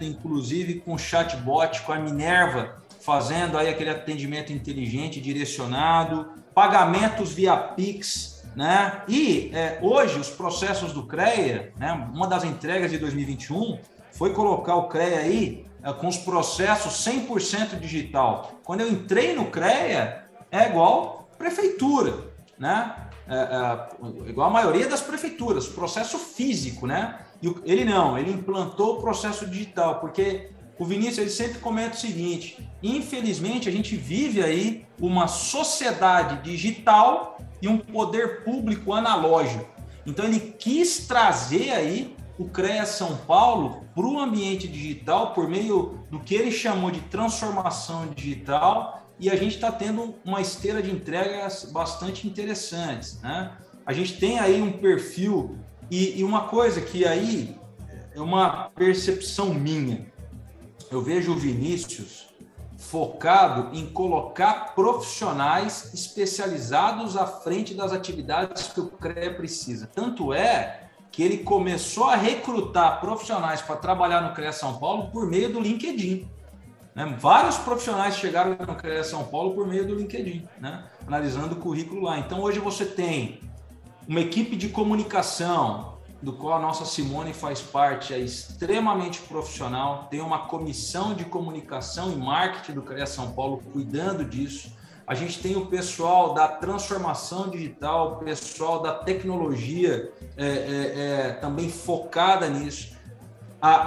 inclusive 0.00 0.74
com 0.74 0.94
o 0.94 0.98
chatbot, 0.98 1.82
com 1.82 1.92
a 1.92 1.98
Minerva, 1.98 2.76
fazendo 3.00 3.58
aí 3.58 3.68
aquele 3.68 3.90
atendimento 3.90 4.52
inteligente, 4.52 5.20
direcionado, 5.20 6.28
pagamentos 6.54 7.32
via 7.32 7.56
Pix, 7.56 8.35
né? 8.56 9.02
E 9.06 9.50
é, 9.52 9.78
hoje 9.82 10.18
os 10.18 10.30
processos 10.30 10.92
do 10.92 11.02
CREA, 11.02 11.74
né? 11.76 11.92
Uma 12.14 12.26
das 12.26 12.42
entregas 12.42 12.90
de 12.90 12.96
2021 12.96 13.78
foi 14.12 14.32
colocar 14.32 14.76
o 14.76 14.88
CREA 14.88 15.18
aí 15.18 15.66
é, 15.82 15.92
com 15.92 16.08
os 16.08 16.16
processos 16.16 16.94
100% 17.06 17.78
digital. 17.78 18.54
Quando 18.64 18.80
eu 18.80 18.90
entrei 18.90 19.36
no 19.36 19.50
CREA, 19.50 20.24
é 20.50 20.70
igual 20.70 21.28
prefeitura, 21.36 22.32
né? 22.58 22.96
É, 23.28 23.34
é, 23.34 24.30
igual 24.30 24.48
a 24.48 24.52
maioria 24.52 24.88
das 24.88 25.02
prefeituras, 25.02 25.68
processo 25.68 26.16
físico, 26.16 26.86
né? 26.86 27.18
E 27.42 27.54
ele 27.64 27.84
não, 27.84 28.16
ele 28.16 28.32
implantou 28.32 28.96
o 28.96 29.00
processo 29.02 29.46
digital, 29.46 30.00
porque 30.00 30.48
o 30.78 30.84
Vinícius 30.86 31.18
ele 31.18 31.30
sempre 31.30 31.58
comenta 31.58 31.94
o 31.94 32.00
seguinte: 32.00 32.66
infelizmente 32.82 33.68
a 33.68 33.72
gente 33.72 33.96
vive 33.96 34.42
aí 34.42 34.86
uma 34.98 35.28
sociedade 35.28 36.42
digital 36.42 37.38
e 37.60 37.68
um 37.68 37.78
poder 37.78 38.44
público 38.44 38.92
analógico. 38.92 39.66
Então 40.06 40.24
ele 40.24 40.40
quis 40.40 41.06
trazer 41.06 41.70
aí 41.70 42.16
o 42.38 42.46
CREA 42.48 42.84
São 42.84 43.16
Paulo 43.16 43.84
para 43.94 44.06
o 44.06 44.18
ambiente 44.18 44.68
digital 44.68 45.32
por 45.32 45.48
meio 45.48 46.00
do 46.10 46.20
que 46.20 46.34
ele 46.34 46.52
chamou 46.52 46.90
de 46.90 47.00
transformação 47.00 48.06
digital 48.08 49.06
e 49.18 49.30
a 49.30 49.36
gente 49.36 49.54
está 49.54 49.72
tendo 49.72 50.14
uma 50.24 50.40
esteira 50.40 50.82
de 50.82 50.90
entregas 50.90 51.64
bastante 51.72 52.26
interessantes. 52.26 53.18
Né? 53.22 53.50
A 53.84 53.92
gente 53.92 54.18
tem 54.18 54.38
aí 54.38 54.60
um 54.60 54.72
perfil, 54.72 55.56
e, 55.90 56.20
e 56.20 56.24
uma 56.24 56.48
coisa 56.48 56.80
que 56.80 57.06
aí 57.06 57.56
é 58.14 58.20
uma 58.20 58.70
percepção 58.74 59.54
minha. 59.54 60.06
Eu 60.90 61.02
vejo 61.02 61.32
o 61.32 61.36
Vinícius 61.36 62.25
focado 62.90 63.76
em 63.76 63.86
colocar 63.86 64.74
profissionais 64.74 65.92
especializados 65.92 67.16
à 67.16 67.26
frente 67.26 67.74
das 67.74 67.92
atividades 67.92 68.68
que 68.68 68.80
o 68.80 68.88
CREA 68.88 69.34
precisa. 69.34 69.88
Tanto 69.92 70.32
é 70.32 70.88
que 71.10 71.22
ele 71.22 71.38
começou 71.38 72.04
a 72.04 72.16
recrutar 72.16 73.00
profissionais 73.00 73.60
para 73.60 73.76
trabalhar 73.76 74.20
no 74.20 74.34
CREA 74.34 74.52
São 74.52 74.78
Paulo 74.78 75.10
por 75.10 75.26
meio 75.26 75.52
do 75.52 75.60
LinkedIn. 75.60 76.28
Né? 76.94 77.16
Vários 77.18 77.56
profissionais 77.58 78.16
chegaram 78.16 78.50
no 78.50 78.74
CREA 78.74 79.02
São 79.02 79.24
Paulo 79.24 79.54
por 79.54 79.66
meio 79.66 79.86
do 79.86 79.94
LinkedIn, 79.94 80.48
né? 80.60 80.84
analisando 81.06 81.54
o 81.54 81.58
currículo 81.58 82.02
lá. 82.02 82.18
Então, 82.18 82.40
hoje 82.40 82.58
você 82.58 82.84
tem 82.84 83.40
uma 84.06 84.20
equipe 84.20 84.56
de 84.56 84.68
comunicação, 84.68 85.95
do 86.22 86.32
qual 86.32 86.58
a 86.58 86.60
nossa 86.60 86.84
Simone 86.84 87.32
faz 87.32 87.60
parte, 87.60 88.14
é 88.14 88.18
extremamente 88.18 89.20
profissional, 89.22 90.08
tem 90.10 90.20
uma 90.20 90.46
comissão 90.46 91.14
de 91.14 91.24
comunicação 91.24 92.12
e 92.12 92.16
marketing 92.16 92.72
do 92.72 92.82
CREA 92.82 93.06
São 93.06 93.32
Paulo 93.32 93.62
cuidando 93.72 94.24
disso. 94.24 94.74
A 95.06 95.14
gente 95.14 95.40
tem 95.40 95.54
o 95.56 95.66
pessoal 95.66 96.34
da 96.34 96.48
transformação 96.48 97.48
digital, 97.48 98.14
o 98.14 98.24
pessoal 98.24 98.82
da 98.82 98.92
tecnologia 98.92 100.12
é, 100.36 100.46
é, 100.46 100.48
é, 100.48 101.32
também 101.34 101.70
focada 101.70 102.48
nisso. 102.48 102.96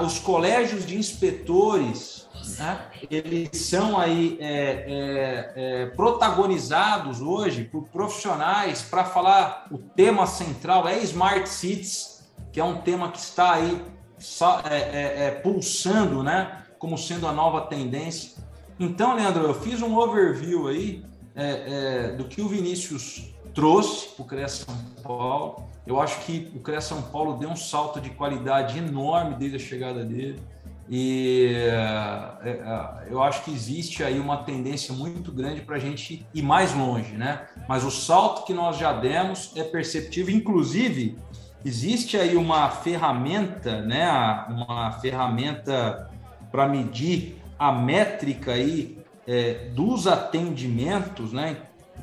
Os 0.01 0.19
colégios 0.19 0.85
de 0.85 0.97
inspetores 0.97 2.19
né? 2.57 2.79
eles 3.09 3.49
são 3.53 3.97
aí 3.97 4.37
é, 4.39 4.47
é, 4.47 5.53
é, 5.55 5.85
protagonizados 5.87 7.21
hoje 7.21 7.63
por 7.63 7.87
profissionais 7.89 8.81
para 8.81 9.03
falar 9.03 9.67
o 9.71 9.77
tema 9.77 10.25
central 10.25 10.87
é 10.87 10.99
Smart 10.99 11.47
Cities, 11.47 12.18
que 12.59 12.61
é 12.61 12.65
um 12.65 12.81
tema 12.81 13.09
que 13.09 13.17
está 13.17 13.53
aí 13.53 13.81
é, 14.69 14.75
é, 14.75 15.27
é, 15.27 15.31
pulsando, 15.31 16.21
né? 16.21 16.63
Como 16.77 16.97
sendo 16.97 17.25
a 17.25 17.31
nova 17.31 17.61
tendência. 17.61 18.31
Então, 18.77 19.15
Leandro, 19.15 19.43
eu 19.43 19.53
fiz 19.53 19.81
um 19.81 19.97
overview 19.97 20.67
aí 20.67 21.01
do 22.17 22.25
que 22.25 22.41
o 22.41 22.49
Vinícius 22.49 23.33
trouxe 23.53 24.09
para 24.09 24.23
o 24.23 24.25
CREA 24.25 24.49
São 24.49 24.75
Paulo. 25.01 25.69
Eu 25.87 26.01
acho 26.01 26.19
que 26.25 26.51
o 26.53 26.59
CREA 26.59 26.81
São 26.81 27.01
Paulo 27.01 27.37
deu 27.37 27.49
um 27.49 27.55
salto 27.55 28.01
de 28.01 28.09
qualidade 28.09 28.77
enorme 28.77 29.35
desde 29.35 29.55
a 29.55 29.59
chegada 29.59 30.03
dele. 30.03 30.41
E 30.89 31.53
é, 31.53 32.49
é, 32.49 33.07
eu 33.09 33.23
acho 33.23 33.45
que 33.45 33.51
existe 33.51 34.03
aí 34.03 34.19
uma 34.19 34.43
tendência 34.43 34.93
muito 34.93 35.31
grande 35.31 35.61
para 35.61 35.77
a 35.77 35.79
gente 35.79 36.27
ir 36.33 36.41
mais 36.41 36.73
longe, 36.73 37.13
né? 37.13 37.47
Mas 37.69 37.85
o 37.85 37.91
salto 37.91 38.43
que 38.43 38.53
nós 38.53 38.77
já 38.77 38.91
demos 38.91 39.53
é 39.55 39.63
perceptível, 39.63 40.35
inclusive 40.35 41.15
existe 41.63 42.17
aí 42.17 42.35
uma 42.35 42.69
ferramenta, 42.69 43.81
né, 43.81 44.09
uma 44.49 44.91
ferramenta 44.93 46.09
para 46.51 46.67
medir 46.67 47.41
a 47.57 47.71
métrica 47.71 48.53
aí 48.53 48.97
é, 49.27 49.69
dos 49.73 50.07
atendimentos, 50.07 51.33
né? 51.33 51.57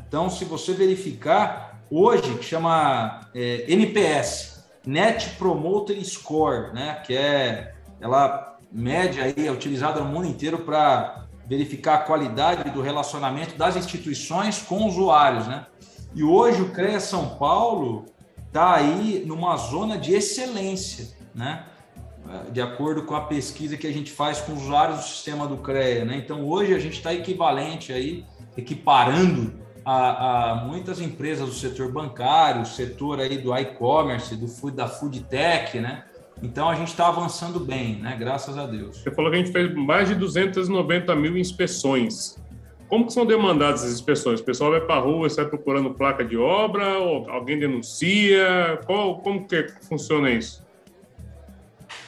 Então, 0.07 0.31
se 0.31 0.45
você 0.45 0.73
verificar 0.73 1.81
hoje, 1.91 2.37
que 2.37 2.45
chama 2.45 3.29
é, 3.35 3.65
NPS, 3.67 4.65
Net 4.87 5.31
Promoter 5.31 6.03
Score, 6.05 6.73
né? 6.73 7.03
Que 7.05 7.17
é 7.17 7.75
ela 8.01 8.57
mede 8.71 9.21
aí, 9.21 9.47
é 9.47 9.51
utilizada 9.51 10.01
no 10.01 10.07
mundo 10.07 10.27
inteiro 10.27 10.59
para 10.59 11.27
verificar 11.47 11.95
a 11.95 11.99
qualidade 11.99 12.71
do 12.71 12.83
relacionamento 12.83 13.57
das 13.57 13.75
instituições 13.77 14.63
com 14.63 14.85
usuários, 14.87 15.47
né? 15.47 15.67
E 16.15 16.23
hoje 16.23 16.63
o 16.63 16.71
CREA 16.71 17.01
São 17.01 17.31
Paulo 17.31 18.05
está 18.57 18.75
aí 18.75 19.23
numa 19.27 19.55
zona 19.59 19.99
de 19.99 20.15
excelência, 20.15 21.09
né? 21.35 21.65
De 22.51 22.61
acordo 22.61 23.03
com 23.03 23.15
a 23.15 23.21
pesquisa 23.21 23.77
que 23.77 23.87
a 23.87 23.93
gente 23.93 24.11
faz 24.11 24.41
com 24.41 24.55
usuários 24.55 24.99
do 24.99 25.05
sistema 25.05 25.47
do 25.47 25.59
CREA, 25.59 26.07
né? 26.07 26.17
Então 26.17 26.45
hoje 26.45 26.75
a 26.75 26.79
gente 26.79 26.95
está 26.95 27.13
equivalente 27.13 27.93
aí, 27.93 28.25
equiparando 28.57 29.53
a, 29.85 30.53
a, 30.53 30.55
muitas 30.65 31.01
empresas 31.01 31.47
do 31.47 31.55
setor 31.55 31.93
bancário, 31.93 32.65
setor 32.65 33.21
aí 33.21 33.37
do 33.37 33.55
e-commerce, 33.55 34.35
do 34.35 34.49
food, 34.49 34.75
da 34.75 34.89
food 34.89 35.21
tech, 35.25 35.79
né? 35.79 36.05
Então 36.43 36.69
a 36.69 36.75
gente 36.75 36.89
está 36.89 37.09
avançando 37.09 37.61
bem, 37.61 37.97
né? 37.97 38.17
Graças 38.19 38.57
a 38.57 38.67
Deus. 38.67 38.97
Você 39.03 39.11
falou 39.11 39.31
que 39.31 39.37
a 39.37 39.41
gente 39.41 39.53
fez 39.53 39.73
mais 39.75 40.09
de 40.09 40.15
290 40.15 41.15
mil 41.15 41.37
inspeções. 41.37 42.37
Como 42.89 43.07
que 43.07 43.13
são 43.13 43.27
demandadas 43.27 43.83
as 43.83 43.93
inspeções? 43.93 44.41
O 44.41 44.45
pessoal 44.45 44.71
vai 44.71 44.81
para 44.81 44.97
a 44.97 45.01
rua 45.01 45.29
sai 45.29 45.47
procurando 45.47 45.93
placa 45.93 46.25
de 46.25 46.37
obra, 46.37 46.99
ou 46.99 47.29
alguém 47.29 47.59
denuncia? 47.59 48.81
Qual, 48.87 49.19
como 49.19 49.47
que 49.47 49.69
funciona 49.89 50.31
isso? 50.31 50.65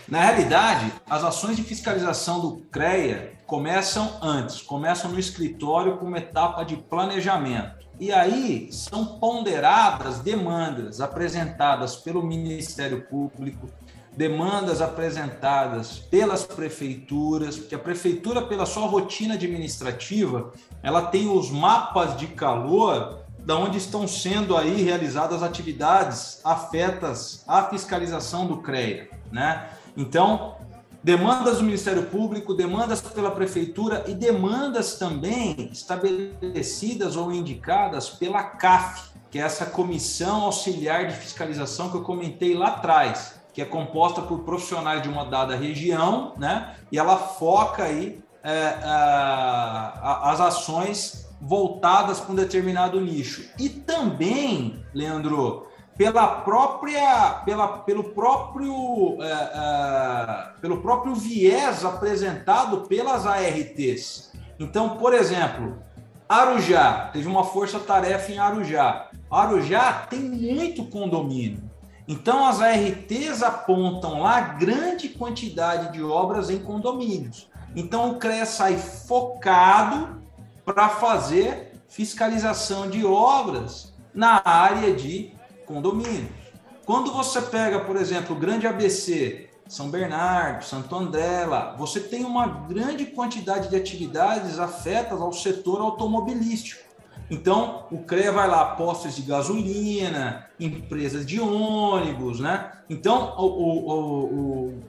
Na 0.06 0.22
realidade, 0.22 0.90
as 1.08 1.22
ações 1.22 1.56
de 1.56 1.62
fiscalização 1.62 2.40
do 2.40 2.56
CREA 2.70 3.32
começam 3.46 4.18
antes, 4.22 4.62
começam 4.62 5.10
no 5.10 5.18
escritório 5.18 5.98
como 5.98 6.16
etapa 6.16 6.64
de 6.64 6.76
planejamento. 6.76 7.86
E 8.00 8.12
aí 8.12 8.72
são 8.72 9.18
ponderadas 9.18 10.20
demandas 10.20 11.00
apresentadas 11.00 11.96
pelo 11.96 12.22
Ministério 12.22 13.02
Público, 13.02 13.68
demandas 14.18 14.82
apresentadas 14.82 16.00
pelas 16.10 16.44
prefeituras, 16.44 17.56
porque 17.56 17.76
a 17.76 17.78
prefeitura, 17.78 18.42
pela 18.42 18.66
sua 18.66 18.88
rotina 18.88 19.34
administrativa, 19.34 20.52
ela 20.82 21.02
tem 21.02 21.28
os 21.28 21.52
mapas 21.52 22.16
de 22.16 22.26
calor 22.26 23.20
da 23.38 23.56
onde 23.56 23.78
estão 23.78 24.08
sendo 24.08 24.56
aí 24.56 24.82
realizadas 24.82 25.40
atividades 25.40 26.40
afetas 26.42 27.44
à 27.46 27.62
fiscalização 27.62 28.48
do 28.48 28.56
CREA, 28.56 29.08
né? 29.30 29.68
Então, 29.96 30.56
demandas 31.00 31.58
do 31.58 31.62
Ministério 31.62 32.06
Público, 32.06 32.54
demandas 32.54 33.00
pela 33.00 33.30
prefeitura 33.30 34.04
e 34.08 34.14
demandas 34.14 34.96
também 34.96 35.70
estabelecidas 35.72 37.14
ou 37.14 37.32
indicadas 37.32 38.10
pela 38.10 38.42
CAF, 38.42 39.10
que 39.30 39.38
é 39.38 39.42
essa 39.42 39.66
comissão 39.66 40.42
auxiliar 40.42 41.06
de 41.06 41.14
fiscalização 41.14 41.88
que 41.88 41.98
eu 41.98 42.02
comentei 42.02 42.54
lá 42.54 42.70
atrás 42.70 43.37
que 43.58 43.62
é 43.62 43.64
composta 43.64 44.22
por 44.22 44.44
profissionais 44.44 45.02
de 45.02 45.08
uma 45.08 45.24
dada 45.24 45.56
região, 45.56 46.32
né? 46.38 46.76
E 46.92 46.96
ela 46.96 47.16
foca 47.16 47.82
aí 47.82 48.22
é, 48.40 48.52
é, 48.52 48.76
as 48.84 50.40
ações 50.40 51.28
voltadas 51.40 52.20
para 52.20 52.30
um 52.30 52.36
determinado 52.36 53.00
nicho. 53.00 53.50
E 53.58 53.68
também, 53.68 54.80
Leandro, 54.94 55.66
pela 55.96 56.24
própria, 56.42 57.42
pela, 57.44 57.66
pelo 57.78 58.04
próprio, 58.04 59.20
é, 59.20 59.26
é, 59.32 60.60
pelo 60.60 60.80
próprio 60.80 61.16
viés 61.16 61.84
apresentado 61.84 62.82
pelas 62.82 63.26
ARTs. 63.26 64.30
Então, 64.60 64.90
por 64.90 65.12
exemplo, 65.12 65.82
Arujá 66.28 67.10
teve 67.12 67.26
uma 67.26 67.42
força-tarefa 67.42 68.30
em 68.30 68.38
Arujá. 68.38 69.08
Arujá 69.28 70.06
tem 70.08 70.20
muito 70.20 70.84
condomínio. 70.84 71.67
Então, 72.10 72.46
as 72.46 72.62
ARTs 72.62 73.42
apontam 73.42 74.22
lá 74.22 74.40
grande 74.40 75.10
quantidade 75.10 75.92
de 75.92 76.02
obras 76.02 76.48
em 76.48 76.58
condomínios. 76.58 77.50
Então, 77.76 78.12
o 78.12 78.18
CREA 78.18 78.46
sai 78.46 78.78
focado 78.78 80.22
para 80.64 80.88
fazer 80.88 81.74
fiscalização 81.86 82.88
de 82.88 83.04
obras 83.04 83.92
na 84.14 84.40
área 84.42 84.94
de 84.94 85.34
condomínios. 85.66 86.32
Quando 86.86 87.12
você 87.12 87.42
pega, 87.42 87.80
por 87.80 87.96
exemplo, 87.96 88.34
o 88.34 88.38
Grande 88.38 88.66
ABC, 88.66 89.50
São 89.66 89.90
Bernardo, 89.90 90.64
Santo 90.64 90.96
André, 90.96 91.46
você 91.76 92.00
tem 92.00 92.24
uma 92.24 92.46
grande 92.46 93.04
quantidade 93.04 93.68
de 93.68 93.76
atividades 93.76 94.58
afetas 94.58 95.20
ao 95.20 95.30
setor 95.30 95.82
automobilístico. 95.82 96.87
Então, 97.30 97.86
o 97.90 97.98
CREA 97.98 98.32
vai 98.32 98.48
lá, 98.48 98.64
postos 98.74 99.16
de 99.16 99.22
gasolina, 99.22 100.46
empresas 100.58 101.26
de 101.26 101.38
ônibus, 101.38 102.40
né? 102.40 102.72
Então, 102.88 103.34
o, 103.36 103.44
o, 103.44 104.24
o, 104.24 104.82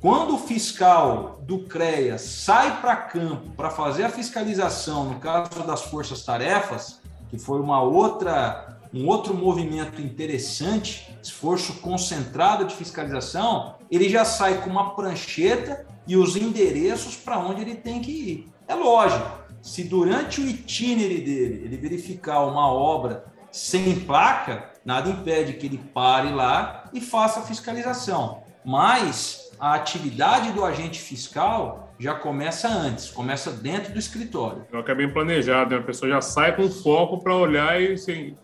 quando 0.00 0.34
o 0.34 0.38
fiscal 0.38 1.40
do 1.42 1.60
CREA 1.60 2.18
sai 2.18 2.80
para 2.80 2.96
campo 2.96 3.50
para 3.56 3.70
fazer 3.70 4.04
a 4.04 4.10
fiscalização, 4.10 5.04
no 5.04 5.18
caso 5.18 5.62
das 5.66 5.82
forças-tarefas, 5.84 7.00
que 7.30 7.38
foi 7.38 7.58
uma 7.58 7.80
outra, 7.80 8.78
um 8.92 9.06
outro 9.08 9.34
movimento 9.34 10.02
interessante, 10.02 11.16
esforço 11.22 11.80
concentrado 11.80 12.66
de 12.66 12.74
fiscalização, 12.74 13.76
ele 13.90 14.08
já 14.10 14.26
sai 14.26 14.60
com 14.60 14.68
uma 14.68 14.94
prancheta 14.94 15.86
e 16.06 16.16
os 16.16 16.36
endereços 16.36 17.16
para 17.16 17.38
onde 17.38 17.62
ele 17.62 17.76
tem 17.76 18.00
que 18.02 18.12
ir. 18.12 18.52
É 18.68 18.74
lógico 18.74 19.45
se 19.62 19.84
durante 19.84 20.40
o 20.40 20.46
itinerário 20.46 21.24
dele 21.24 21.62
ele 21.64 21.76
verificar 21.76 22.40
uma 22.44 22.70
obra 22.70 23.24
sem 23.50 24.00
placa, 24.00 24.70
nada 24.84 25.08
impede 25.08 25.54
que 25.54 25.66
ele 25.66 25.78
pare 25.78 26.30
lá 26.30 26.90
e 26.92 27.00
faça 27.00 27.40
a 27.40 27.42
fiscalização. 27.42 28.42
Mas 28.64 29.50
a 29.58 29.74
atividade 29.74 30.52
do 30.52 30.64
agente 30.64 31.00
fiscal 31.00 31.94
já 31.98 32.14
começa 32.14 32.68
antes, 32.68 33.10
começa 33.10 33.50
dentro 33.50 33.92
do 33.92 33.98
escritório. 33.98 34.64
Então 34.68 34.84
é 34.86 34.94
bem 34.94 35.10
planejado, 35.10 35.74
né? 35.74 35.80
a 35.80 35.84
pessoa 35.84 36.10
já 36.10 36.20
sai 36.20 36.54
com 36.54 36.68
foco 36.68 37.22
para 37.22 37.34
olhar 37.34 37.80
e, 37.80 37.94
assim, 37.94 38.36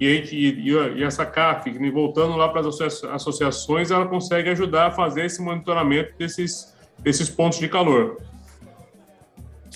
e, 0.00 0.06
e, 0.06 0.70
e, 0.98 1.04
essa 1.04 1.24
CAF, 1.24 1.70
voltando 1.90 2.36
lá 2.36 2.48
para 2.48 2.60
as 2.60 2.80
associações, 3.04 3.90
ela 3.90 4.06
consegue 4.06 4.50
ajudar 4.50 4.88
a 4.88 4.90
fazer 4.90 5.24
esse 5.24 5.40
monitoramento 5.40 6.12
desses, 6.18 6.74
desses 6.98 7.30
pontos 7.30 7.58
de 7.58 7.68
calor. 7.68 8.20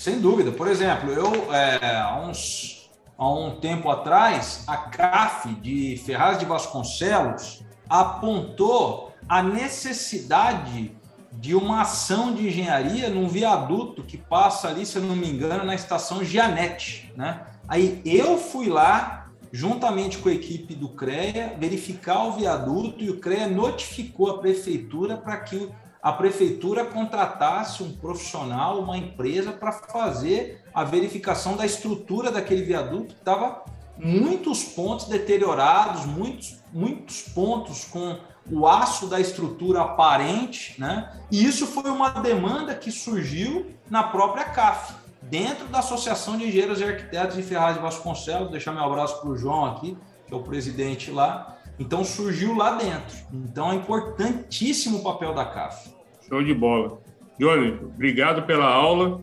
Sem 0.01 0.19
dúvida. 0.19 0.51
Por 0.51 0.67
exemplo, 0.67 1.11
eu, 1.11 1.53
é, 1.53 1.99
há, 1.99 2.19
uns, 2.27 2.89
há 3.15 3.29
um 3.29 3.59
tempo 3.59 3.87
atrás, 3.87 4.63
a 4.65 4.75
CAF 4.75 5.53
de 5.53 5.95
Ferraz 6.03 6.39
de 6.39 6.45
Vasconcelos 6.45 7.63
apontou 7.87 9.13
a 9.29 9.43
necessidade 9.43 10.91
de 11.33 11.53
uma 11.53 11.81
ação 11.81 12.33
de 12.33 12.47
engenharia 12.47 13.09
num 13.09 13.27
viaduto 13.27 14.01
que 14.01 14.17
passa 14.17 14.69
ali, 14.69 14.87
se 14.87 14.95
eu 14.95 15.03
não 15.03 15.15
me 15.15 15.29
engano, 15.29 15.63
na 15.63 15.75
estação 15.75 16.25
Gianete. 16.25 17.13
Né? 17.15 17.39
Aí 17.67 18.01
eu 18.03 18.39
fui 18.39 18.69
lá, 18.69 19.27
juntamente 19.51 20.17
com 20.17 20.29
a 20.29 20.33
equipe 20.33 20.73
do 20.73 20.89
CREA, 20.89 21.55
verificar 21.59 22.23
o 22.23 22.31
viaduto 22.31 23.03
e 23.03 23.11
o 23.11 23.19
CREA 23.19 23.47
notificou 23.47 24.31
a 24.31 24.39
prefeitura 24.39 25.15
para 25.15 25.37
que 25.41 25.69
a 26.01 26.11
prefeitura 26.11 26.83
contratasse 26.83 27.83
um 27.83 27.91
profissional, 27.91 28.79
uma 28.79 28.97
empresa 28.97 29.51
para 29.51 29.71
fazer 29.71 30.63
a 30.73 30.83
verificação 30.83 31.55
da 31.55 31.65
estrutura 31.65 32.31
daquele 32.31 32.63
viaduto 32.63 33.13
que 33.13 33.19
estava 33.19 33.63
muitos 33.97 34.63
pontos 34.63 35.05
deteriorados, 35.05 36.05
muitos, 36.05 36.57
muitos 36.73 37.21
pontos 37.21 37.85
com 37.85 38.17
o 38.49 38.67
aço 38.67 39.05
da 39.05 39.19
estrutura 39.19 39.81
aparente, 39.81 40.79
né? 40.79 41.11
E 41.29 41.45
isso 41.45 41.67
foi 41.67 41.89
uma 41.91 42.09
demanda 42.09 42.73
que 42.73 42.91
surgiu 42.91 43.71
na 43.87 44.01
própria 44.01 44.45
CAF, 44.45 44.93
dentro 45.21 45.67
da 45.67 45.79
Associação 45.79 46.35
de 46.35 46.47
Engenheiros 46.47 46.81
e 46.81 46.83
Arquitetos 46.83 47.35
de 47.35 47.43
Ferraz 47.43 47.75
de 47.75 47.81
Vasconcelos. 47.81 48.49
Deixar 48.49 48.71
meu 48.71 48.83
abraço 48.83 49.21
para 49.21 49.29
o 49.29 49.37
João 49.37 49.65
aqui, 49.65 49.95
que 50.25 50.33
é 50.33 50.37
o 50.37 50.41
presidente 50.41 51.11
lá. 51.11 51.57
Então 51.81 52.03
surgiu 52.03 52.55
lá 52.55 52.75
dentro. 52.75 53.17
Então 53.33 53.71
é 53.71 53.75
importantíssimo 53.75 54.99
o 54.99 55.03
papel 55.03 55.33
da 55.33 55.45
CAF. 55.45 55.89
Show 56.29 56.43
de 56.43 56.53
bola. 56.53 57.01
Johnny, 57.39 57.71
obrigado 57.83 58.43
pela 58.43 58.67
aula 58.71 59.19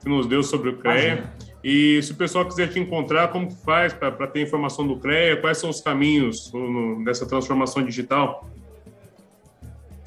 que 0.00 0.08
nos 0.08 0.26
deu 0.26 0.42
sobre 0.42 0.70
o 0.70 0.78
CREA. 0.78 1.32
E 1.62 2.02
se 2.02 2.10
o 2.10 2.16
pessoal 2.16 2.44
quiser 2.44 2.72
te 2.72 2.80
encontrar, 2.80 3.28
como 3.28 3.46
que 3.46 3.54
faz 3.64 3.92
para 3.92 4.26
ter 4.26 4.42
informação 4.42 4.88
do 4.88 4.98
CREA? 4.98 5.40
Quais 5.40 5.58
são 5.58 5.70
os 5.70 5.80
caminhos 5.80 6.52
no, 6.52 7.04
dessa 7.04 7.24
transformação 7.24 7.84
digital? 7.84 8.44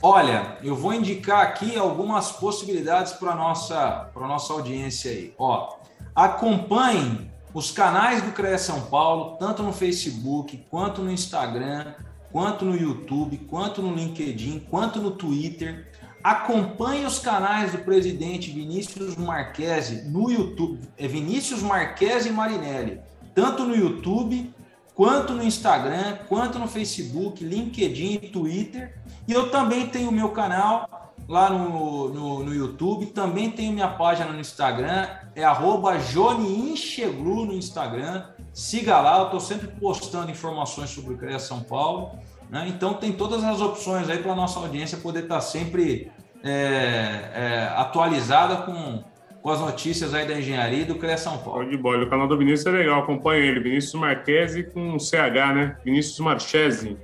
Olha, 0.04 0.58
eu 0.62 0.76
vou 0.76 0.94
indicar 0.94 1.42
aqui 1.42 1.78
algumas 1.78 2.34
possibilidades 2.34 3.14
para 3.14 3.32
a 3.32 3.36
nossa, 3.36 4.12
nossa 4.14 4.52
audiência 4.52 5.10
aí. 5.10 5.34
Ó, 5.38 5.78
acompanhe 6.14 7.31
os 7.54 7.72
canais 7.72 8.22
do 8.22 8.32
CREA 8.32 8.58
São 8.58 8.82
Paulo, 8.82 9.38
tanto 9.38 9.62
no 9.64 9.74
Facebook 9.74 10.66
quanto 10.70 11.02
no 11.02 11.12
Instagram. 11.12 11.94
quanto 12.32 12.64
no 12.64 12.78
YouTube, 12.78 13.38
quanto 13.40 13.82
no 13.82 13.94
LinkedIn, 13.94 14.62
quanto 14.70 15.02
no 15.02 15.12
Twitter. 15.12 15.92
Acompanhe 16.24 17.06
os 17.06 17.20
canais 17.20 17.72
do 17.72 17.80
presidente 17.80 18.52
Vinícius 18.52 19.16
Marquesi 19.16 20.10
no 20.10 20.32
YouTube, 20.32 20.80
é 20.98 21.08
Vinícius 21.08 21.62
Marquesi 21.62 22.30
Marinelli, 22.30 23.02
tanto 23.34 23.64
no 23.64 23.76
YouTube 23.76 24.54
quanto 24.94 25.34
no 25.34 25.44
Instagram, 25.44 26.20
quanto 26.30 26.60
no 26.60 26.68
Facebook, 26.68 27.44
LinkedIn 27.44 28.20
Twitter. 28.32 28.98
E 29.28 29.34
eu 29.34 29.50
também 29.50 29.88
tenho 29.88 30.10
o 30.10 30.14
meu 30.14 30.30
canal 30.30 31.11
lá 31.28 31.50
no, 31.50 32.10
no, 32.10 32.44
no 32.44 32.54
YouTube, 32.54 33.08
também 33.08 33.50
tenho 33.52 33.74
minha 33.74 33.88
página 33.88 34.32
no 34.32 34.40
Instagram, 34.40 35.08
é 35.36 35.44
arroba 35.44 35.98
no 36.34 37.54
Instagram. 37.54 38.24
Siga 38.54 39.00
lá, 39.00 39.20
eu 39.20 39.26
estou 39.26 39.40
sempre 39.40 39.68
postando 39.68 40.30
informações 40.30 40.90
sobre 40.90 41.14
o 41.14 41.18
CREA 41.18 41.40
São 41.40 41.62
Paulo. 41.62 42.20
Né? 42.50 42.66
Então 42.68 42.94
tem 42.94 43.14
todas 43.14 43.44
as 43.44 43.62
opções 43.62 44.10
aí 44.10 44.18
para 44.18 44.34
a 44.34 44.36
nossa 44.36 44.60
audiência 44.60 44.98
poder 44.98 45.24
estar 45.24 45.36
tá 45.36 45.42
sempre 45.42 46.12
é, 46.44 47.32
é, 47.34 47.74
atualizada 47.78 48.58
com, 48.58 49.04
com 49.42 49.50
as 49.50 49.62
notícias 49.62 50.14
aí 50.14 50.28
da 50.28 50.38
engenharia 50.38 50.82
e 50.82 50.86
do 50.86 50.96
CREA 50.96 51.18
São 51.18 51.38
Paulo. 51.38 51.70
de 51.70 51.78
bola. 51.78 52.04
O 52.04 52.10
canal 52.10 52.28
do 52.28 52.38
Vinícius 52.38 52.68
é 52.68 52.78
legal, 52.78 53.02
acompanha 53.02 53.42
ele. 53.42 53.62
Vinícius 53.62 53.94
Marquese 53.94 54.64
com 54.64 55.00
CH, 55.00 55.54
né? 55.56 55.78
Vinícius 55.86 56.20
Marchese. 56.20 56.98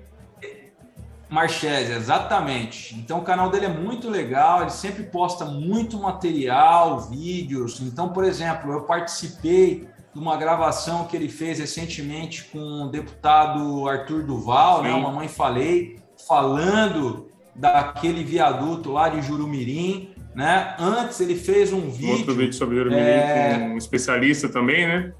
Marchese, 1.29 1.91
exatamente. 1.91 2.95
Então 2.95 3.19
o 3.19 3.23
canal 3.23 3.49
dele 3.49 3.65
é 3.65 3.69
muito 3.69 4.09
legal, 4.09 4.61
ele 4.61 4.69
sempre 4.69 5.03
posta 5.03 5.45
muito 5.45 5.97
material, 5.97 7.01
vídeos. 7.01 7.81
Então, 7.81 8.09
por 8.09 8.23
exemplo, 8.23 8.71
eu 8.71 8.81
participei 8.81 9.87
de 10.13 10.19
uma 10.19 10.37
gravação 10.37 11.05
que 11.05 11.15
ele 11.15 11.29
fez 11.29 11.59
recentemente 11.59 12.45
com 12.45 12.85
o 12.85 12.89
deputado 12.89 13.87
Arthur 13.87 14.23
Duval, 14.23 14.81
né? 14.81 14.89
Sim. 14.89 14.95
né? 14.95 15.01
Mamãe 15.01 15.27
Falei, 15.27 15.99
falando 16.27 17.27
daquele 17.55 18.23
viaduto 18.23 18.91
lá 18.91 19.09
de 19.09 19.21
Jurumirim, 19.21 20.11
né? 20.33 20.75
Antes 20.79 21.19
ele 21.19 21.35
fez 21.35 21.73
um 21.73 21.89
vídeo. 21.89 22.17
Outro 22.17 22.35
vídeo 22.35 22.53
sobre 22.53 22.77
Jurumirim 22.77 23.01
é... 23.01 23.59
com 23.59 23.73
um 23.73 23.77
especialista 23.77 24.47
também, 24.47 24.87
né? 24.87 25.13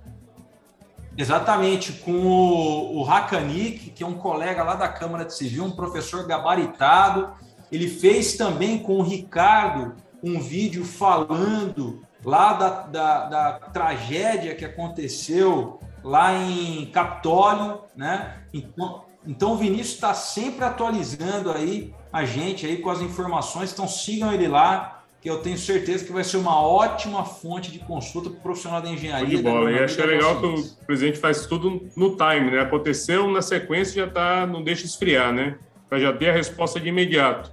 Exatamente, 1.17 1.93
com 1.93 2.11
o, 2.11 2.99
o 2.99 3.11
Hakanik, 3.11 3.89
que 3.89 4.03
é 4.03 4.07
um 4.07 4.13
colega 4.13 4.63
lá 4.63 4.75
da 4.75 4.87
Câmara 4.87 5.25
de 5.25 5.33
Civil, 5.33 5.65
um 5.65 5.71
professor 5.71 6.27
gabaritado. 6.27 7.31
Ele 7.71 7.89
fez 7.89 8.37
também 8.37 8.77
com 8.77 8.99
o 8.99 9.01
Ricardo 9.01 9.95
um 10.23 10.39
vídeo 10.39 10.85
falando 10.85 12.03
lá 12.23 12.53
da, 12.53 12.69
da, 12.83 13.25
da 13.25 13.53
tragédia 13.73 14.53
que 14.53 14.63
aconteceu 14.63 15.79
lá 16.03 16.33
em 16.33 16.85
Capitólio, 16.87 17.81
né? 17.95 18.43
Então, 18.53 19.03
então 19.25 19.53
o 19.53 19.57
Vinícius 19.57 19.95
está 19.95 20.13
sempre 20.13 20.63
atualizando 20.65 21.51
aí 21.51 21.93
a 22.13 22.25
gente 22.25 22.65
aí 22.65 22.77
com 22.77 22.89
as 22.89 23.01
informações, 23.01 23.73
então 23.73 23.87
sigam 23.87 24.31
ele 24.31 24.47
lá, 24.47 24.96
que 25.21 25.29
eu 25.29 25.39
tenho 25.39 25.57
certeza 25.57 26.05
que 26.05 26.11
vai 26.11 26.23
ser 26.23 26.37
uma 26.37 26.61
ótima 26.61 27.25
fonte 27.25 27.71
de 27.71 27.79
consulta 27.79 28.29
para 28.29 28.37
o 28.37 28.41
profissional 28.41 28.81
da 28.81 28.89
engenharia. 28.89 29.37
De 29.37 29.43
bola. 29.43 29.71
E 29.71 29.79
achei 29.79 30.05
legal 30.05 30.39
que 30.39 30.45
o 30.45 30.63
presidente 30.85 31.17
faz 31.17 31.45
tudo 31.45 31.89
no 31.95 32.15
time, 32.15 32.51
né? 32.51 32.61
Aconteceu 32.61 33.27
na 33.29 33.41
sequência 33.41 34.05
já 34.05 34.11
tá, 34.11 34.45
não 34.45 34.63
deixa 34.63 34.85
esfriar, 34.85 35.33
né? 35.33 35.57
Para 35.89 35.99
já 35.99 36.13
ter 36.13 36.29
a 36.29 36.33
resposta 36.33 36.79
de 36.79 36.89
imediato. 36.89 37.51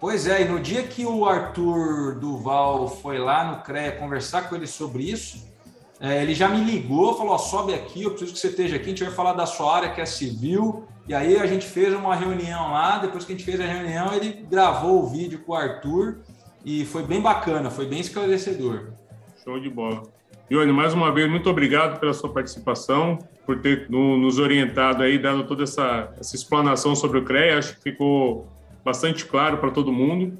Pois 0.00 0.26
é, 0.26 0.42
e 0.42 0.44
no 0.46 0.58
dia 0.58 0.82
que 0.82 1.06
o 1.06 1.24
Arthur 1.26 2.16
Duval 2.16 2.88
foi 2.88 3.18
lá 3.18 3.44
no 3.44 3.62
CREA 3.62 3.92
conversar 3.92 4.48
com 4.48 4.56
ele 4.56 4.66
sobre 4.66 5.04
isso, 5.04 5.48
é, 6.00 6.20
ele 6.20 6.34
já 6.34 6.48
me 6.48 6.64
ligou, 6.64 7.16
falou: 7.16 7.38
sobe 7.38 7.72
aqui, 7.72 8.02
eu 8.02 8.10
preciso 8.10 8.32
que 8.32 8.40
você 8.40 8.48
esteja 8.48 8.74
aqui, 8.74 8.86
a 8.86 8.88
gente 8.88 9.04
vai 9.04 9.12
falar 9.12 9.34
da 9.34 9.46
sua 9.46 9.76
área 9.76 9.90
que 9.90 10.00
é 10.00 10.06
civil. 10.06 10.88
E 11.06 11.14
aí 11.14 11.36
a 11.36 11.46
gente 11.46 11.66
fez 11.66 11.94
uma 11.94 12.16
reunião 12.16 12.72
lá, 12.72 12.98
depois 12.98 13.24
que 13.24 13.32
a 13.32 13.36
gente 13.36 13.44
fez 13.44 13.60
a 13.60 13.64
reunião, 13.64 14.12
ele 14.12 14.44
gravou 14.50 15.02
o 15.02 15.06
vídeo 15.08 15.40
com 15.46 15.52
o 15.52 15.54
Arthur 15.54 16.18
e 16.64 16.84
foi 16.84 17.02
bem 17.04 17.20
bacana, 17.20 17.70
foi 17.70 17.86
bem 17.86 18.00
esclarecedor. 18.00 18.92
Show 19.42 19.58
de 19.58 19.68
bola. 19.68 20.02
Ione, 20.50 20.72
mais 20.72 20.92
uma 20.92 21.10
vez, 21.10 21.30
muito 21.30 21.48
obrigado 21.48 21.98
pela 21.98 22.12
sua 22.12 22.30
participação, 22.32 23.18
por 23.46 23.60
ter 23.60 23.88
nos 23.88 24.38
orientado 24.38 25.02
aí, 25.02 25.18
dando 25.18 25.44
toda 25.44 25.62
essa, 25.62 26.12
essa 26.18 26.36
explanação 26.36 26.94
sobre 26.94 27.18
o 27.18 27.24
CREA. 27.24 27.58
Acho 27.58 27.76
que 27.76 27.82
ficou 27.82 28.46
bastante 28.84 29.24
claro 29.24 29.58
para 29.58 29.70
todo 29.70 29.92
mundo. 29.92 30.36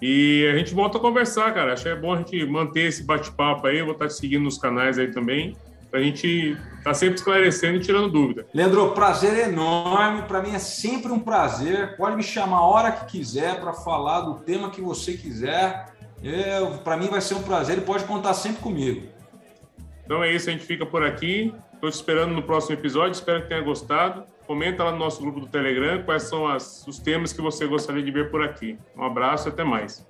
E 0.00 0.44
a 0.52 0.56
gente 0.58 0.74
volta 0.74 0.98
a 0.98 1.00
conversar, 1.00 1.54
cara. 1.54 1.72
Acho 1.72 1.84
que 1.84 1.88
é 1.88 1.94
bom 1.94 2.12
a 2.12 2.16
gente 2.16 2.44
manter 2.44 2.88
esse 2.88 3.04
bate-papo 3.04 3.68
aí. 3.68 3.78
Eu 3.78 3.84
vou 3.84 3.94
estar 3.94 4.08
te 4.08 4.14
seguindo 4.14 4.42
nos 4.42 4.58
canais 4.58 4.98
aí 4.98 5.10
também. 5.12 5.56
A 5.92 6.00
gente 6.00 6.56
tá 6.82 6.94
sempre 6.94 7.16
esclarecendo 7.16 7.76
e 7.76 7.80
tirando 7.80 8.08
dúvida. 8.08 8.46
Leandro, 8.54 8.92
prazer 8.92 9.48
enorme. 9.48 10.22
Para 10.22 10.40
mim 10.40 10.54
é 10.54 10.58
sempre 10.58 11.12
um 11.12 11.18
prazer. 11.18 11.96
Pode 11.96 12.16
me 12.16 12.22
chamar 12.22 12.58
a 12.58 12.66
hora 12.66 12.92
que 12.92 13.18
quiser 13.18 13.60
para 13.60 13.74
falar 13.74 14.22
do 14.22 14.36
tema 14.36 14.70
que 14.70 14.80
você 14.80 15.12
quiser. 15.12 15.92
Para 16.82 16.96
mim 16.96 17.08
vai 17.08 17.20
ser 17.20 17.34
um 17.34 17.42
prazer 17.42 17.78
e 17.78 17.82
pode 17.82 18.04
contar 18.04 18.32
sempre 18.32 18.62
comigo. 18.62 19.06
Então 20.04 20.22
é 20.24 20.32
isso, 20.32 20.48
a 20.48 20.52
gente 20.52 20.64
fica 20.64 20.86
por 20.86 21.04
aqui. 21.04 21.54
Estou 21.74 21.90
te 21.90 21.94
esperando 21.94 22.32
no 22.32 22.42
próximo 22.42 22.74
episódio. 22.74 23.12
Espero 23.12 23.42
que 23.42 23.48
tenha 23.48 23.60
gostado. 23.60 24.24
Comenta 24.46 24.84
lá 24.84 24.92
no 24.92 24.98
nosso 24.98 25.20
grupo 25.20 25.40
do 25.40 25.46
Telegram 25.46 26.02
quais 26.04 26.24
são 26.24 26.46
as, 26.46 26.86
os 26.86 26.98
temas 26.98 27.32
que 27.32 27.40
você 27.40 27.66
gostaria 27.66 28.02
de 28.02 28.10
ver 28.10 28.30
por 28.30 28.42
aqui. 28.42 28.78
Um 28.96 29.04
abraço 29.04 29.48
e 29.48 29.50
até 29.50 29.62
mais. 29.62 30.06